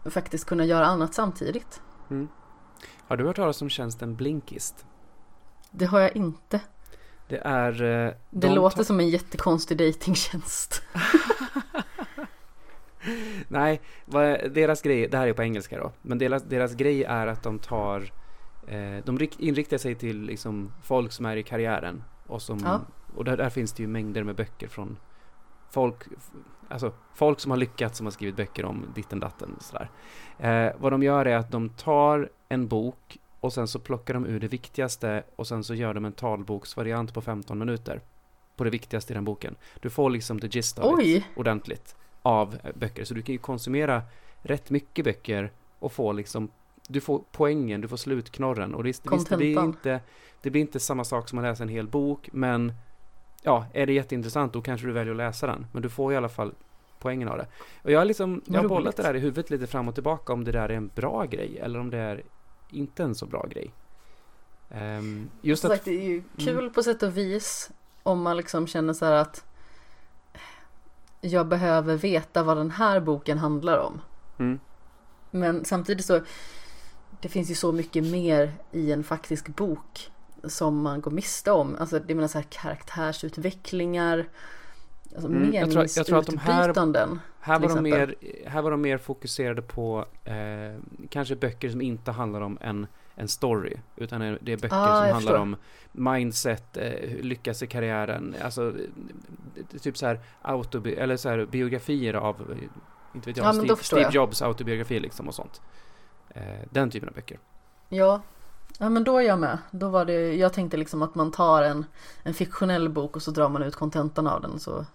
[0.04, 1.80] faktiskt kunna göra annat samtidigt.
[2.10, 2.28] Mm.
[3.06, 4.86] Har du hört talas om tjänsten Blinkist?
[5.70, 6.60] Det har jag inte.
[7.28, 7.72] Det är...
[7.82, 10.82] eh, Det de låter tar- som en jättekonstig datingtjänst.
[13.48, 13.80] Nej,
[14.50, 17.58] deras grej, det här är på engelska då, men deras, deras grej är att de
[17.58, 18.12] tar,
[18.66, 22.80] eh, de rikt, inriktar sig till liksom folk som är i karriären och som, Ja.
[23.16, 24.96] och där, där finns det ju mängder med böcker från
[25.70, 25.96] folk,
[26.68, 29.90] alltså folk som har lyckats som har skrivit böcker om ditten datten och sådär.
[30.38, 34.26] Eh, vad de gör är att de tar en bok och sen så plockar de
[34.26, 38.00] ur det viktigaste och sen så gör de en talboksvariant på 15 minuter
[38.56, 39.56] på det viktigaste i den boken.
[39.80, 41.26] Du får liksom the gist it Oj!
[41.36, 43.04] ordentligt av böcker.
[43.04, 44.02] Så du kan ju konsumera
[44.42, 46.50] rätt mycket böcker och få liksom,
[46.88, 48.74] du får poängen, du får slutknorren.
[48.74, 50.00] Och visst, visst det, blir inte,
[50.42, 52.72] det blir inte samma sak som att läsa en hel bok, men
[53.42, 55.66] ja, är det jätteintressant då kanske du väljer att läsa den.
[55.72, 56.52] Men du får i alla fall
[56.98, 57.46] poängen av det.
[57.82, 60.32] Och jag har liksom, jag har bollat det där i huvudet lite fram och tillbaka
[60.32, 62.22] om det där är en bra grej eller om det är
[62.72, 63.72] inte en så bra grej.
[64.70, 67.70] Ehm, just Som att, sagt, det är ju kul på sätt och vis
[68.02, 69.44] om man liksom känner så här att
[71.20, 74.00] jag behöver veta vad den här boken handlar om.
[74.38, 74.60] mm,
[75.30, 76.20] Men samtidigt så
[77.20, 80.10] det finns ju så mycket mer i en faktisk bok
[80.44, 81.76] som man går miste om.
[81.80, 84.28] Alltså det menar så här karaktärsutvecklingar,
[85.14, 87.18] alltså, Mm, jag tror- jag tror att de här-.
[87.42, 88.14] Här var, de mer,
[88.46, 90.34] här var de mer fokuserade på eh,
[91.08, 93.76] kanske böcker som inte handlar om en, en story.
[93.96, 95.36] Utan det är böcker Ah, som handlar förstår.
[95.38, 95.56] om
[95.92, 98.34] mindset, eh, lyckas i karriären.
[98.42, 98.72] Alltså
[99.82, 102.58] typ så här, autobi eller så här biografier av,
[103.14, 104.14] inte vet jag, Ja, Steve, Steve jag.
[104.14, 105.60] Jobs autobiografi liksom och sånt.
[106.34, 107.38] Eh, den typen av böcker.
[107.88, 108.20] Ja.
[108.78, 109.58] ja, men då är jag med.
[109.70, 111.84] Då var det, jag tänkte liksom att man tar en,
[112.22, 114.58] en fiktionell bok och så drar man ut kontentan av den.
[114.60, 114.86] Så.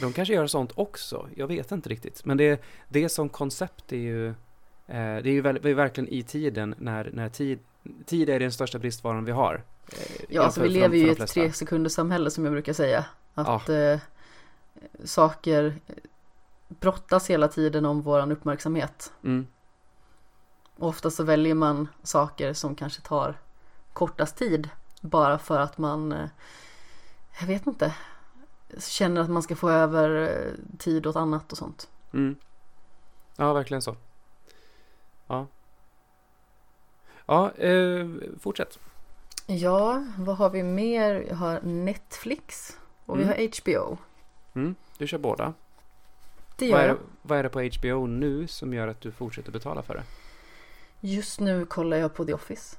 [0.00, 2.24] De kanske gör sånt också, jag vet inte riktigt.
[2.24, 4.34] Men det, det som koncept är ju, eh,
[4.86, 7.58] det är ju väl, verkligen i tiden när, när tid,
[8.06, 9.62] tid är den största bristvaran vi har.
[9.92, 13.04] Eh, Ja, alltså vi lever ju i ett tre sekunders samhälle som jag brukar säga.
[13.34, 13.98] Att eh,
[15.04, 15.74] saker
[16.68, 19.12] brottas hela tiden om våran uppmärksamhet.
[19.24, 19.46] Mm.
[20.76, 23.34] Och ofta så väljer man saker som kanske tar
[23.92, 24.68] kortast tid.
[25.00, 26.28] Bara för att man, eh,
[27.40, 27.94] jag vet inte,
[28.80, 30.10] känner att man ska få över
[30.46, 31.88] eh, tid åt annat och sånt.
[32.12, 32.36] Mm.
[33.36, 33.96] Ja, verkligen så.
[35.26, 35.46] Ja.
[37.26, 38.06] Ja, eh,
[38.40, 38.78] fortsätt.
[39.46, 41.14] Ja, vad har vi mer?
[41.14, 43.34] Vi har Netflix och vi Mm.
[43.38, 43.98] har HBO.
[44.54, 44.74] Mm.
[44.98, 45.54] Du kör båda.
[46.56, 46.98] Det Vad gör är, jag.
[47.22, 50.02] vad är det på HBO nu som gör att du fortsätter betala för det?
[51.00, 52.76] Just nu kollar jag på The Office.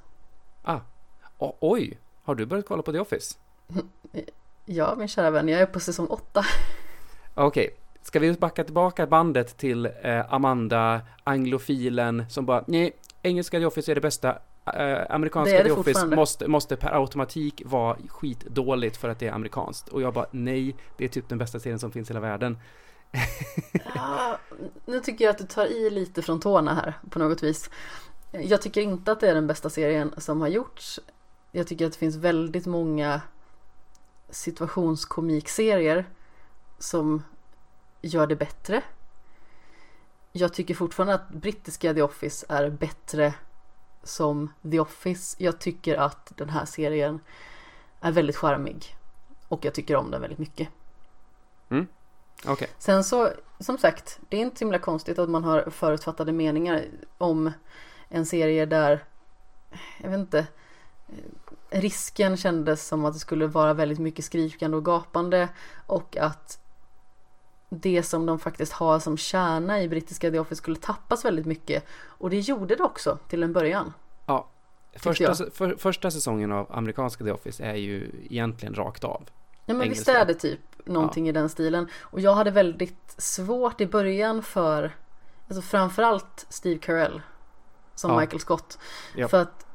[1.38, 3.38] O- oj, har du börjat kolla på The Office?
[4.70, 6.44] Ja, min kära vän, jag är på säsong åtta.
[7.34, 7.70] Okej,
[8.02, 12.92] ska vi backa tillbaka bandet till eh, Amanda, anglofilen, som bara nej,
[13.22, 14.38] engelska The Office är det bästa.
[14.74, 19.18] Eh, amerikanska Det är det The Office måste, måste per automatik vara skitdåligt för att
[19.18, 19.88] det är amerikanskt.
[19.88, 22.58] Och jag bara nej, det är typ den bästa serien som finns i hela världen.
[23.94, 24.38] Ja,
[24.86, 27.70] nu tycker jag att du tar i lite från tårna här på något vis.
[28.32, 31.00] Jag tycker inte att det är den bästa serien som har gjorts.
[31.52, 33.20] Jag tycker att det finns väldigt många
[34.30, 36.04] situationskomiksserier
[36.78, 37.22] som
[38.02, 38.82] gör det bättre.
[40.32, 43.34] Jag tycker fortfarande att brittiska The Office är bättre
[44.02, 45.36] som The Office.
[45.38, 47.20] Jag tycker att den här serien
[48.00, 48.96] är väldigt charmig.
[49.48, 50.68] Och jag tycker om den väldigt mycket.
[52.46, 56.32] Okej, Sen så, som sagt, det är inte så himla konstigt att man har förutfattade
[56.32, 56.84] meningar
[57.18, 57.52] om
[58.08, 59.04] en serie där,
[59.98, 60.46] jag vet inte,
[61.70, 65.48] risken kändes som att det skulle vara väldigt mycket skrikande och gapande
[65.86, 66.60] och att
[67.70, 71.84] det som de faktiskt har som kärna i brittiska The Office skulle tappas väldigt mycket.
[72.04, 73.92] Och det gjorde det också till en början.
[74.96, 75.36] första, jag.
[75.36, 79.22] se- för, första säsongen av amerikanska The Office är ju egentligen rakt av.
[79.66, 80.18] Ja men visst Engelska.
[80.18, 81.88] är det typ någonting i den stilen.
[82.00, 84.96] Och jag hade väldigt svårt i början för,
[85.48, 87.22] alltså framförallt Steve Carell
[87.94, 88.20] som Ja.
[88.20, 88.78] Michael Scott.
[89.16, 89.28] Ja.
[89.28, 89.66] För att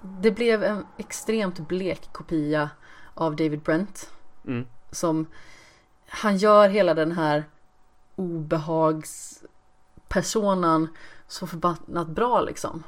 [0.00, 2.70] det blev en extremt blek kopia
[3.14, 4.10] av David Brent.
[4.46, 4.66] Mm.
[4.90, 5.26] Som,
[6.08, 7.44] han gör hela den här
[8.16, 10.88] obehagspersonan
[11.28, 12.82] så förbannat bra liksom.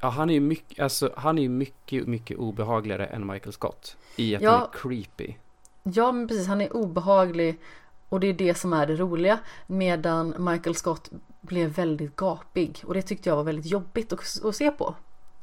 [0.00, 3.96] Ja, han är ju mycket, alltså, han är mycket, mycket obehagligare än Michael Scott.
[4.16, 4.50] I att Ja.
[4.50, 5.34] han är creepy.
[5.82, 7.60] Ja men precis, han är obehaglig
[8.08, 9.38] och det är det som är det roliga.
[9.66, 11.10] Medan Michael Scott
[11.40, 14.94] blev väldigt gapig och det tyckte jag var väldigt jobbigt att, att se på.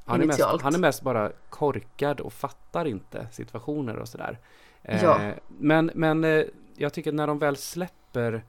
[0.05, 4.39] Han är, mest, han är mest bara korkad och fattar inte situationer och sådär.
[4.83, 5.31] Eh, Ja.
[5.47, 6.43] Men, men eh,
[6.75, 8.43] jag tycker att när de väl släpper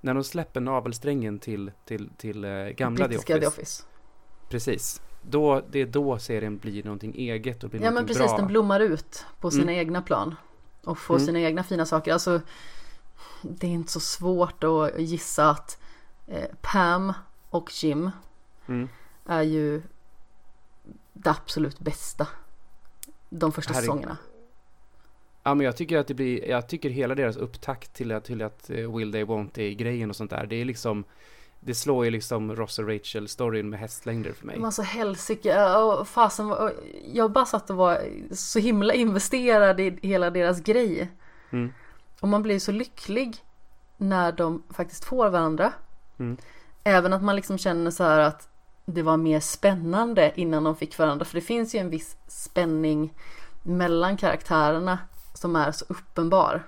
[0.00, 3.82] när de släpper navelsträngen till, till, till eh, gamla The Office, The Office.
[4.48, 5.02] Precis.
[5.22, 8.36] Då, det är då serien blir någonting eget och blir Ja men precis, bra.
[8.36, 9.74] den blommar ut på sina Mm.
[9.74, 10.34] egna plan.
[10.84, 11.26] Och får Mm.
[11.26, 12.12] sina egna fina saker.
[12.12, 12.40] Alltså,
[13.42, 15.78] det är inte så svårt att gissa att
[16.60, 17.12] Pam
[17.50, 18.10] och Jim
[18.68, 18.88] Mm.
[19.26, 19.82] är ju
[21.12, 22.26] det absolut bästa.
[23.30, 23.86] De första Herregud.
[23.86, 24.16] säsongerna.
[25.42, 28.42] Ja men jag tycker att det blir, jag tycker hela deras upptakt till att, till
[28.42, 31.04] att eh, Will They Won't They grejen och sånt där, det är liksom
[31.64, 34.56] det slår ju liksom Ross och Rachel storyn med hästlängder för mig.
[34.56, 36.54] Men alltså helsike, och fasen,
[37.12, 38.00] jag bara satt och var
[38.34, 41.10] så himla investerad i hela deras grej.
[41.50, 41.72] Mm.
[42.20, 43.36] Och man blir så lycklig
[43.96, 45.72] när de faktiskt får varandra.
[46.18, 46.36] Mm.
[46.84, 48.48] Även att man liksom känner så här att
[48.84, 51.24] det var mer spännande innan de fick varandra.
[51.24, 53.14] För det finns ju en viss spänning
[53.62, 54.98] mellan karaktärerna
[55.34, 56.66] som är så uppenbar.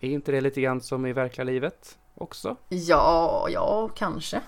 [0.00, 2.56] Är inte det lite grann som i verkliga livet också?
[2.68, 4.40] Ja, ja, kanske.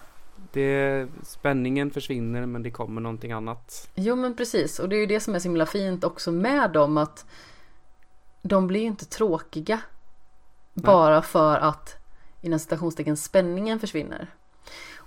[0.52, 3.90] Det, spänningen försvinner men det kommer någonting annat.
[3.94, 6.70] Jo men precis, och det är ju det som är så himla fint också med
[6.70, 7.26] dem att
[8.42, 9.80] de blir ju inte tråkiga
[10.74, 11.96] bara för att
[12.40, 14.28] inom citationstecken spänningen försvinner.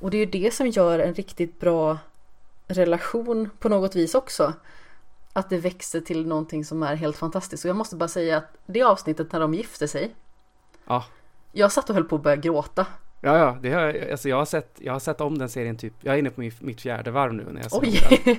[0.02, 1.98] Och det är ju det som gör en riktigt bra
[2.68, 4.54] relation på något vis också.
[5.34, 7.66] Att det växer till någonting som är helt fantastiskt.
[7.66, 10.16] Och jag måste bara säga att det avsnittet när de gifte sig.
[10.86, 11.06] Ja.
[11.52, 12.86] Jag satt och höll på att börja gråta.
[13.24, 15.78] Ja, ja, det har, jag- alltså jag, har sett, jag har sett om den serien
[15.78, 17.92] typ, jag är inne på min, mitt fjärde varv nu när jag den.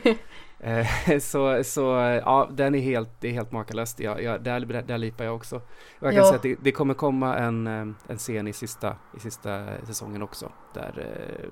[0.04, 0.18] Oj!
[0.64, 0.86] Eh,
[1.20, 1.80] så, så
[2.24, 4.00] ja, den är helt, det är helt makalöst.
[4.00, 5.60] Jag, jag, där, där lipar jag också.
[6.00, 6.24] Jag kan Ja.
[6.24, 10.22] säga att det, det kommer komma en, eh, en scen i sista, i sista säsongen
[10.22, 10.52] också.
[10.74, 11.48] Där, eh,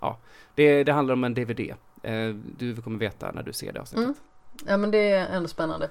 [0.00, 0.18] ja,
[0.54, 1.60] det, det handlar om en DVD.
[2.02, 4.04] Eh, Du kommer veta när du ser det avsnittet.
[4.04, 4.14] Mm.
[4.66, 5.88] Ja men det är ändå spännande.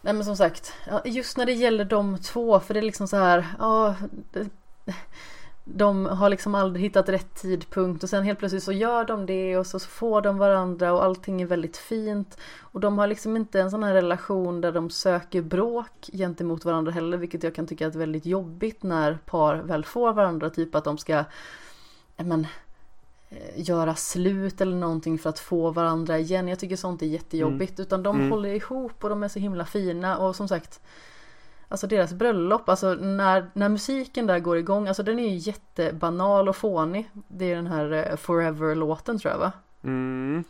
[0.00, 0.72] Nej men som sagt,
[1.04, 3.94] just när det gäller de två, för det är liksom så här, ja,
[4.32, 4.46] det,
[5.68, 9.56] de har liksom aldrig hittat rätt tidpunkt och sen helt plötsligt så gör de det
[9.56, 12.38] och så får de varandra och allting är väldigt fint.
[12.60, 16.92] Och de har liksom inte en sån här relation där de söker bråk gentemot varandra
[16.92, 20.84] heller, vilket jag kan tycka är väldigt jobbigt när par väl får varandra, typ att
[20.84, 21.24] de ska,
[22.16, 22.46] men,
[23.30, 23.38] eh,
[23.68, 26.48] göra slut eller någonting för att få varandra igen.
[26.48, 27.80] Jag tycker sånt är jättejobbigt.
[27.80, 28.30] Utan de Mm.
[28.30, 30.80] håller ihop och de är så himla fina och som sagt
[31.68, 36.48] Alltså deras bröllop, alltså när, när musiken där går igång, alltså den är ju jättebanal
[36.48, 37.10] och fånig.
[37.28, 39.52] Det är den här eh, Forever-låten tror jag va?
[39.84, 40.44] Mm.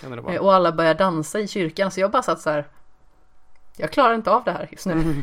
[0.00, 0.34] Kan det vara.
[0.34, 2.64] Eh, Och alla börjar dansa i kyrkan, så jag bara satt så här.
[3.76, 5.22] Jag klarar inte av det här just nu.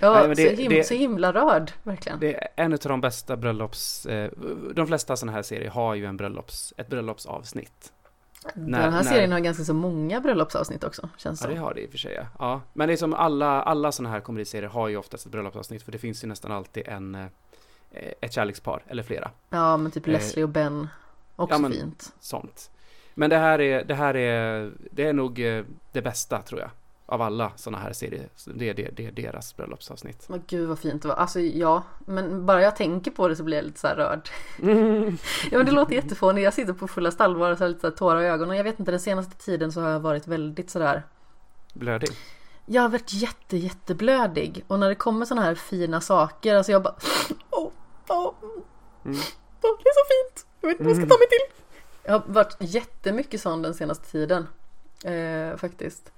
[0.00, 2.18] Ja, Nej, det- så, him- det- så himla rörd, verkligen.
[2.20, 4.06] Det är en av de bästa bröllops...
[4.06, 4.30] Eh,
[4.74, 7.92] de flesta sådana här serier har ju en bröllops, ett bröllopsavsnitt.
[8.54, 11.74] När- den här när- serien har ganska så många bröllopsavsnitt också, känns Ja, det har
[11.74, 12.14] det i och för sig.
[12.14, 12.26] ja.
[12.38, 15.82] Ja, men det är som alla, alla sådana här komediserier har ju oftast ett bröllopsavsnitt,
[15.82, 17.26] för det finns ju nästan alltid en, eh,
[18.20, 20.88] ett kärlekspar, eller flera, Ja, men typ Eh, Leslie och Ben.
[21.36, 22.12] Också ja, men- fint.
[22.20, 22.70] sånt.
[23.14, 26.70] Men det här är, det här är, det är nog eh, det bästa, tror jag,
[27.12, 28.28] av alla sådana här serier.
[28.54, 30.28] Det är, det, det är deras bröllopsavsnitt.
[30.28, 31.14] Men gud vad fint det var.
[31.14, 34.28] Alltså ja, men bara jag tänker på det så blir jag lite så här rörd.
[35.50, 36.44] Ja men det låter jättefånigt.
[36.44, 38.56] Jag sitter på fulla allvar och så lite så här tårar i ögonen.
[38.56, 41.02] Jag vet inte, den senaste tiden så har jag varit väldigt sådär.
[41.74, 42.08] Blödig.
[42.66, 44.64] Jag har varit jätte, jätteblödig.
[44.68, 46.94] Och när det kommer sådana här fina saker, alltså jag bara...
[47.50, 47.70] Åh,
[48.08, 48.34] åh,
[49.04, 49.18] Mm.
[49.62, 50.46] åh, det är så fint!
[50.60, 51.64] Jag vet inte vad jag ska ta mig till.
[52.04, 54.46] Jag har varit jättemycket sån den senaste tiden.
[55.04, 56.12] Eh, faktiskt.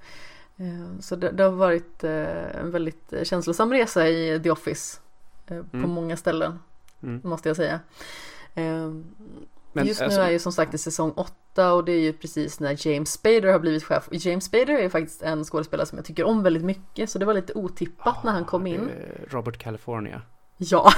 [0.56, 5.00] Eh, så det, det har varit eh, en väldigt känslosam resa i The Office.
[5.46, 5.90] Eh, på Mm.
[5.90, 6.58] många ställen,
[7.02, 7.20] Mm.
[7.24, 7.80] måste jag säga.
[8.54, 8.90] Eh,
[9.76, 12.12] Men, Just nu alltså, är ju som sagt i säsong 8 och det är ju
[12.12, 14.08] precis när James Spader har blivit chef.
[14.10, 17.24] James Spader är ju faktiskt en skådespelare som jag tycker om väldigt mycket så det
[17.24, 18.90] var lite otippat när han kom det in.
[19.28, 20.22] Robert California.
[20.56, 20.92] Ja,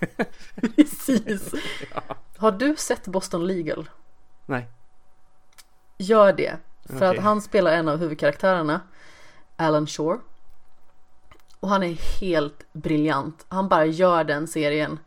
[0.76, 1.54] precis.
[2.36, 3.90] Har du sett Boston Legal?
[4.46, 4.68] Nej.
[5.98, 6.56] Gör det.
[6.86, 7.08] För Okej.
[7.08, 8.80] att han spelar en av huvudkaraktärerna,
[9.56, 10.18] Alan Shore.
[11.60, 13.46] Och han är helt briljant.
[13.48, 14.98] Han bara gör den serien.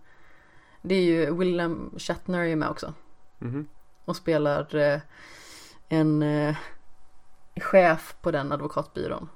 [0.82, 2.94] Det är ju William Shatner är med också.
[3.40, 3.68] Mhm.
[4.06, 5.00] och spelar eh,
[5.90, 6.56] en eh,
[7.56, 9.30] chef på den advokatbyrån.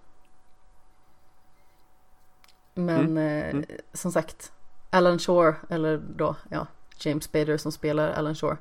[2.73, 3.65] Men eh, mm.
[3.93, 4.51] som sagt,
[4.89, 6.67] Alan Shore, eller då, ja,
[6.97, 8.57] James Spader som spelar Alan Shore,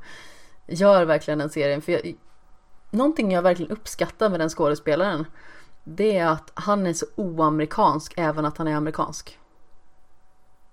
[0.66, 1.82] gör verkligen den serien.
[1.82, 2.14] För jag,
[2.92, 5.26] någonting jag verkligen uppskattar med den skådespelaren,
[5.84, 9.38] det är att han är så oamerikansk, även att han är amerikansk.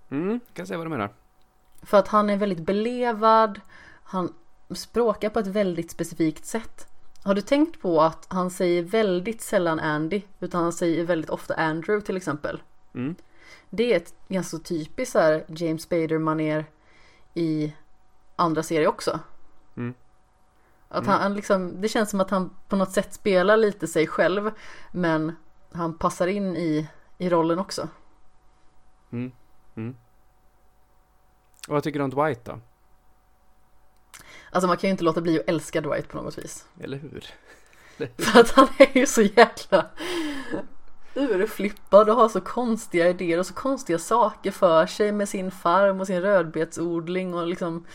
[0.10, 1.14] Mm, kan se vad du menar.
[1.82, 3.62] För att han är väldigt belevad,
[4.04, 4.34] han
[4.70, 6.88] språkar på ett väldigt specifikt sätt.
[7.24, 11.54] Har du tänkt på att han säger väldigt sällan Andy, utan han säger väldigt ofta
[11.54, 12.62] Andrew till exempel.
[12.94, 13.16] Mm.
[13.70, 16.66] Det är ett ganska typiskt så James Spader-manér
[17.34, 17.74] i
[18.36, 19.20] andra serier också.
[19.78, 19.94] Mm.
[20.90, 24.08] Att han, han liksom, det känns som att han på något sätt spelar lite sig
[24.08, 24.52] själv,
[24.92, 25.36] men
[25.72, 26.88] han passar in i,
[27.18, 27.88] i rollen också.
[29.12, 29.32] Mm.
[29.76, 29.96] Mm.
[31.68, 32.60] Och vad tycker du om Dwight då?
[34.52, 36.66] Alltså man kan ju inte låta bli att älska Dwight på något vis.
[36.80, 37.26] Eller hur?
[38.18, 39.86] För att han är ju så jäkla
[41.14, 46.00] urflippad och har så konstiga idéer och så konstiga saker för sig med sin farm
[46.00, 47.86] och sin rödbetsodling och liksom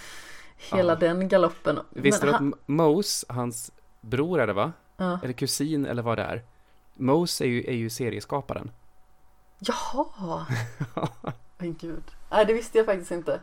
[0.73, 0.99] hela Ja.
[0.99, 1.81] den galoppen.
[1.91, 3.70] Visste du att han, M- Mose, hans
[4.01, 4.73] bror är det va?
[4.97, 5.19] ja.
[5.23, 6.43] Eller kusin eller vad det är.
[6.95, 8.70] Mose är ju, är ju serieskaparen.
[9.59, 10.47] Jaha!
[11.59, 12.03] Men gud.
[12.31, 13.41] Nej, det visste jag faktiskt inte.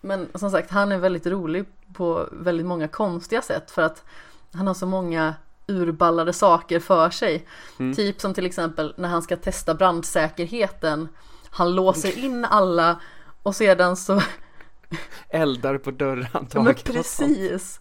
[0.00, 4.04] Men som sagt, han är väldigt rolig på väldigt många konstiga sätt för att
[4.52, 5.34] han har så många
[5.66, 7.46] urballade saker för sig.
[7.78, 7.94] Mm.
[7.94, 11.08] Typ som till exempel när han ska testa brandsäkerheten.
[11.50, 13.00] Han låser in alla
[13.42, 14.20] och sedan så,
[15.28, 16.86] Eldar på ja, dörrhandtaget.
[16.86, 17.80] men precis.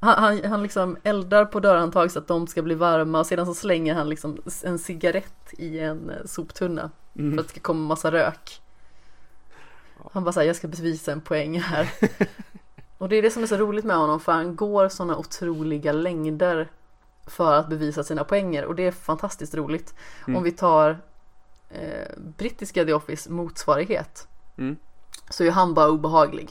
[0.00, 3.46] Han, han, han liksom eldar på dörrhandtag så att de ska bli varma och sedan
[3.46, 6.90] så slänger han liksom en cigarett i en eh, soptunna.
[7.12, 7.38] för Mm.
[7.38, 8.60] att det ska komma massa rök.
[10.12, 11.90] Han bara säger jag ska bevisa en poäng här.
[12.98, 15.92] Och det är det som är så roligt med honom för han går sådana otroliga
[15.92, 16.68] längder
[17.26, 19.94] för att bevisa sina poänger och det är fantastiskt roligt.
[20.26, 20.36] Mm.
[20.36, 20.98] Om vi tar
[21.70, 24.28] eh, brittiska The Office motsvarighet
[24.58, 24.76] Mm.
[25.30, 26.50] Så är han bara obehaglig.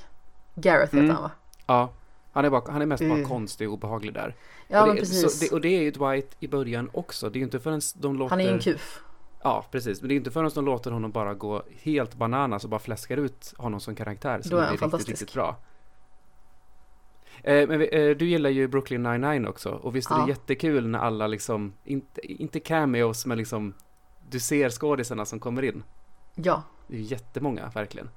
[0.56, 1.12] Gareth heter Mm.
[1.16, 1.32] han va?
[1.66, 1.90] Ja,
[2.32, 3.28] han är, bara, han är mest bara Mm.
[3.30, 4.36] konstig och obehaglig där.
[4.68, 5.40] Ja och, men det, precis.
[5.40, 7.30] Så, det, och det är ju Dwight i början också.
[7.30, 8.30] Det är ju inte förrän de låter...
[8.30, 9.02] Han är ju en kuf.
[9.44, 10.02] Ja, precis.
[10.02, 13.18] Men det är inte förrän de låter honom bara gå helt bananas och bara fläskar
[13.18, 15.10] ut honom som karaktär som Då är han riktigt, fantastisk.
[15.10, 15.56] riktigt bra.
[17.44, 19.70] Eh, men eh, du gillar ju Brooklyn 99 också.
[19.72, 20.22] Och visst är Ja.
[20.26, 23.74] det jättekul när alla liksom, inte, inte cameos, men liksom
[24.30, 25.84] du ser skådisarna som kommer in.
[26.36, 28.10] Ja, Det är jättemånga, verkligen.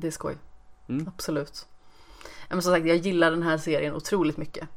[0.00, 0.36] Det är skoj.
[0.88, 1.08] Mm.
[1.08, 1.66] Absolut.
[2.48, 4.68] Men som sagt, jag gillar den här serien otroligt mycket.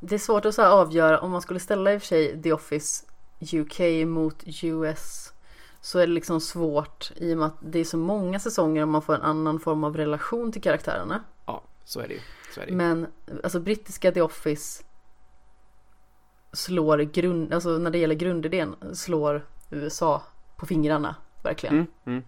[0.00, 2.52] Det är svårt att så avgöra om man skulle ställa i och för sig The
[2.52, 3.04] Office
[3.52, 5.32] UK mot US
[5.80, 8.88] så är det liksom svårt i och med att det är så många säsonger och
[8.88, 11.24] man får en annan form av relation till karaktärerna.
[11.46, 12.20] Ja, så är det ju.
[12.54, 12.76] Så är det ju.
[12.76, 13.06] Men
[13.42, 14.82] alltså brittiska The Office
[16.52, 20.22] slår grund, alltså när det gäller grundidén slår USA
[20.56, 21.74] på fingrarna verkligen.
[21.74, 22.22] Mm, mm.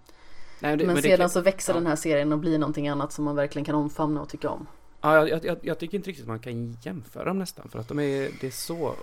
[0.62, 1.78] Nej, det, men, det sedan kan- så växer ja.
[1.78, 4.66] den här serien och blir någonting annat som man verkligen kan omfamna och tycka om.
[5.00, 7.68] Ja, jag, jag, jag tycker inte riktigt man kan jämföra dem nästan.
[7.68, 8.94] För att de är, det är så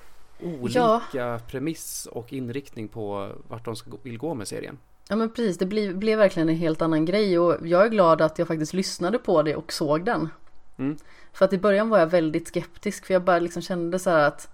[0.41, 4.77] olika premiss och inriktning på vart de ska, vill gå med serien.
[5.09, 8.21] Ja men precis, det blir, blev verkligen en helt annan grej och jag är glad
[8.21, 10.29] att jag faktiskt lyssnade på det och såg den.
[10.77, 10.97] Mm.
[11.33, 14.27] För att i början var jag väldigt skeptisk för jag bara liksom kände så här
[14.27, 14.49] att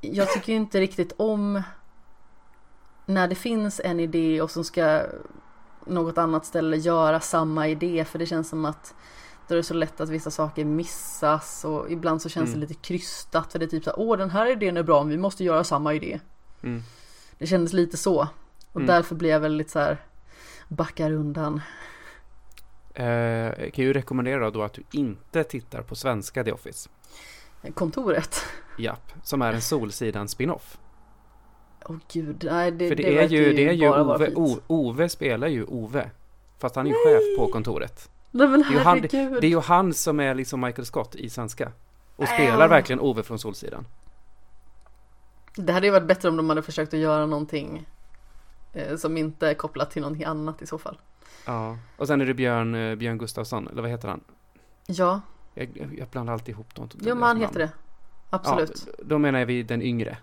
[0.00, 1.62] jag tycker ju inte riktigt om
[3.06, 5.02] när det finns en idé och som ska
[5.86, 8.94] något annat ställe göra samma idé för det känns som att
[9.48, 12.60] då är det så lätt att vissa saker missas och ibland så känns Mm.
[12.60, 15.02] det lite krystat för det är typ så här, åh den här idén är bra
[15.02, 16.20] men vi måste göra samma idé.
[16.62, 16.82] Mm.
[17.38, 18.28] Det kändes lite så.
[18.72, 18.86] Och Mm.
[18.86, 19.98] därför blev jag väldigt så här
[20.68, 21.60] backar undan.
[22.94, 26.88] Eh, jag kan ju rekommendera då att du inte tittar på svenska The Office.
[27.74, 28.42] Kontoret.
[28.78, 30.78] Japp, som är en Solsidan spin-off.
[31.88, 34.36] Åh gud, nej det, För det, det är ju, det är ju Ove, skit.
[34.36, 36.10] o, Ove spelar ju Ove.
[36.58, 38.10] Fast han är ju chef på kontoret.
[38.30, 39.00] Nej men Det är ju han-.
[39.40, 41.72] Det är ju han som är liksom Michael Scott i svenska.
[42.16, 42.34] Och Äh.
[42.34, 43.86] spelar verkligen Ove från Solsidan.
[45.56, 47.86] Det hade ju varit bättre om de hade försökt att göra någonting
[48.72, 50.98] eh, som inte är kopplat till någonting annat i så fall.
[51.46, 51.78] Ja.
[51.96, 54.20] Och sen är det Björn, eh, Björn Gustafsson, eller vad heter han?
[54.86, 55.20] Ja,
[55.54, 56.88] Jag, jag, jag blandar alltid ihop dem.
[57.00, 57.70] ja men han heter det.
[58.30, 58.84] Absolut.
[58.86, 60.18] Ja, då menar vi den yngre.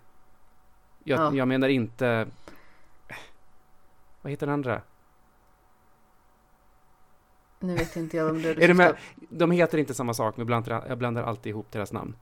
[1.04, 1.34] Jag, Ja.
[1.36, 2.28] jag menar inte...
[4.22, 4.82] Vad heter den andra?
[7.60, 8.96] Nu vet inte jag vem det är du Är det med-
[9.30, 12.16] De heter inte samma sak, men jag blandar, jag blandar alltid ihop deras namn.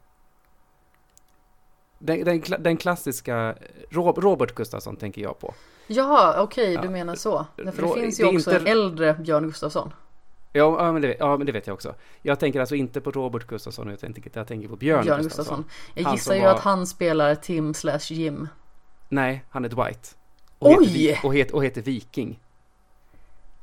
[1.99, 3.55] Den, den, den klassiska,
[3.89, 5.53] Rob, Robert Gustafsson tänker jag på.
[5.87, 6.89] Jaha, okej du Ja.
[6.91, 7.45] menar så.
[7.55, 9.93] För det finns det ju är också inte- en äldre Björn Gustafsson.
[10.53, 11.95] Ja, ja, men det, ja, men det vet jag också.
[12.21, 15.63] Jag tänker alltså inte på Robert Gustafsson, jag tänker, jag tänker på Björn, Björn Gustafsson.
[15.63, 16.03] Gustafsson.
[16.03, 18.47] Jag gissar ju var- att han spelar Tim slash Jim.
[19.09, 20.17] Nej, han är Dwight.
[20.59, 20.87] Och Oj!
[20.87, 22.39] Heter, och, heter, och heter Viking.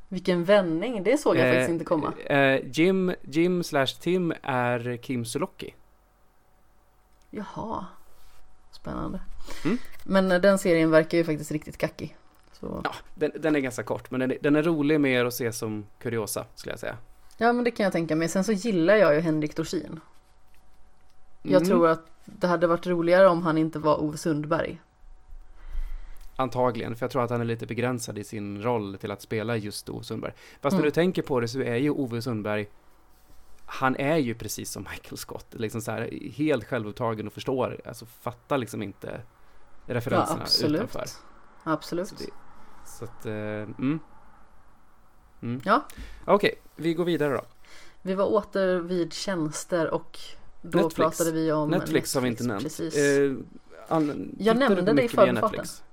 [0.07, 2.13] Vilken vändning, det såg jag Eh, faktiskt inte komma.
[2.25, 5.73] Eh, Jim, Jim slash Tim är Kim Sulocki.
[7.29, 7.85] Jaha.
[8.71, 9.19] Spännande.
[9.65, 9.77] Mm.
[10.03, 12.17] Men eh, den serien verkar ju faktiskt riktigt kackig.
[12.53, 12.81] Så.
[12.83, 15.51] Ja, den, den är ganska kort, men den är, den är rolig mer att se
[15.51, 16.97] som kuriosa, skulle jag säga.
[17.37, 18.29] Ja men det kan jag tänka mig.
[18.29, 19.99] Sen så gillar jag ju Henrik Dorsin.
[21.41, 24.81] Jag Mm, tror att det hade varit roligare om han inte var Ove Sundberg.
[26.39, 29.57] Antagligen, för jag tror att han är lite begränsad i sin roll till att spela
[29.57, 30.33] just Ove Sundberg.
[30.61, 30.85] Fast när Mm.
[30.85, 32.67] du tänker på det så är ju Ove Sundberg,
[33.65, 38.05] han är ju precis som Michael Scott, liksom så här, helt självupptagen och förstår, alltså
[38.05, 39.21] fattar liksom inte
[39.85, 40.75] Ja referenserna absolut.
[40.81, 41.05] utanför.
[41.63, 42.07] Absolut.
[42.07, 42.29] Så, det,
[42.85, 43.99] så att, eh, mm.
[45.41, 45.61] Mm.
[45.65, 45.85] Ja.
[46.25, 47.41] Okej, vi går vidare då.
[48.01, 50.19] Vi var åter vid tjänster och
[50.61, 50.95] då Netflix.
[51.17, 52.63] pratade vi om Netflix, har vi inte nämnt.
[52.63, 52.97] Precis.
[52.97, 53.31] Eh,
[53.87, 55.35] an, Jag nämnde det i förbifarten.
[55.35, 55.83] Netflix?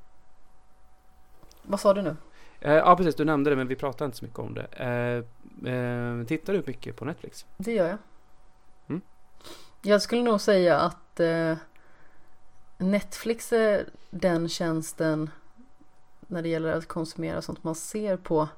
[1.67, 2.17] Vad sa du nu?
[2.61, 3.15] Eh, ja, precis.
[3.15, 4.67] Du nämnde det, men vi pratade inte så mycket om det.
[4.73, 7.47] Eh, eh, tittar du mycket på Netflix?
[7.57, 7.99] Det gör jag.
[8.89, 9.01] Mm.
[9.83, 11.57] Jag skulle nog säga att eh,
[12.79, 15.31] Netflix är den tjänsten
[16.21, 18.49] när det gäller att konsumera sånt man ser på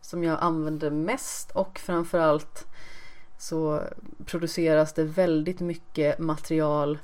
[0.00, 2.66] som jag använder mest och framförallt
[3.38, 3.82] så
[4.26, 6.98] produceras det väldigt mycket material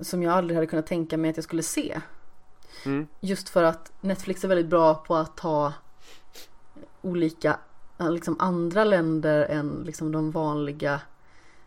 [0.00, 2.00] som jag aldrig hade kunnat tänka mig att jag skulle se.
[2.86, 3.06] Mm.
[3.20, 5.72] Just för att Netflix är väldigt bra på att ta
[7.02, 7.58] olika,
[7.98, 11.00] eh, liksom andra länder än liksom de vanliga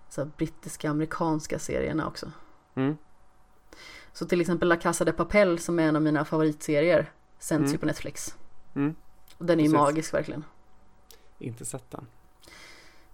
[0.10, 2.32] så brittiska, amerikanska serierna också.
[2.76, 2.98] Mm.
[4.14, 7.72] Så till exempel La Casa de Papel som är en av mina favoritserier sänds Mm.
[7.72, 8.36] ju på Netflix.
[8.76, 8.96] Mm.
[9.38, 9.80] Och den är ju Precis.
[9.80, 10.44] magisk verkligen.
[11.40, 12.06] Inte sett den.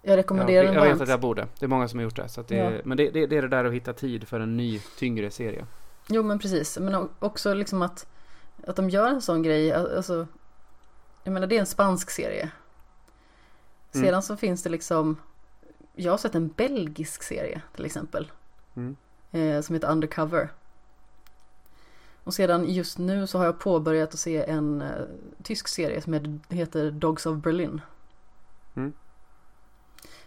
[0.01, 1.01] Jag Ja, rekommenderar den jag vet varmt.
[1.01, 1.47] att jag borde.
[1.59, 2.29] Det är många som har gjort det.
[2.29, 2.81] Så det Ja.
[2.85, 5.65] Men det, det, det är det där att hitta tid för en ny, tyngre serie.
[6.07, 8.07] Jo men precis, men också liksom att,
[8.67, 10.27] att de gör en sån grej, alltså
[11.23, 12.51] Jag menar det är en spansk serie.
[13.93, 14.05] Mm.
[14.05, 15.17] Sedan så finns det liksom
[15.93, 18.31] Jag har sett en belgisk serie till exempel.
[18.75, 18.95] Mm.
[19.31, 20.49] Eh, som heter Undercover.
[22.23, 25.05] Och sedan just nu så har jag påbörjat att se en eh,
[25.43, 27.81] tysk serie som heter, Dogs of Berlin.
[28.75, 28.93] Mm.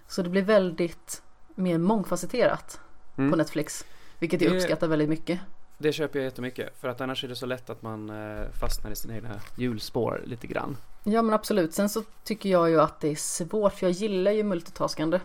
[0.07, 1.23] Så det blir väldigt
[1.55, 2.81] mer mångfacetterat
[3.17, 3.31] Mm.
[3.31, 3.85] på Netflix.
[4.19, 5.41] Vilket jag uppskattar väldigt mycket.
[5.83, 6.81] Det köper jag jättemycket.
[6.81, 10.23] För att annars är det så lätt att man eh, fastnar i sina egna hjulspår
[10.27, 10.77] lite grann.
[11.05, 11.75] Ja men absolut.
[11.75, 15.21] Sen så tycker jag ju att det är svårt för jag gillar ju multitaskande.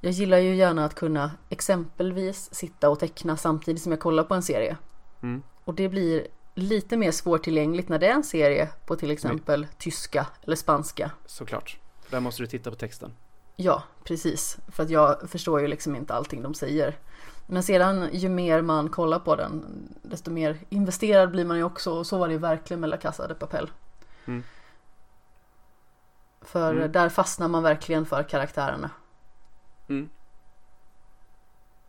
[0.00, 4.34] Jag gillar ju gärna att kunna exempelvis sitta och teckna samtidigt som jag kollar på
[4.34, 4.76] en serie.
[5.22, 5.42] Mm.
[5.64, 10.26] Och det blir lite mer svårtillgängligt när det är en serie på till exempel tyska
[10.42, 11.10] eller spanska.
[11.26, 11.78] Såklart.
[12.10, 13.12] Där måste du titta på texten.
[13.56, 14.58] Ja, precis.
[14.68, 16.96] För att jag förstår ju liksom inte allting de säger.
[17.46, 19.64] Men sedan ju mer man kollar på den
[20.02, 22.96] desto mer investerad blir man ju också och så var det ju verkligen med La
[22.96, 23.70] Casa de Papel.
[24.26, 24.42] Mm.
[26.40, 26.92] För Mm.
[26.92, 28.90] där fastnar man verkligen för karaktärerna.
[29.88, 30.08] Mm.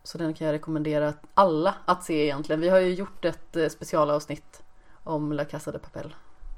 [0.04, 2.62] Så den kan jag rekommendera alla att se egentligen.
[2.62, 4.64] Vi har ju gjort ett eh, specialavsnitt
[5.04, 6.16] om La Casa de Papel.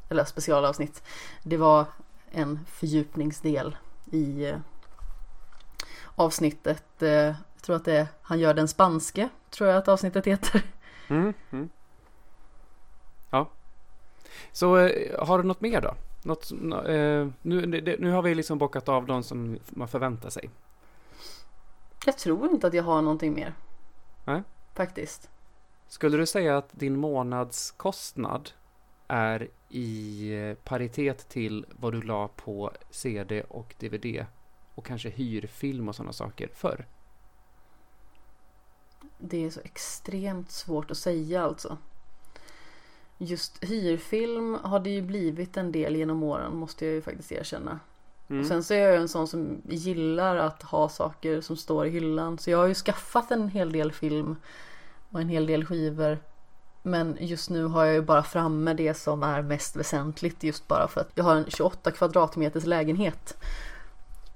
[0.09, 1.03] Eller specialavsnitt.
[1.43, 1.85] Det var
[2.31, 3.77] en fördjupningsdel
[4.11, 4.57] i eh,
[6.15, 7.03] avsnittet.
[7.69, 10.61] Tror att det är Han gör den spanske, tror jag att avsnittet heter.
[11.07, 11.33] Mm.
[11.51, 11.69] Mm.
[13.29, 13.49] Ja.
[14.51, 15.95] Så eh, har du något mer då?
[16.23, 17.65] Något, nå- eh, nu,
[17.99, 20.49] nu har vi liksom bockat av de som man förväntar sig.
[22.05, 23.53] Jag tror inte att jag har någonting mer.
[24.25, 24.43] Nej.
[24.75, 25.29] Faktiskt.
[25.87, 28.49] Skulle du säga att din månadskostnad
[29.07, 34.25] är i eh, paritet till vad du la på CD och DVD
[34.75, 36.85] och kanske hyrfilm och sådana saker förr?
[39.19, 41.77] Det är så extremt svårt att säga alltså.
[43.17, 47.79] Just hyrfilm har det ju blivit en del genom åren måste jag ju faktiskt erkänna.
[48.29, 48.41] Mm.
[48.41, 51.87] Och sen så är jag ju en sån som gillar att ha saker som står
[51.87, 52.37] i hyllan.
[52.37, 54.35] Så jag har ju skaffat en hel del film
[55.09, 56.17] och en hel del skivor.
[56.83, 60.87] Men just nu har jag ju bara framme det som är mest väsentligt just bara
[60.87, 63.37] för att jag har en 28 kvadratmeters lägenhet.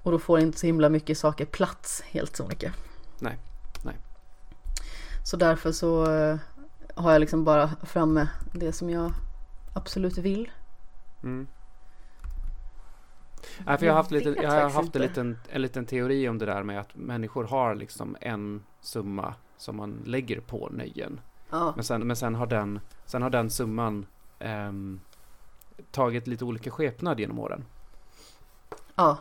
[0.02, 2.72] Och då får inte så himla mycket saker plats helt så mycket.
[3.18, 3.38] Nej.
[5.24, 6.38] Så därför så eh,
[6.94, 9.12] har jag liksom bara framme det som jag
[9.72, 10.50] absolut vill.
[11.22, 11.46] Mm.
[13.66, 16.38] Nej, för jag har haft, lite, jag har haft en, liten, en liten teori om
[16.38, 21.20] det där med att människor har liksom en summa som man lägger på nöjen.
[21.50, 24.06] Ja, Men sen, men sen, har, den, sen har den summan
[24.38, 25.00] ehm,
[25.90, 27.64] tagit lite olika skepnad genom åren.
[28.94, 29.18] ja.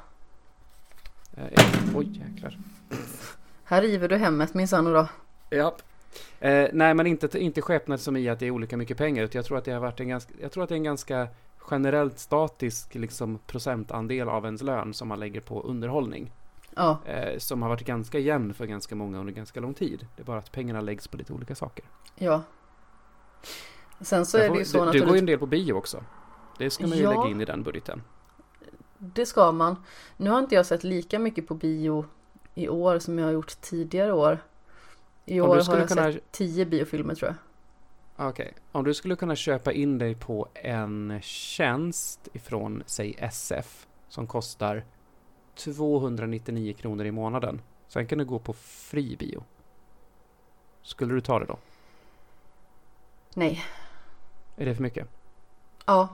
[1.37, 1.63] Eh,
[1.95, 2.57] oj, jäklar.
[3.63, 5.07] Här river du hemmet minsann då.
[5.49, 5.75] Ja.
[6.39, 9.23] Eh, nej, men inte, inte skepnad som i att det är olika mycket pengar.
[9.23, 10.83] Utan jag tror att det har varit en ganska, jag tror att det är en
[10.83, 11.27] ganska
[11.71, 16.31] generellt statisk liksom, procentandel av ens lön som man lägger på underhållning.
[16.75, 20.07] Ja, Eh, som har varit ganska jämn för ganska många under ganska lång tid.
[20.15, 21.85] Det är bara att pengarna läggs på lite olika saker.
[22.15, 22.41] ja.
[24.01, 25.45] Sen så Jag är får- det ju så du, du går ju en del på
[25.45, 26.03] bio också.
[26.57, 27.09] Det ska man ju Ja.
[27.09, 28.01] lägga in i den budgeten.
[28.97, 29.75] Det ska man.
[30.17, 32.05] Nu har inte jag sett lika mycket på bio
[32.55, 34.37] i år som jag har gjort tidigare år.
[35.25, 38.29] I år du har skulle jag kunna- sett tio biofilmer tror jag.
[38.29, 44.27] Okej, om du skulle kunna köpa in dig på en tjänst ifrån, säg SF, som
[44.27, 44.85] kostar
[45.55, 47.61] 299 kronor i månaden.
[47.87, 49.43] Sen kan du gå på fri bio.
[50.81, 51.57] Skulle du ta det då?
[53.35, 53.63] Nej.
[54.55, 55.07] Är det för mycket?
[55.85, 56.09] Ja,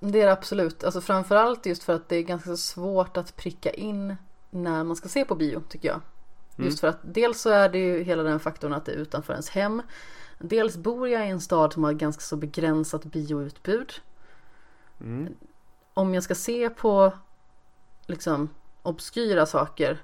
[0.00, 0.84] det är det absolut.
[0.84, 4.16] Alltså framförallt just för att det är ganska svårt att pricka in
[4.50, 6.00] när man ska se på bio tycker jag.
[6.58, 6.66] Mm.
[6.66, 9.32] Just för att dels så är det ju hela den faktorn att det är utanför
[9.32, 9.82] ens hem.
[10.38, 13.92] Dels bor jag i en stad som har ganska så begränsat bioutbud.
[15.00, 15.34] Mm.
[15.94, 17.12] Om jag ska se på
[18.06, 18.48] liksom
[18.82, 19.98] obskyra saker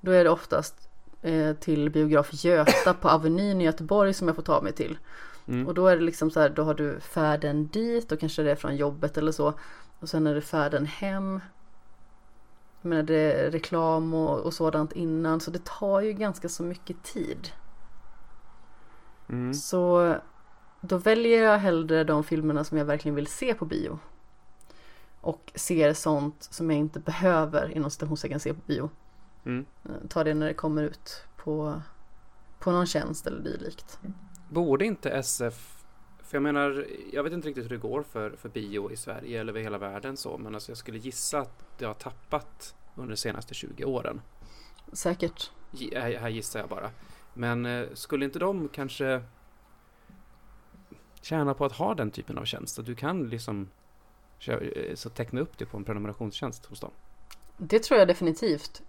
[0.00, 0.88] då är det oftast
[1.22, 4.98] eh, till biograf Göta på Avenyn i Göteborg som jag får ta mig till.
[5.48, 5.66] Mm.
[5.66, 8.50] Och då är det liksom så här, då har du färden dit och kanske det
[8.50, 9.54] är från jobbet eller så.
[10.00, 11.40] Och sen är det färden hem.
[12.84, 17.48] Menar det reklam och, och sådant innan så det tar ju ganska så mycket tid.
[19.28, 19.54] Mm.
[19.54, 20.14] Så
[20.80, 23.98] då väljer jag hellre de filmerna som jag verkligen vill se på bio.
[25.20, 28.90] Och ser sånt som jag inte behöver inom citationstecken se på bio.
[29.44, 29.66] Mm.
[29.84, 31.82] Eh, Ta det när det kommer ut på,
[32.58, 33.98] på någon tjänst eller dylikt.
[34.48, 35.73] Borde inte SF...
[36.34, 39.40] För jag menar, jag vet inte riktigt hur det går för, för bio i Sverige
[39.40, 43.10] eller över hela världen så, men alltså jag skulle gissa att det har tappat under
[43.10, 44.20] de senaste 20 åren.
[44.92, 45.50] Säkert.
[45.70, 46.90] Gi- Här gissar jag bara.
[47.34, 49.22] Men eh, skulle inte de kanske
[51.22, 52.78] tjäna på att ha den typen av tjänst.
[52.78, 53.68] Att du kan liksom
[54.38, 56.90] kö- så teckna upp det på en prenumerationstjänst hos dem.
[57.56, 58.82] Det tror jag definitivt.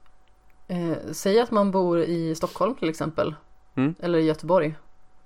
[0.68, 3.36] Eh, säg att man bor i Stockholm till exempel.
[3.76, 3.96] Mm.
[4.00, 4.76] Eller i Göteborg.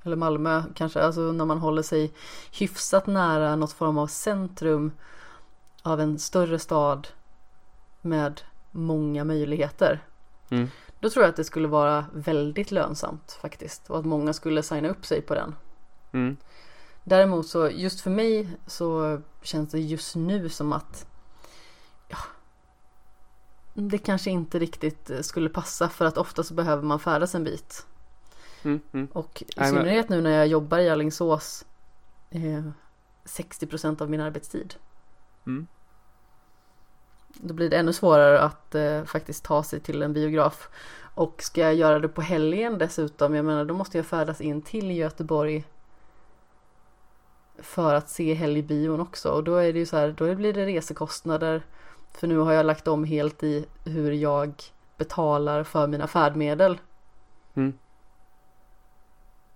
[0.03, 1.01] Eller Malmö kanske.
[1.01, 2.13] Alltså när man håller sig
[2.51, 4.91] hyfsat nära något form av centrum
[5.83, 7.07] av en större stad
[8.01, 10.03] med många möjligheter.
[10.49, 10.67] Mm.
[10.99, 13.89] Då tror jag att det skulle vara väldigt lönsamt faktiskt.
[13.89, 15.55] Och att många skulle signa upp sig på den.
[16.11, 16.37] Mm.
[17.03, 21.05] Däremot så just för mig så känns det just nu som att
[22.07, 22.17] ja,
[23.73, 27.85] det kanske inte riktigt skulle passa för att ofta så behöver man färdas en bit.
[28.63, 28.79] Mm.
[28.91, 29.07] Mm.
[29.13, 31.65] Och i Nej, men- synnerhet nu när jag jobbar i Alingsås
[32.29, 32.63] eh,
[33.25, 34.75] 60% av min arbetstid.
[35.47, 35.67] Mm.
[37.33, 40.69] Då blir det ännu svårare att eh, faktiskt ta sig till en biograf.
[41.15, 44.61] Och ska jag göra det på helgen dessutom, jag menar då måste jag färdas in
[44.61, 45.63] till Göteborg
[47.57, 49.29] för att se helgbion också.
[49.31, 51.63] Och då är det ju så här, då blir det resekostnader.
[52.13, 54.53] För nu har jag lagt om helt i hur jag
[54.97, 56.77] betalar för mina färdmedel.
[57.53, 57.73] Mm.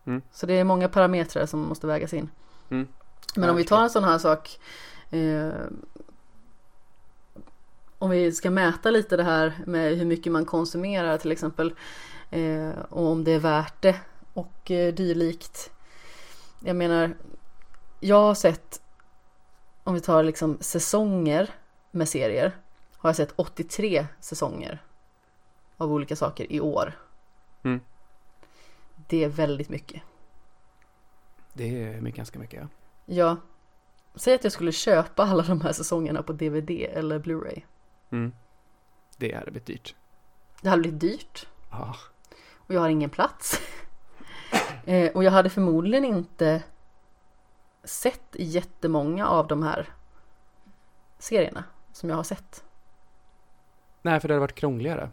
[0.06, 0.22] Mm.
[0.32, 2.30] Så det är många parametrar som måste vägas in.
[2.70, 2.88] Mm.
[3.36, 4.60] Men om vi tar en sån här sak.
[5.10, 5.52] Eh,
[8.00, 11.74] om vi ska mäta lite det här med hur mycket man konsumerar till exempel.
[12.30, 13.96] Eh, och om det är värt det
[14.34, 15.72] och eh, dylikt.
[16.60, 17.16] Jag menar,
[18.00, 18.82] jag har sett,
[19.84, 21.50] om vi tar liksom säsonger
[21.92, 22.58] med serier.
[22.98, 24.82] Har jag sett 83 säsonger
[25.78, 26.98] av olika saker i år.
[27.64, 27.80] Mm.
[29.08, 30.02] Det är väldigt mycket.
[31.54, 32.62] Det är mycket, ganska mycket.
[32.62, 32.68] Ja.
[33.16, 33.38] Ja.
[34.16, 37.62] Säg att jag skulle köpa alla de här säsongerna på DVD eller Blu-ray.
[38.10, 38.34] Mm.
[39.18, 39.96] Det hade blivit dyrt.
[40.62, 41.96] Det hade blivit dyrt Ja.
[42.56, 43.62] och jag har ingen plats.
[44.86, 46.64] eh, och jag hade förmodligen inte
[47.84, 49.90] sett jättemånga av de här
[51.20, 52.64] serierna som jag har sett.
[54.04, 55.10] Nej, för det hade varit krångligare.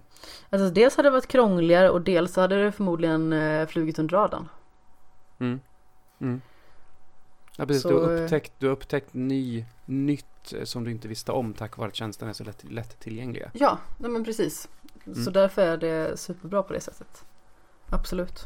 [0.50, 4.48] Alltså dels hade det varit krångligare och dels hade det förmodligen eh, flugit under radarn.
[5.38, 5.60] Mm.
[6.20, 6.40] Mm.
[7.56, 7.82] Ja, precis.
[7.82, 11.32] Så, du, har eh, upptäckt, du har upptäckt ny, nytt eh, som du inte visste
[11.32, 13.50] om tack vare att tjänsterna är så lätt, lätt tillgängliga.
[13.54, 14.68] Ja, nej men precis.
[15.04, 15.32] Så Mm.
[15.32, 17.24] därför är det superbra på det sättet.
[17.90, 18.40] Absolut.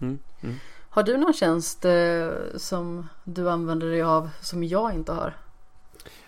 [0.00, 0.18] Mm.
[0.42, 0.56] Mm.
[0.90, 5.36] Har du någon tjänst eh, som du använder dig av som jag inte har?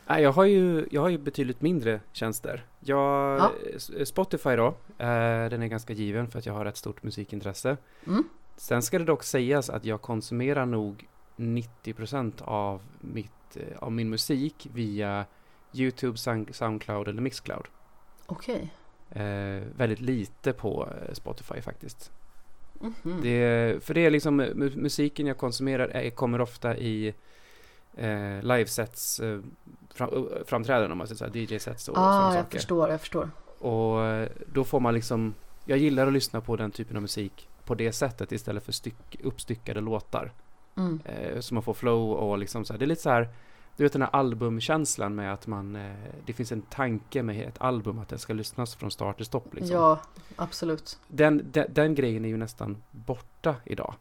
[0.06, 2.66] Nej, jag, har ju, jag har ju betydligt mindre tjänster.
[2.80, 3.52] Jag, Ja.
[3.76, 4.66] S- Spotify då,
[4.98, 7.76] eh, den är ganska given för att jag har ett stort musikintresse.
[8.06, 8.24] Mm.
[8.56, 11.06] Sen ska det dock sägas att jag konsumerar nog
[11.36, 15.24] 90% av, mitt, eh, av min musik via
[15.72, 17.64] YouTube, Sound- Soundcloud eller Mixcloud.
[18.26, 18.72] Okej.
[19.10, 22.12] Eh, väldigt lite på eh, Spotify faktiskt.
[22.80, 23.20] Mhm.
[23.22, 27.14] Det, för det är liksom mu- musiken jag konsumerar kommer ofta i
[27.96, 29.40] eh, livesets eh,
[29.94, 32.58] fram, uh, framträdanden om man säger så DJ-sets och ah, sådana jag saker.
[32.58, 33.30] förstår, jag förstår.
[33.58, 35.34] Och eh, då får man liksom,
[35.64, 39.20] jag gillar att lyssna på den typen av musik på det sättet istället för styck,
[39.22, 40.32] uppstyckade låtar.
[40.76, 41.00] Mm.
[41.04, 43.28] Eh, så man får flow och liksom så här, det är lite så här,
[43.76, 45.92] du vet den här albumkänslan med att man, eh,
[46.26, 49.54] det finns en tanke med ett album att det ska lyssnas från start till stopp
[49.54, 49.76] liksom.
[49.76, 50.00] Ja,
[50.36, 50.98] absolut.
[51.08, 53.94] Den, den, den grejen är ju nästan borta idag.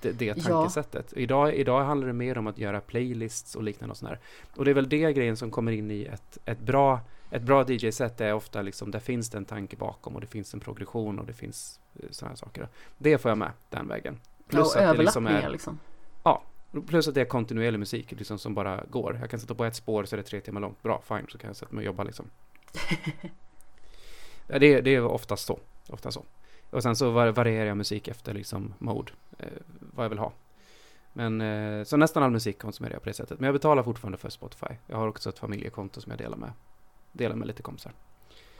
[0.00, 0.34] Det, det Ja.
[0.34, 1.12] tankesättet.
[1.16, 4.18] Idag, idag handlar det mer om att göra playlists och liknande och sådär.
[4.56, 7.00] Och det är väl det grejen som kommer in i ett, ett bra,
[7.30, 10.54] ett bra DJ-set är ofta liksom, där finns det en tanke bakom och det finns
[10.54, 11.80] en progression och det finns
[12.10, 12.68] sådana här saker.
[12.98, 14.20] Det får jag med den vägen.
[14.48, 15.78] Plus ja, och att det liksom är, liksom.
[16.86, 19.18] plus att det är kontinuerlig musik liksom, som bara går.
[19.20, 20.82] Jag kan sätta på ett spår så är det tre timmar långt.
[20.82, 22.26] Bra, fine, så kan jag sätta mig och jobba liksom.
[24.48, 25.58] Ja, det, är- det är oftast så.
[25.88, 26.24] Ofta så.
[26.70, 29.48] Och sen så var- varierar jag musik efter liksom mode, eh,
[29.80, 30.32] vad jag vill ha.
[31.12, 33.40] Men eh, så nästan all musik konsumerar jag på det sättet.
[33.40, 34.74] Men jag betalar fortfarande för Spotify.
[34.86, 36.52] Jag har också ett familjekonto som jag delar med,
[37.12, 37.92] delar med lite kompisar.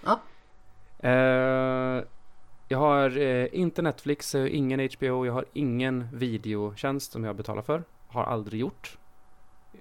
[0.05, 0.21] Ja.
[1.09, 2.03] Eh,
[2.69, 7.63] jag har eh, inte Netflix, eh, ingen HBO, jag har ingen videotjänst som jag betalar
[7.63, 7.85] för.
[8.09, 8.99] Har aldrig gjort.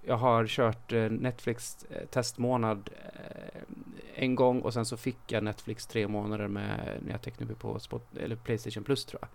[0.07, 3.61] Jag har kört eh, Netflix eh, testmånad eh,
[4.15, 7.55] en gång och sen så fick jag Netflix tre månader med, när jag tecknade mig
[7.55, 9.29] på Spot, eller Playstation Plus tror jag.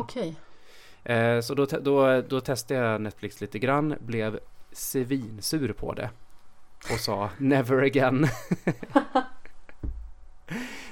[0.00, 0.36] Okej.
[1.04, 4.38] Eh, så då, då, då testade jag Netflix lite grann, blev
[4.72, 6.10] svinsur på det
[6.92, 8.26] och sa never again.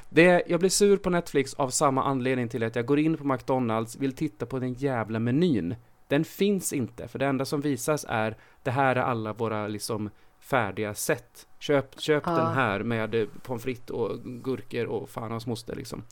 [0.08, 3.24] det, jag blir sur på Netflix av samma anledning till att jag går in på
[3.24, 5.74] McDonalds, vill titta på den jävla menyn.
[6.08, 10.10] Den finns inte, för det enda som visas är det här är alla våra liksom
[10.40, 11.46] färdiga sätt.
[11.58, 12.32] Köp, köp Ja.
[12.32, 16.02] den här med pommes frites och gurkor och fan hans moster liksom.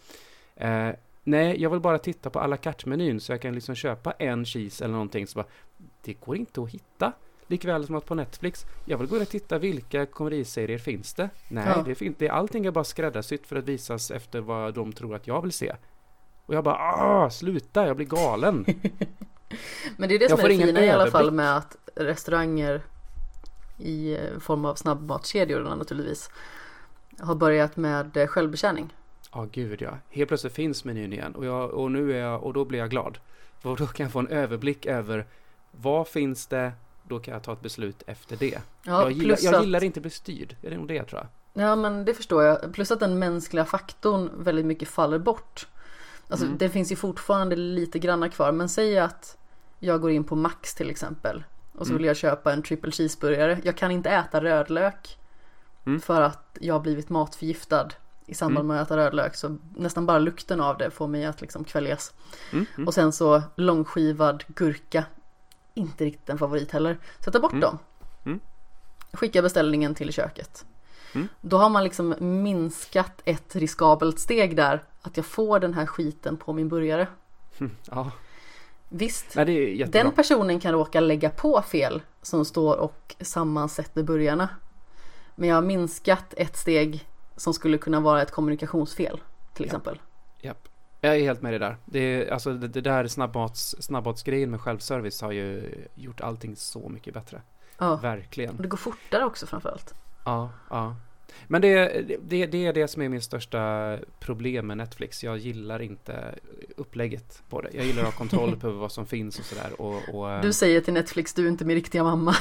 [0.57, 0.89] Eh,
[1.29, 4.45] Nej, jag vill bara titta på à la carte-menyn så jag kan liksom köpa en
[4.45, 5.27] cheese eller någonting.
[5.27, 5.47] Så bara,
[6.03, 7.13] det går inte att hitta.
[7.47, 11.31] Likväl som att på Netflix, jag vill gå in och titta vilka komediserier finns det?
[11.49, 11.83] Nej, Ja.
[11.83, 12.29] det finns det.
[12.29, 15.73] Allting är bara skräddarsytt för att visas efter vad de tror att jag vill se.
[16.47, 18.65] Och jag bara, ah, sluta, jag blir galen.
[19.97, 22.81] Men det är det Jag som är det fina i alla fall med att restauranger
[23.79, 26.31] i eh, form av snabbmatskedjor naturligtvis
[27.21, 28.95] har börjat med eh, självbetjäning.
[29.33, 29.99] Ja, gud ja.
[30.11, 32.91] Helt plötsligt finns menyn igen och, jag, och nu är jag, och då blir jag
[32.91, 33.19] glad.
[33.61, 35.27] För då kan jag få en överblick över
[35.71, 36.73] vad finns det,
[37.03, 38.59] då kan jag ta ett beslut efter det.
[38.83, 41.21] Ja, jag gillar, jag att- gillar inte att bli styrd, det är nog det tror
[41.21, 41.63] jag.
[41.65, 42.73] Ja men det förstår jag.
[42.73, 45.67] Plus att den mänskliga faktorn väldigt mycket faller bort.
[46.29, 46.59] Alltså Mm.
[46.59, 48.53] det finns ju fortfarande lite granna kvar.
[48.53, 49.39] Men säg att
[49.79, 51.45] jag går in på Max till exempel.
[51.73, 51.99] Och så Mm.
[51.99, 53.61] vill jag köpa en triple cheeseburgare.
[53.65, 55.19] Jag kan inte äta rödlök.
[55.87, 56.01] Mm.
[56.01, 57.89] För att jag har blivit matförgiftad
[58.27, 58.67] i samband Mm.
[58.77, 59.35] med att äta rödlök.
[59.37, 62.15] Så nästan bara lukten av det får mig att liksom kväljas.
[62.53, 62.87] Mm, mm.
[62.89, 65.05] Och sen så långskivad gurka.
[65.75, 66.99] Inte riktigt en favorit heller.
[67.25, 67.61] Sätta bort Mm.
[67.61, 67.79] dem.
[68.27, 68.41] Mm.
[69.13, 70.65] Skicka beställningen till köket.
[71.15, 71.29] Mm.
[71.41, 74.85] Då har man liksom minskat ett riskabelt steg där.
[75.03, 77.07] Att jag får den här skiten på min burgare.
[77.91, 78.11] Ja,
[78.97, 84.49] Visst, nej den personen kan råka lägga på fel som står och sammansätter burgarna.
[85.35, 89.21] Men jag har minskat ett steg som skulle kunna vara ett kommunikationsfel
[89.55, 89.67] till Ja.
[89.67, 90.01] exempel.
[90.41, 90.69] Japp.
[91.01, 91.77] Jag är helt med dig där.
[91.85, 96.89] Det, är, alltså, det, det där snabbmats, snabbmatsgrejen med självservice har ju gjort allting så
[96.89, 97.43] mycket bättre.
[97.79, 97.97] Ja.
[97.97, 98.57] Verkligen.
[98.57, 99.95] Och det går fortare också framförallt.
[100.25, 100.97] Ja, ja.
[101.47, 101.89] Men det,
[102.23, 105.25] det, det är det som är min största problem med Netflix.
[105.25, 106.35] Jag gillar inte
[106.77, 107.71] upplägget på det.
[107.73, 109.81] Jag gillar att ha kontroll på vad som finns och sådär.
[109.81, 112.35] Och, och, eh, Du säger till Netflix, du är inte min riktiga mamma.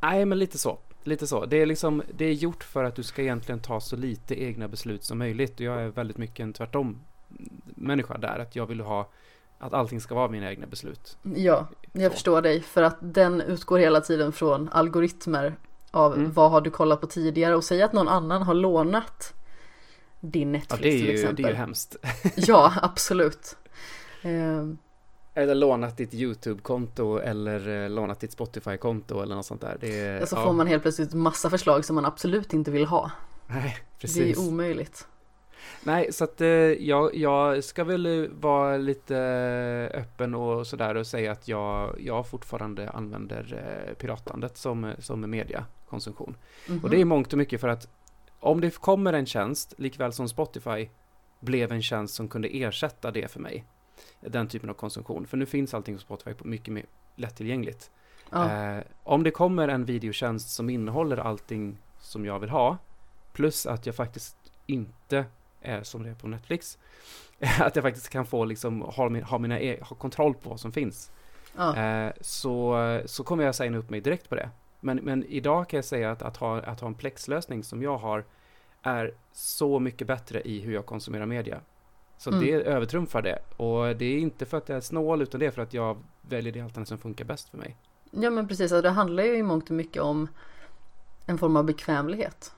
[0.00, 0.78] Nej, men lite så.
[1.04, 1.46] Lite så.
[1.46, 4.68] Det är liksom, det är gjort för att du ska egentligen ta så lite egna
[4.68, 5.54] beslut som möjligt.
[5.54, 7.00] Och jag är väldigt mycket en tvärtom
[7.64, 8.38] människa där.
[8.38, 9.10] Att jag vill ha
[9.58, 11.16] att allting ska vara mina egna beslut.
[11.36, 12.14] Ja, jag Så.
[12.14, 12.60] förstår dig.
[12.60, 15.54] För att den utgår hela tiden från algoritmer
[15.92, 16.32] av Mm.
[16.32, 19.34] vad har du kollat på tidigare och säg att någon annan har lånat
[20.20, 21.36] din Ja, Netflix det är till ju, exempel.
[21.42, 21.96] det är ju hemskt.
[22.36, 23.56] Ja, absolut.
[24.22, 24.78] Ehm,
[25.34, 29.76] Eller lånat ditt YouTube-konto eller eh, lånat ditt Spotify-konto eller något sånt där.
[29.80, 32.86] Det är, så ja, får man helt plötsligt massa förslag som man absolut inte vill
[32.86, 33.10] ha.
[33.46, 34.38] Nej, Det är precis.
[34.38, 35.06] omöjligt.
[35.84, 40.94] Nej, så att eh, jag, jag ska väl eh, vara lite eh, öppen och sådär
[40.94, 46.36] och säga att jag, jag fortfarande använder eh, piratandet som, som mediakonsumtion.
[46.68, 46.80] Mhm.
[46.84, 47.88] Och det är mångt och mycket för att
[48.40, 50.88] om det kommer en tjänst, likväl som Spotify
[51.40, 53.64] blev en tjänst som kunde ersätta det för mig,
[54.20, 55.26] den typen av konsumtion.
[55.26, 56.84] För nu finns allting på Spotify på mycket mer
[57.16, 57.90] lättillgängligt.
[58.30, 58.52] ja.
[58.52, 62.78] Eh, om det kommer en videotjänst som innehåller allting som jag vill ha,
[63.32, 64.36] plus att jag faktiskt
[64.66, 65.24] inte
[65.62, 66.78] är som det är på Netflix,
[67.60, 70.60] att jag faktiskt kan få liksom, ha, min, ha, mina e- ha kontroll på vad
[70.60, 71.12] som finns,
[71.56, 71.76] ja.
[71.76, 72.76] eh, så,
[73.06, 74.50] så kommer jag signa upp mig direkt på det.
[74.80, 77.98] Men, men idag kan jag säga att, att, ha, att ha en plexlösning som jag
[77.98, 78.24] har
[78.82, 81.60] är så mycket bättre i hur jag konsumerar media.
[82.18, 82.40] Så Mm.
[82.44, 83.38] det övertrumfar det.
[83.56, 85.96] Och det är inte för att jag är snål, utan det är för att jag
[86.20, 87.76] väljer det alternativ som funkar bäst för mig.
[88.10, 88.72] ja, men precis.
[88.72, 90.28] Alltså, det handlar ju i mångt och mycket om
[91.26, 92.52] en form av bekvämlighet.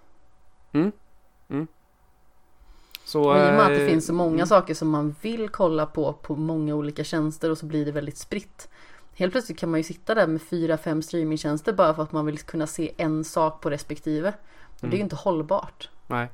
[3.04, 5.14] Så, Och i och med att det eh, finns så många mm, saker som man
[5.22, 8.68] vill kolla på på många olika tjänster och så blir det väldigt spritt.
[9.14, 12.26] Helt plötsligt kan man ju sitta där med fyra, fem streamingtjänster bara för att man
[12.26, 14.28] vill kunna se en sak på respektive.
[14.28, 15.04] Och det är ju Mm.
[15.04, 15.90] inte hållbart.
[16.06, 16.28] Nej.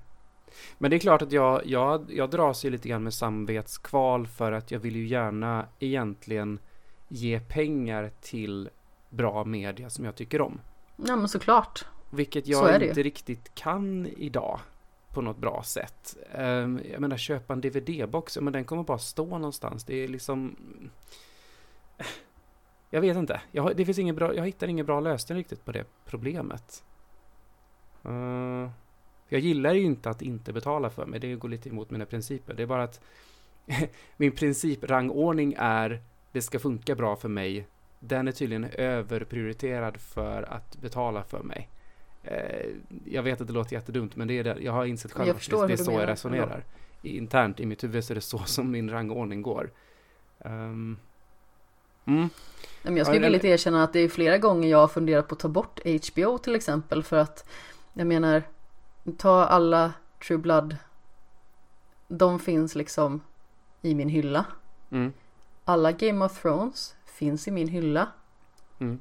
[0.79, 4.53] Men det är klart att jag, jag, jag dras ju lite grann med samvetskval för
[4.53, 6.59] att jag vill ju gärna egentligen
[7.09, 8.69] ge pengar till
[9.09, 10.61] bra media som jag tycker om.
[10.97, 11.85] Ja men såklart.
[12.11, 14.61] Vilket Så jag det inte riktigt kan idag
[15.13, 16.17] på något bra sätt.
[16.33, 19.85] Ehm, jag menar köpa en DVD-box, men den kommer bara stå någonstans.
[19.85, 20.57] Det är liksom...
[22.93, 23.41] Jag vet inte.
[23.53, 26.85] Jag, det finns ingen bra, jag hittar ingen bra lösning riktigt på det problemet.
[28.05, 28.71] Ehm,
[29.29, 31.21] jag gillar ju inte att inte betala för mig.
[31.21, 32.55] Det går lite emot mina principer.
[32.55, 33.01] Det är bara att
[34.17, 37.67] min principrangordning är det ska funka bra för mig.
[37.99, 41.69] Den är tydligen överprioriterad för att betala för mig.
[42.23, 42.67] Eh,
[43.05, 44.57] jag vet att det låter jättedumt, men det är det.
[44.61, 46.65] Jag har insett själv Jag att det är så jag menar, resonerar.
[47.03, 49.71] I- Internt i mitt huvud så är det så som min rangordning går.
[50.45, 50.99] Ehm,
[52.05, 52.29] mm,
[52.83, 55.29] Men jag Ja, skulle eller- villigt erkänna att det är flera gånger jag har funderat
[55.29, 57.49] på att ta bort HBO till exempel för att
[57.93, 58.43] jag menar
[59.19, 59.93] ta alla
[60.27, 60.77] True Blood
[62.09, 63.21] de finns liksom
[63.83, 64.45] i min hylla.
[64.91, 65.13] mm,
[65.65, 68.09] Alla Game of Thrones finns i min hylla.
[68.79, 69.01] mm.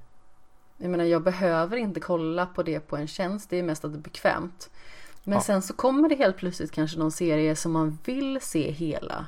[0.81, 3.93] Jag menar jag behöver inte kolla på det på en tjänst, det är mest att
[3.93, 4.69] det är bekvämt.
[5.23, 5.41] Men Ja.
[5.41, 9.27] sen så kommer det helt plötsligt kanske någon serie som man vill se hela.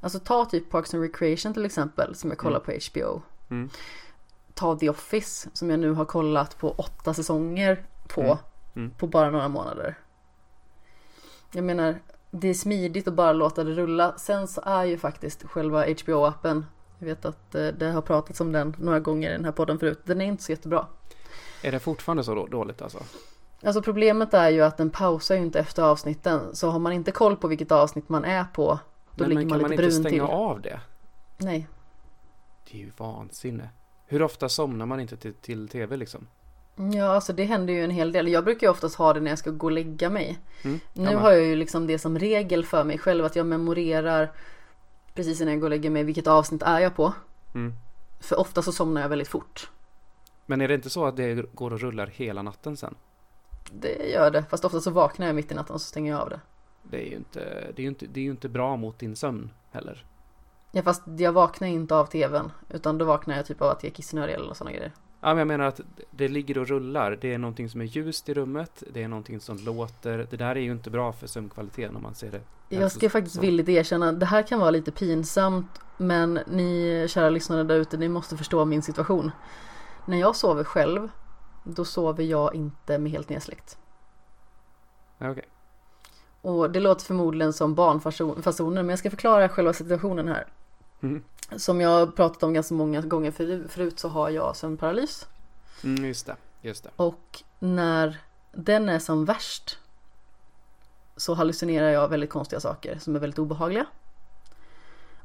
[0.00, 3.22] Alltså ta typ Parks and Recreation till exempel som jag kollar på HBO.
[3.50, 3.70] Mm.
[4.54, 8.22] Ta The Office som jag nu har kollat på åtta säsonger på.
[8.22, 8.36] Mm.
[8.76, 8.90] Mm.
[8.90, 9.98] På bara några månader.
[11.52, 11.98] Jag menar,
[12.30, 14.14] det är smidigt att bara låta det rulla.
[14.18, 16.64] Sen så är ju faktiskt själva HBO-appen,
[17.08, 19.78] jag vet att eh, det har pratats om den några gånger i den här podden
[19.78, 20.86] förut, den är inte så jättebra.
[21.62, 22.98] Är det fortfarande så då- dåligt alltså?
[23.62, 26.40] Alltså problemet är ju att den pausar ju inte efter avsnitten.
[26.56, 28.78] Så har man inte koll på vilket avsnitt man är på,
[29.14, 30.34] då Men, ligger men man kan lite man inte brun stänga till.
[30.34, 30.80] av det?
[31.36, 31.68] Nej.
[32.70, 33.68] Det är ju vansinne.
[34.06, 36.26] Hur ofta somnar man inte till, till tv liksom?
[36.94, 38.28] Ja, alltså det händer ju en hel del.
[38.28, 40.38] Jag brukar ju oftast ha det när jag ska gå och lägga mig.
[40.64, 40.80] Mm.
[40.92, 44.32] Nu men- har jag ju liksom det som regel för mig själv att jag memorerar
[45.14, 47.12] precis innan jag går och lägger mig vilket avsnitt är jag på.
[47.54, 47.72] Mm.
[48.20, 49.70] För ofta så somnar jag väldigt fort.
[50.46, 52.94] Men är det inte så att det går och rullar hela natten sen?
[53.72, 56.20] Det gör det, fast ofta så vaknar jag mitt i natten och så stänger jag
[56.20, 56.40] av det.
[56.82, 57.40] Det är ju inte,
[57.76, 60.06] det är ju inte, det är inte bra mot din sömn heller.
[60.72, 63.90] Ja fast jag vaknar inte av tvn utan då vaknar jag typ av att jag
[63.90, 64.92] är kissnödig eller sådana grejer.
[65.24, 65.80] Ja, men jag menar att
[66.10, 67.18] det ligger och rullar.
[67.20, 68.82] Det är någonting som är ljust i rummet.
[68.92, 70.26] Det är någonting som låter.
[70.30, 72.40] Det där är ju inte bra för sömnkvaliteten om man ser det.
[72.68, 73.40] Jag ska faktiskt så.
[73.40, 78.08] villigt erkänna, det här kan vara lite pinsamt men ni kära lyssnare där ute, ni
[78.08, 79.30] måste förstå min situation.
[80.06, 81.08] När jag sover själv,
[81.64, 83.78] då sover jag inte med helt nedsläckt.
[85.20, 85.48] Okej.
[86.40, 90.46] Och det låter förmodligen som barnfasoner men jag ska förklara själva situationen här.
[91.00, 91.22] Mm.
[91.56, 95.26] Som jag har pratat om ganska många gånger för, förut så har jag sömnparalys.
[95.84, 96.36] Mm, just det.
[96.62, 96.90] Just det.
[96.96, 98.20] Och när
[98.52, 99.78] den är som värst
[101.16, 103.86] så hallucinerar jag väldigt konstiga saker som är väldigt obehagliga.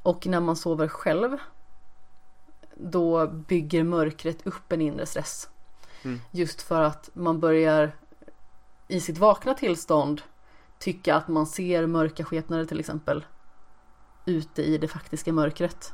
[0.03, 1.37] Och när man sover själv
[2.75, 5.49] då bygger mörkret upp en inre stress.
[6.03, 6.21] Mm.
[6.31, 7.91] Just för att man börjar
[8.87, 10.21] i sitt vakna tillstånd
[10.79, 13.25] tycka att man ser mörka skepnader till exempel
[14.29, 15.93] ute i det faktiska mörkret.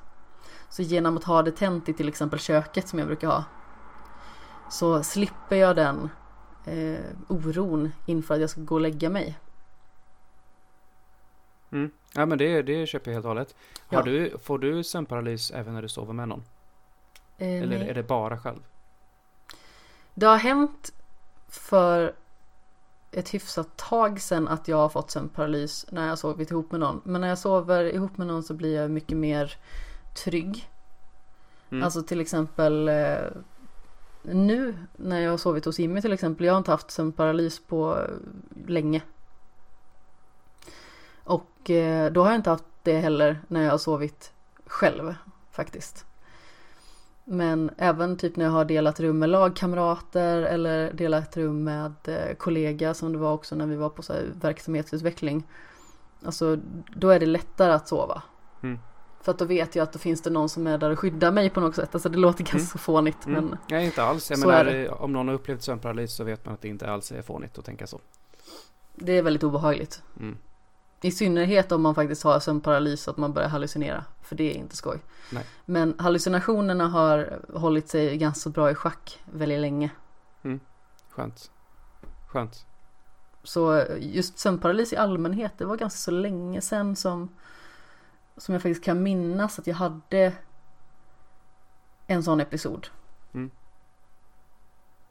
[0.70, 3.44] Så genom att ha det tänt i till exempel köket som jag brukar ha
[4.70, 6.10] så slipper jag den
[6.66, 9.40] eh, oron inför att jag ska gå och lägga mig.
[11.72, 11.92] Mm.
[12.14, 13.56] Ja, men det, det köper jag helt och hållet.
[13.88, 14.04] Har Ja.
[14.04, 16.44] du, får du sömnparalys även när du sover med någon?
[17.38, 17.90] Eh, Eller nej.
[17.90, 18.60] är det bara själv?
[20.14, 20.94] Det har hänt
[21.48, 22.16] för
[23.16, 27.02] ett hyfsat tag sedan att jag har fått sömnparalys när jag sovit ihop med någon.
[27.04, 29.58] Men när jag sover ihop med någon så blir jag mycket mer
[30.24, 30.70] trygg.
[31.70, 31.84] Mm.
[31.84, 33.18] Alltså till exempel eh,
[34.22, 36.46] nu när jag har sovit hos Jimmy till exempel.
[36.46, 38.08] Jag har inte haft sömnparalys på
[38.68, 39.02] länge.
[41.24, 44.34] Och eh, då har jag inte haft det heller när jag har sovit
[44.66, 45.16] själv
[45.52, 46.06] faktiskt.
[47.28, 52.36] Men även typ när jag har delat rum med lagkamrater eller delat rum med eh,
[52.38, 55.44] kollega som det var också när vi var på så verksamhetsutveckling.
[56.26, 56.58] Alltså
[56.96, 58.22] då är det lättare att sova.
[58.64, 58.80] Mm.
[59.22, 61.32] För att då vet jag att då finns det någon som är där och skyddar
[61.32, 61.90] mig på något sätt.
[61.96, 63.46] Alltså det låter ganska fånigt Mm.
[63.46, 64.30] men Nej, inte alls.
[64.32, 67.12] Jag menar, eh, om någon har upplevt sömnparalys så vet man att det inte alls
[67.12, 68.00] är fånigt att tänka så.
[68.96, 70.02] det är väldigt obehagligt.
[70.20, 70.38] Mm.
[71.06, 74.06] I synnerhet om man faktiskt har sömnparalys så att man börjar hallucinera.
[74.22, 75.00] För det är inte skoj.
[75.32, 75.46] Nej.
[75.66, 79.90] Men hallucinationerna har hållit sig ganska bra i schack väldigt länge.
[81.10, 81.52] Skönt.
[82.28, 82.66] Skönt.
[83.44, 87.30] Så just sömnparalys i allmänhet, det var ganska så länge sedan som,
[88.38, 90.34] som jag faktiskt kan minnas att jag hade
[92.08, 92.88] en sån episod.
[93.34, 93.52] Mm.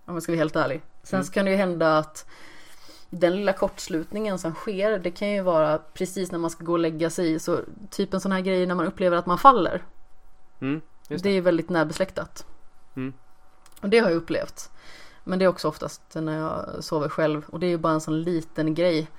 [0.05, 0.83] Om jag ska vara helt ärlig.
[1.03, 1.25] Sen Mm.
[1.25, 2.27] så kan det ju hända att
[3.21, 6.79] den lilla kortslutningen som sker, det kan ju vara precis när man ska gå och
[6.79, 7.39] lägga sig.
[7.39, 7.61] Så
[7.91, 9.83] typ en sån här grej när man upplever att man faller.
[10.61, 10.81] Mm.
[11.09, 11.31] Det är det.
[11.31, 12.47] ju väldigt närbesläktat.
[12.97, 13.13] Mm.
[13.81, 14.71] Och det har jag upplevt.
[15.25, 17.45] Men det är också oftast när jag sover själv.
[17.49, 19.11] Och det är ju bara en sån liten grej.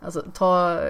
[0.00, 0.80] Alltså ta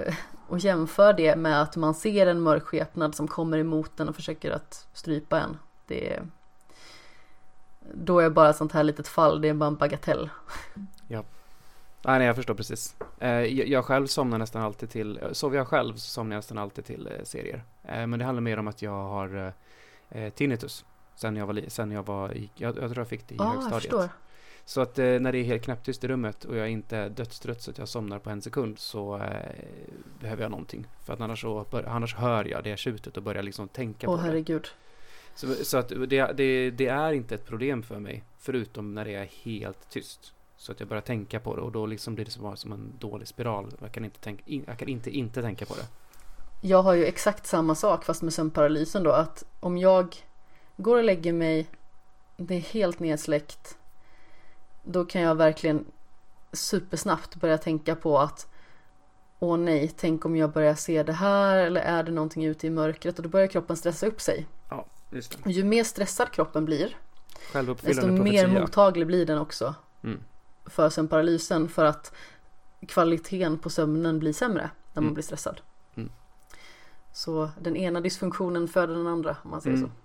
[0.47, 4.15] och jämför det med att man ser en mörk skepnad som kommer emot en och
[4.15, 5.57] försöker att strypa en.
[5.87, 6.23] Det är...
[7.93, 10.29] Då är bara sånt här litet fall, det är bara en bagatell.
[12.07, 12.95] Nej, nej, jag förstår precis.
[13.19, 16.85] Eh, jag, själv somnar nästan alltid till, sover jag själv så somnar jag nästan alltid
[16.85, 17.63] till eh, serier.
[17.83, 19.53] Eh, men det handlar mer om att jag har
[20.09, 20.85] eh, eh, tinnitus.
[21.15, 24.11] Sen jag var, sen jag var jag, jag tror jag fick det i jag högstadiet.
[24.65, 27.61] Så att eh, när det är helt knäpptyst i rummet och jag inte är dödstrött
[27.61, 29.55] så att jag somnar på en sekund så eh,
[30.19, 30.87] behöver jag någonting.
[31.05, 34.21] För att annars, så annars hör jag det tjutet och börjar liksom tänka Åh på
[34.21, 34.27] det.
[34.27, 34.67] herregud.
[35.35, 39.15] Så, så att det, det, det är inte ett problem för mig, förutom när det
[39.15, 40.33] är helt tyst.
[40.57, 42.93] Så att jag börjar tänka på det och då liksom blir det som, som en
[42.99, 43.73] dålig spiral.
[43.81, 45.85] Jag kan inte, tänka, jag kan inte inte tänka på det.
[46.61, 50.15] Jag har ju exakt samma sak fast med sömnparalysen då att om jag
[50.77, 51.67] går och lägger mig,
[52.37, 53.77] det är helt nedsläckt,
[54.83, 55.85] då kan jag verkligen
[56.53, 58.47] supersnabbt börja tänka på att
[59.39, 62.69] Åh nej, tänk om jag börjar se det här eller är det någonting ute i
[62.69, 64.47] mörkret och då börjar kroppen stressa upp sig.
[64.69, 65.43] Ja, just det.
[65.45, 66.97] Och ju mer stressad kroppen blir,
[67.81, 68.47] desto mer profetia.
[68.47, 70.19] mottaglig blir den också Mm.
[70.67, 72.13] För sömnparalysen för att
[72.87, 74.61] kvaliteten på sömnen blir sämre
[74.93, 75.13] när man Mm.
[75.13, 75.61] blir stressad.
[75.95, 76.09] Mm.
[77.13, 79.89] Så den ena dysfunktionen föder den andra om man säger Mm.
[79.89, 79.95] så.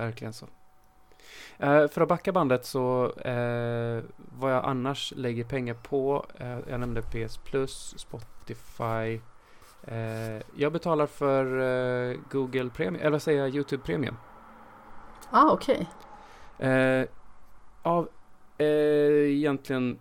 [0.00, 0.46] Verkligen så.
[1.58, 4.02] Eh, för att backa bandet så eh,
[4.38, 6.26] vad jag annars lägger pengar på.
[6.38, 9.20] Eh, jag nämnde PS Plus, Spotify.
[9.84, 11.44] Eh, jag betalar för
[12.10, 14.16] eh, Google Premium, eller vad säger jag, YouTube Premium.
[15.30, 15.88] Ah, okej.
[16.58, 17.06] Eh,
[17.82, 18.08] av
[18.58, 19.98] egentligen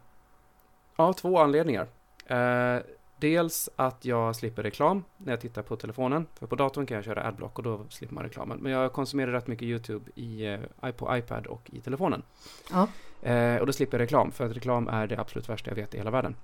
[1.02, 1.88] av två anledningar.
[2.28, 2.78] Eh,
[3.22, 6.26] dels att jag slipper reklam när jag tittar på telefonen.
[6.40, 8.58] För på datorn kan jag köra adblock och då slipper man reklamen.
[8.58, 10.46] Men jag konsumerar rätt mycket YouTube i,
[10.82, 12.24] eh, på iPad och i telefonen.
[12.72, 12.88] Ja.
[13.30, 15.94] Eh, och då slipper jag reklam, för att reklam är det absolut värsta jag vet
[15.94, 16.36] i hela världen.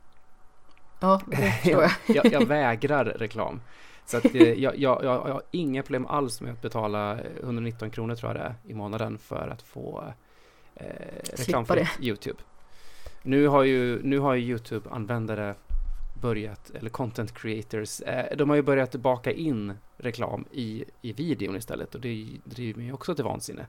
[0.99, 1.91] Ja, det förstår jag.
[2.05, 3.61] jag, jag vägrar reklam.
[4.05, 7.91] Så att, eh, jag, jag, jag, jag har inga problem alls med att betala 119
[7.91, 10.03] kronor tror jag det är i månaden för att få
[10.75, 10.85] eh,
[11.33, 12.39] reklamfritt YouTube.
[13.23, 15.55] Nu har ju, nu har ju YouTube-användare
[16.21, 21.55] börjat, eller content creators, eh, de har ju börjat baka in reklam i, i videon
[21.55, 23.65] istället och det driver mig också till vansinne.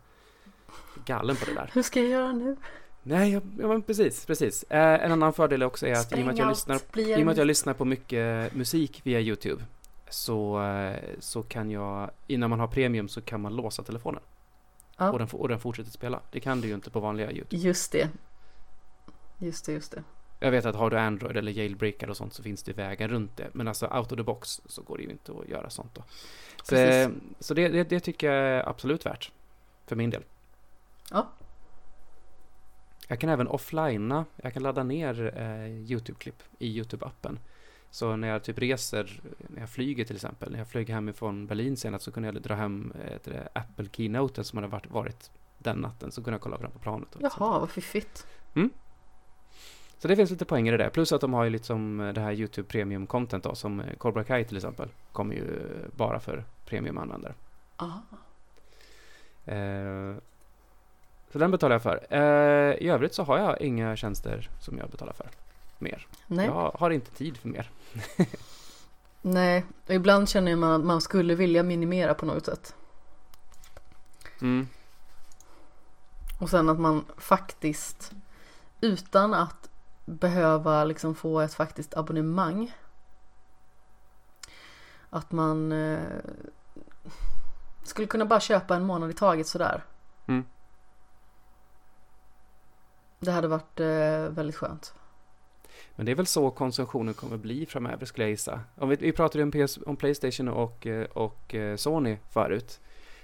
[1.05, 1.71] Galen på det där.
[1.73, 2.57] Hur ska jag göra nu?
[3.03, 4.63] Nej, jag, ja, precis, precis.
[4.63, 7.33] Eh, en annan fördel också är att i och med att jag lyssnar i med
[7.33, 9.65] att jag lyssnar på mycket musik via YouTube
[10.11, 14.23] så, eh, så kan jag, innan man har premium så kan man låsa telefonen.
[14.97, 15.11] Ja.
[15.11, 16.21] Och, den, och den fortsätter spela.
[16.31, 17.57] Det kan du ju inte på vanliga YouTube.
[17.57, 18.09] Just det.
[19.39, 20.03] Just det, just det.
[20.41, 23.37] Jag vet att har du Android eller jailbreaker och sånt så finns det vägar runt
[23.37, 23.49] det.
[23.53, 26.03] Men alltså out of the box så går det ju inte att göra sånt då.
[26.63, 27.15] Så, Precis.
[27.39, 29.33] så det, det, det tycker jag är absolut värt.
[29.87, 30.23] För min del.
[31.11, 31.29] Ja.
[33.09, 37.39] Jag kan även offlina, jag kan ladda ner eh, YouTube-klipp i YouTube-appen.
[37.91, 41.77] Så när jag typ reser, när jag flyger till exempel, när jag flög hemifrån Berlin
[41.77, 45.79] senast så kunde jag dra hem eh, det, Apple Keynoten som hade varit, varit den
[45.79, 46.13] natten.
[46.13, 47.15] Så kunde jag kolla på den på planet.
[47.15, 47.23] och.
[47.23, 48.27] Jaha, vad fiffigt.
[49.99, 50.91] Så det finns lite poänger i det.
[50.91, 53.97] Plus att de har ju liksom eh, det här YouTube Premium Content då, som eh,
[53.97, 54.89] Cobra Kai till exempel.
[55.13, 55.45] Kommer ju
[55.97, 57.35] bara för premiumanvändare.
[57.77, 58.03] Aha.
[59.45, 60.15] Eh,
[61.33, 62.07] så den betalar jag för.
[62.11, 65.27] Eh, I övrigt så har jag inga tjänster som jag betalar för.
[65.79, 66.07] Mer.
[66.27, 66.47] Nej.
[66.47, 67.71] Jag har inte tid för mer.
[69.23, 72.75] Nej, och ibland känner man att man skulle vilja minimera på något sätt.
[74.41, 74.69] Mm.
[76.39, 78.13] Och sen att man faktiskt
[78.81, 79.68] utan att
[80.09, 82.75] behöva liksom få ett faktiskt abonnemang.
[85.11, 86.01] Att man eh,
[87.83, 89.85] skulle kunna bara köpa en månad i taget sådär.
[90.27, 90.45] Mm.
[93.21, 94.95] Det hade varit eh, väldigt skönt.
[95.97, 98.61] Men det är väl så konsumtionen kommer bli framöver skulle jag gissa.
[98.75, 102.81] Om vi, vi pratade om, PS, om Playstation och, eh, och eh, Sony förut.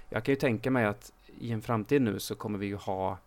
[0.09, 3.17] Jag kan ju tänka mig att i en framtid nu så kommer vi ju ha,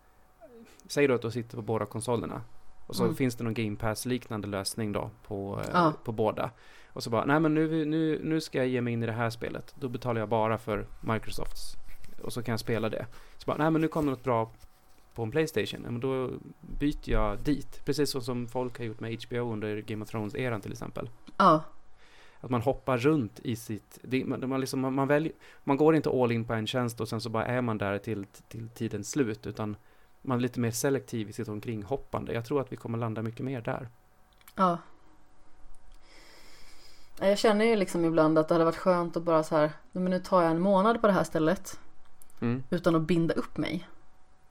[0.87, 2.43] säg då att du sitter på båda konsolerna.
[2.89, 3.17] Och så Mm.
[3.17, 5.93] finns det någon Game Pass-liknande lösning då på, Ja.
[6.05, 6.51] på båda.
[6.89, 9.13] Och så bara, nej men nu, nu, nu ska jag ge mig in i det
[9.13, 9.75] här spelet.
[9.79, 11.75] Då betalar jag bara för Microsofts.
[12.23, 13.07] Och så kan jag spela det.
[13.39, 14.53] Så bara, nej men nu kommer något bra
[15.15, 15.81] på en Playstation.
[15.85, 16.31] Ja, men då
[16.79, 17.83] byter jag dit.
[17.85, 21.11] Precis så som folk har gjort med HBO under Game of Thrones-eran till exempel.
[21.37, 21.63] Ja,
[22.41, 23.99] Att man hoppar runt i sitt...
[24.03, 25.33] Det, man, man, liksom, man, man, väljer,
[25.65, 27.99] man går inte all in på en tjänst och sen så bara är man där
[27.99, 29.47] till, till tidens slut.
[29.47, 29.77] Utan
[30.23, 32.33] man är lite mer selektiv i sitt omkringhoppande.
[32.33, 33.89] Jag tror att vi kommer landa mycket mer där.
[34.55, 34.79] ja.
[37.21, 40.03] Jag känner ju liksom ibland att det hade varit skönt att bara så här, "Nej,
[40.03, 41.81] men nu tar jag en månad på det här stället.
[42.41, 42.63] Mm.
[42.71, 43.89] utan att binda upp mig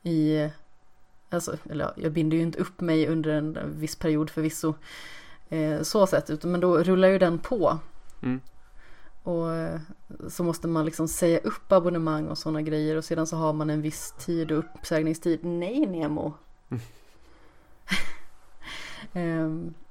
[0.04, 0.50] i,
[1.30, 4.74] alltså, eller ja, jag binder ju inte upp mig under en viss period förvisso,
[5.50, 7.80] eh, så sett, men då rullar ju den på.
[8.24, 8.42] Mm.
[9.28, 9.80] Och eh,
[10.28, 13.70] så måste man liksom säga upp abonnemang och sådana grejer och sedan så har man
[13.70, 15.46] en viss tid och uppsägningstid.
[15.46, 16.34] Nej Nemo!
[19.14, 19.74] Mm.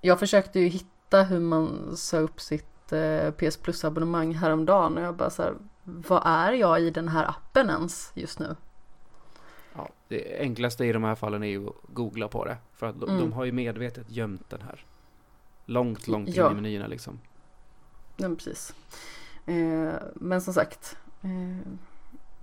[0.00, 5.02] Jag försökte ju hitta hur man sa upp sitt eh, PS Plus abonnemang häromdagen och
[5.04, 5.54] jag bara så här,
[5.84, 8.56] vad är jag i den här appen ens just nu?
[9.74, 12.56] Ja, det enklaste i de här fallen är ju att googla på det.
[12.72, 13.20] För att de, Mm.
[13.20, 14.84] de har ju medvetet gömt den här.
[15.64, 16.50] Långt, långt in Ja.
[16.50, 17.18] i menyerna liksom.
[18.16, 18.74] Men precis.
[19.46, 21.72] Eh, men som sagt, eh,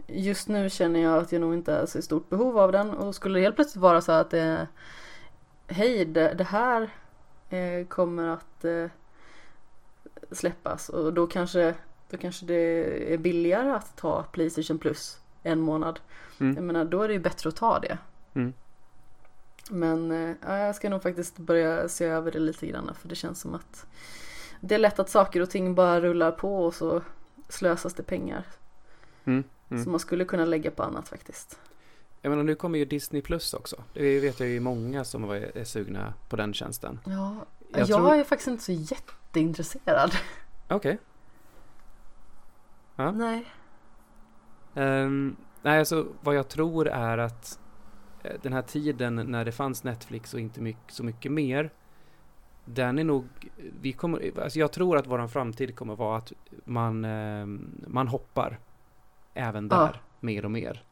[0.08, 2.90] just nu känner jag att jag nog inte är så i stort behov av den
[2.90, 4.68] och skulle det helt plötsligt vara så att det
[5.68, 6.90] hej, det, det här
[7.50, 8.86] eh, kommer att eh,
[10.32, 11.76] släppas och då kanske,
[12.10, 16.00] då kanske det är billigare att ta Playstation Plus en månad.
[16.40, 16.56] Mm.
[16.56, 17.98] Jag menar, då är det ju bättre att ta det.
[18.34, 18.54] Mm.
[19.70, 23.16] Men eh, ja, jag ska nog faktiskt börja se över det lite grann för det
[23.16, 23.86] känns som att
[24.66, 27.02] det är lätt att saker och ting bara rullar på och så
[27.50, 28.46] slösas det pengar.
[29.26, 29.84] Mm, mm.
[29.84, 31.60] Som man skulle kunna lägga på annat faktiskt.
[32.22, 33.76] Jag menar, nu kommer ju Disney Plus också.
[33.94, 37.00] Det vet jag ju många som är sugna på den tjänsten.
[37.06, 37.36] Ja,
[37.70, 40.12] Jag jag, tror- är faktiskt inte så jätteintresserad.
[40.68, 40.98] Okej.
[42.96, 43.12] Ja.
[43.12, 43.46] Nej.
[44.76, 47.60] Ehm, nej, alltså vad jag tror är att
[48.24, 51.72] eh, den här tiden när det fanns Netflix och inte mycket, så mycket mer.
[52.66, 53.26] Den är nog,
[53.82, 56.32] vi kommer, alltså jag tror att våran framtid kommer vara att
[56.66, 58.60] man, ehm, man hoppar
[59.34, 59.94] även där Ja.
[60.20, 60.84] mer och mer.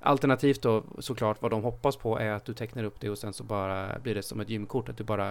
[0.00, 3.32] Alternativt då såklart vad de hoppas på är att du tecknar upp det och sen
[3.32, 5.30] så bara blir det som ett gymkort att du bara,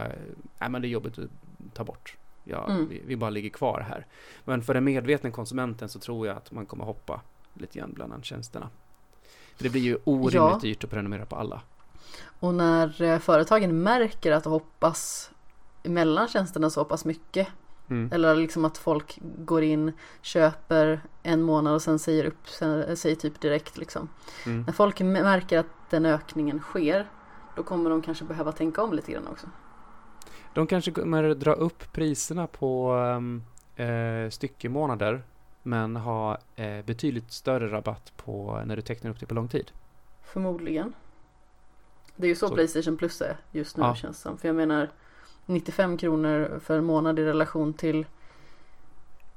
[0.59, 1.29] nej men det är jobbigt att
[1.73, 2.17] ta bort.
[2.43, 2.87] Ja, Mm.
[2.89, 4.05] vi, vi bara ligger kvar här.
[4.43, 7.21] Men för den medvetna konsumenten så tror jag att man kommer hoppa
[7.53, 8.69] lite grann bland tjänsterna.
[9.55, 10.59] För det blir ju orimligt Ja.
[10.61, 11.61] dyrt att prenumerera på alla.
[12.39, 15.31] Och när eh, företagen märker att det hoppas
[15.83, 17.47] mellan tjänsterna så pass mycket.
[17.89, 18.09] Mm.
[18.13, 23.15] Eller liksom att folk går in, köper en månad och sen säger upp, sen, säger
[23.15, 24.09] typ direkt liksom.
[24.45, 24.61] Mm.
[24.61, 27.09] När folk märker att den ökningen sker.
[27.55, 29.47] Då kommer de kanske behöva tänka om lite grann också.
[30.53, 32.97] De kanske kommer dra upp priserna på
[33.75, 35.23] eh, styckemånader
[35.63, 39.71] men ha eh, betydligt större rabatt på när du tecknar upp det på lång tid.
[40.23, 40.93] Förmodligen.
[42.15, 43.95] Det är ju så, Så- Playstation Plus är just nu Ja.
[43.95, 44.37] känns det som.
[44.37, 44.89] För jag menar
[45.45, 48.05] 95 kronor för en månad i relation till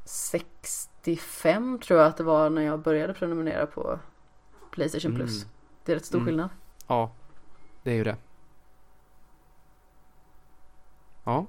[0.05, 3.99] 65 tror jag att det var när jag började prenumerera på
[4.71, 5.43] Playstation Plus.
[5.43, 5.49] Mm.
[5.85, 6.27] Det är rätt stor Mm.
[6.27, 6.49] skillnad.
[6.87, 7.11] Ja,
[7.83, 8.17] det är ju det.
[11.25, 11.47] Ja,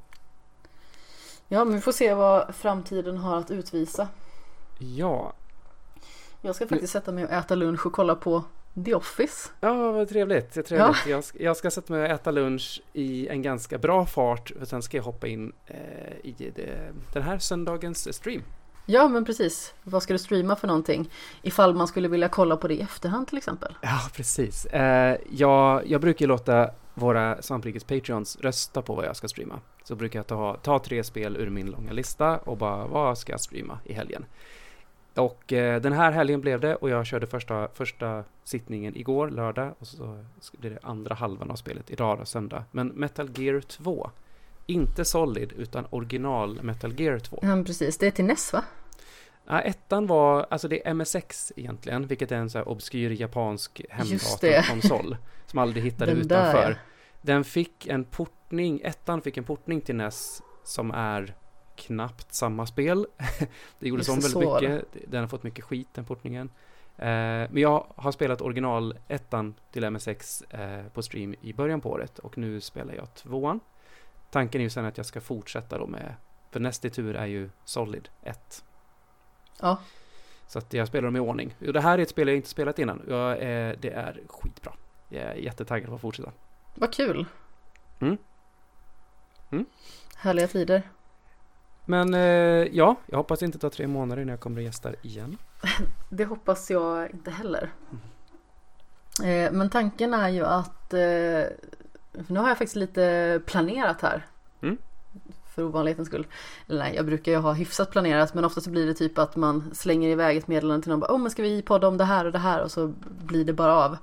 [1.51, 4.07] Ja, men vi får se vad framtiden har att utvisa.
[4.79, 5.33] ja,
[6.41, 8.43] Jag ska faktiskt sätta mig och äta lunch och kolla på
[8.85, 9.49] The Office.
[9.59, 10.53] Ja, vad trevligt.
[10.53, 11.07] Det trevligt.
[11.07, 14.51] Jag, ska, jag ska sätta mig och äta lunch i en ganska bra fart.
[14.61, 15.77] Och sen ska jag hoppa in eh,
[16.23, 18.41] i det, den här söndagens stream.
[18.85, 19.73] Ja, men precis.
[19.83, 21.09] Vad ska du streama för någonting?
[21.41, 23.75] Ifall man skulle vilja kolla på det i efterhand till exempel.
[23.81, 24.65] Ja, precis.
[24.65, 29.59] Eh, jag, jag brukar låta våra Svamprikes Patreons rösta på vad jag ska streama.
[29.83, 33.31] Så brukar jag ta, ta tre spel ur min långa lista och bara vad ska
[33.31, 34.25] jag streama i helgen?
[35.19, 39.73] Och eh, den här helgen blev det och jag körde första, första sittningen igår, lördag,
[39.79, 40.23] och så
[40.57, 42.63] blir det andra halvan av spelet idag, då, söndag.
[42.71, 44.11] Men Metal Gear 2,
[44.65, 47.39] inte Solid utan original Metal Gear 2.
[47.41, 47.97] Ja, precis.
[47.97, 48.63] Det är till NES va?
[49.47, 53.81] Ja, ettan var, alltså det är MSX egentligen, vilket är en så här obskyr japansk
[53.89, 56.69] hemdatorkonsol som aldrig hittade Den där, utanför.
[56.71, 56.77] ja.
[57.21, 61.35] Den fick en portning, ettan fick en portning till NES som är
[61.79, 63.07] knappt samma spel.
[63.79, 66.49] det gjordes om väldigt så var mycket, den har fått mycket skit den portningen.
[66.97, 67.05] Eh,
[67.49, 72.19] men jag har spelat original ettan till MSX eh, på stream i början på året
[72.19, 73.59] och nu spelar jag tvåan.
[74.31, 76.15] Tanken är ju sen att jag ska fortsätta då med,
[76.51, 78.63] för nästa tur är ju Solid 1.
[79.59, 79.77] Ja.
[80.47, 81.55] Så att jag spelar dem i ordning.
[81.67, 83.01] Och det här är ett spel jag inte spelat innan.
[83.07, 84.73] Jag är, det är skitbra.
[85.09, 86.31] Jag är jättetaggad på att fortsätta.
[86.75, 87.25] Vad kul.
[87.99, 88.17] Mm.
[89.51, 89.65] Mm.
[90.15, 90.83] Härliga tider.
[91.89, 94.93] Men eh, ja, jag hoppas det inte tar tre månader innan jag kommer att gästa
[95.01, 95.37] igen.
[96.09, 97.69] Det hoppas jag inte heller.
[99.23, 101.43] Eh, men tanken är ju att eh,
[102.27, 104.27] nu har jag faktiskt lite planerat här.
[104.61, 104.77] Mm.
[105.55, 106.27] För ovanlighetens skull.
[106.67, 109.35] Eller nej, jag brukar ju ha hyfsat planerat men ofta så blir det typ att
[109.35, 110.99] man slänger iväg ett meddelande till någon.
[110.99, 113.45] Bara, oh, men ska vi podda om det här och det här och så blir
[113.45, 113.97] det bara av.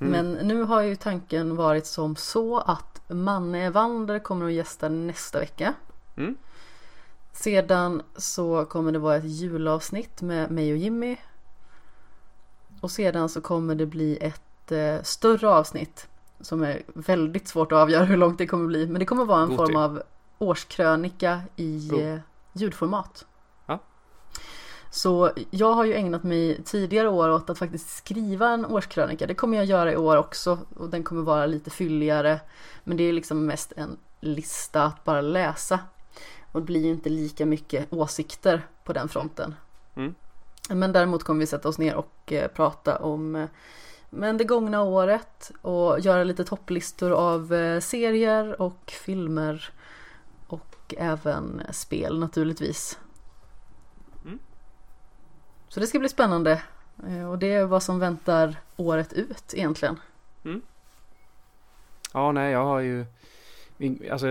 [0.00, 0.12] Mm.
[0.12, 5.38] Men nu har ju tanken varit som så att Manne Evander kommer att gästa nästa
[5.38, 5.74] vecka.
[6.16, 6.36] Mm.
[7.34, 11.16] Sedan så kommer det vara ett julavsnitt med mig och Jimmy.
[12.80, 16.08] Och sedan så kommer det bli ett eh, större avsnitt.
[16.40, 18.86] Som är väldigt svårt att avgöra hur långt det kommer bli.
[18.86, 19.76] Men det kommer vara en God form till.
[19.76, 20.02] av
[20.38, 22.18] årskrönika i eh,
[22.52, 23.26] ljudformat.
[23.66, 23.78] Ja.
[24.90, 29.26] Så jag har ju ägnat mig tidigare år åt att faktiskt skriva en årskrönika.
[29.26, 32.40] Det kommer jag göra i år också och den kommer vara lite fylligare.
[32.84, 35.78] Men det är liksom mest en lista att bara läsa.
[36.54, 39.54] Och det blir ju inte lika mycket åsikter på den fronten.
[39.94, 40.14] Mm.
[40.68, 43.48] Men däremot kommer vi sätta oss ner och eh, prata om eh,
[44.10, 49.72] men det gångna året och göra lite topplistor av eh, serier och filmer
[50.46, 52.98] och även spel naturligtvis.
[54.24, 54.38] Mm.
[55.68, 56.62] Så det ska bli spännande
[57.08, 59.98] eh, och det är vad som väntar året ut egentligen.
[62.12, 63.06] Ja, nej, jag har ju...
[64.10, 64.26] Alltså,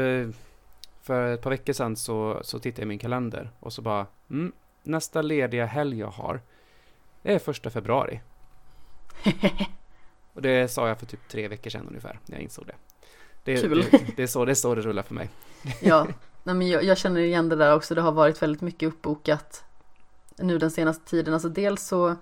[1.03, 4.07] för ett par veckor sedan så, så tittade jag i min kalender och så bara...
[4.29, 4.53] Mm,
[4.83, 6.41] nästa lediga helg jag har,
[7.21, 8.21] det är första februari.
[10.33, 12.75] Och det sa jag för typ tre veckor sedan ungefär, när jag insåg det.
[13.43, 13.85] Det, Kul.
[13.91, 15.29] det, det, är, så, det är så det rullar för mig.
[15.81, 16.07] Ja,
[16.43, 17.95] Nej, men jag, jag känner igen det där också.
[17.95, 19.63] Det har varit väldigt mycket uppbokat
[20.37, 21.33] nu den senaste tiden.
[21.33, 22.15] Alltså dels så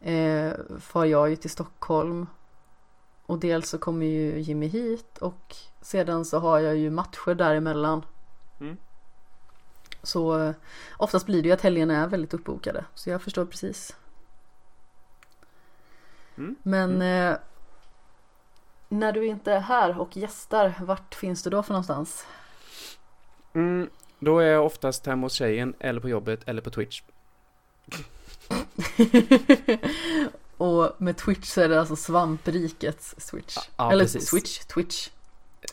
[0.00, 2.26] eh, far jag ju till Stockholm
[3.26, 8.04] och dels så kommer ju Jimmy hit och sedan så har jag ju matcher däremellan.
[8.62, 8.76] Mm.
[10.02, 10.54] Så eh,
[10.96, 12.84] oftast blir det ju att helgerna är väldigt uppbokade.
[12.94, 13.96] Så jag förstår precis.
[16.36, 16.56] Mm.
[16.62, 17.36] Men eh,
[18.88, 22.26] när du inte är här och gästar, vart finns du då för någonstans?
[23.52, 27.02] Mm, då är jag oftast hemma hos tjejen, eller på jobbet, eller på Twitch.
[30.56, 33.56] och med Twitch så är det alltså svamprikets Switch.
[33.76, 34.28] Ja, Eller precis.
[34.28, 35.08] Switch, Twitch.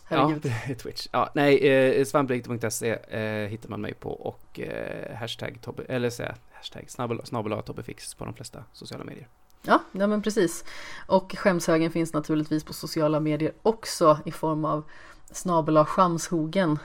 [0.10, 0.80] Ja, Herregud.
[0.82, 1.08] Twitch.
[1.12, 6.36] Ja, nej, eh, svampriket.se eh, hittar man mig på och eh, hashtag Tobbe, eller säga
[6.52, 9.28] hashtag snabbel, snabbel Tobbefix på de flesta sociala medier.
[9.62, 10.66] Ja, ja men precis.
[11.08, 14.84] Och skämshögen finns naturligtvis på sociala medier också i form av
[15.32, 16.80] snabel skamshogen.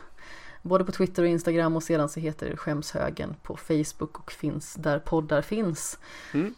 [0.62, 4.74] Både på Twitter och Instagram och sedan så heter det Skämshögen på Facebook och finns
[4.74, 5.98] där poddar finns.
[6.34, 6.54] Mm.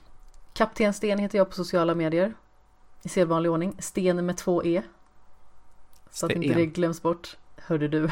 [0.53, 2.35] Kapten Sten heter jag på sociala medier.
[3.03, 3.77] I sedvanlig ordning.
[3.79, 4.83] Sten med två E.
[6.17, 7.37] Så att inte det glöms bort.
[7.57, 8.11] Hörde du.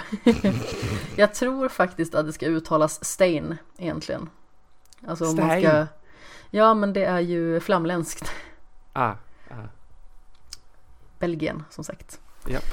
[1.17, 4.31] jag tror faktiskt att det ska uttalas Stein egentligen.
[5.07, 5.87] Alltså om man ska...
[6.51, 8.33] Ja men det är ju flamländskt.
[8.93, 9.15] Ah,
[9.51, 9.55] ah.
[11.19, 12.21] Belgien som sagt.
[12.49, 12.65] Japp.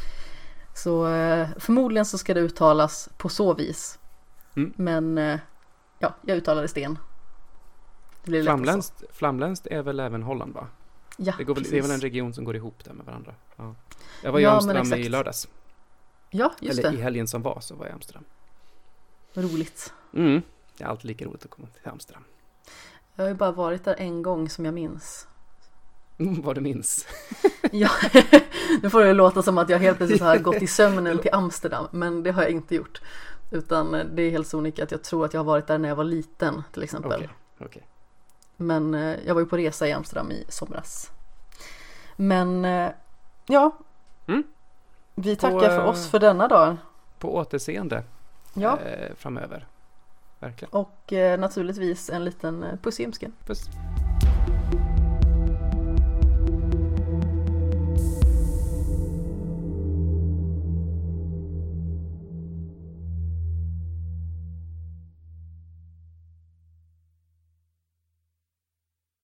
[0.73, 3.99] Så eh, förmodligen så ska det uttalas på så vis.
[4.55, 4.73] Mm.
[4.75, 5.39] Men eh,
[5.99, 6.97] ja, jag uttalade sten.
[9.11, 10.67] Flamländskt är väl även Holland va?
[11.23, 13.35] Ja, Det, går väl, det är väl en region som går ihop där med varandra.
[13.55, 13.75] Ja.
[14.23, 15.47] Jag var i Ja, Amsterdam i lördags.
[16.29, 16.97] Ja, just Eller det.
[16.97, 18.23] i helgen som var så var jag i Amsterdam.
[19.33, 19.93] Roligt.
[20.13, 20.41] Mm.
[20.77, 22.23] Det är alltid lika roligt att komma till Amsterdam.
[23.15, 25.27] Jag har ju bara varit där en gång som jag minns.
[26.17, 27.07] Mm, vad du minns.
[27.71, 27.89] Ja,
[28.83, 31.87] nu får det låta som att jag helt plötsligt har gått i sömnen till Amsterdam,
[31.91, 33.01] men det har jag inte gjort.
[33.51, 35.89] Utan eh, det är helt sonika att jag tror att jag har varit där när
[35.89, 37.13] jag var liten till exempel.
[37.13, 37.29] Okej,
[37.59, 37.87] okej.
[38.61, 41.11] Men eh, jag var ju på resa i Amsterdam i somras.
[42.15, 42.91] Men eh,
[43.47, 43.71] ja,
[44.27, 44.43] Mm.
[45.15, 46.77] vi På, tackar för eh, oss för denna dag.
[47.19, 48.03] På återseende
[48.53, 49.67] Ja, eh, framöver.
[50.39, 50.71] Verkligen.
[50.73, 53.33] och naturligtvis en liten puss i.
[53.45, 53.69] Puss.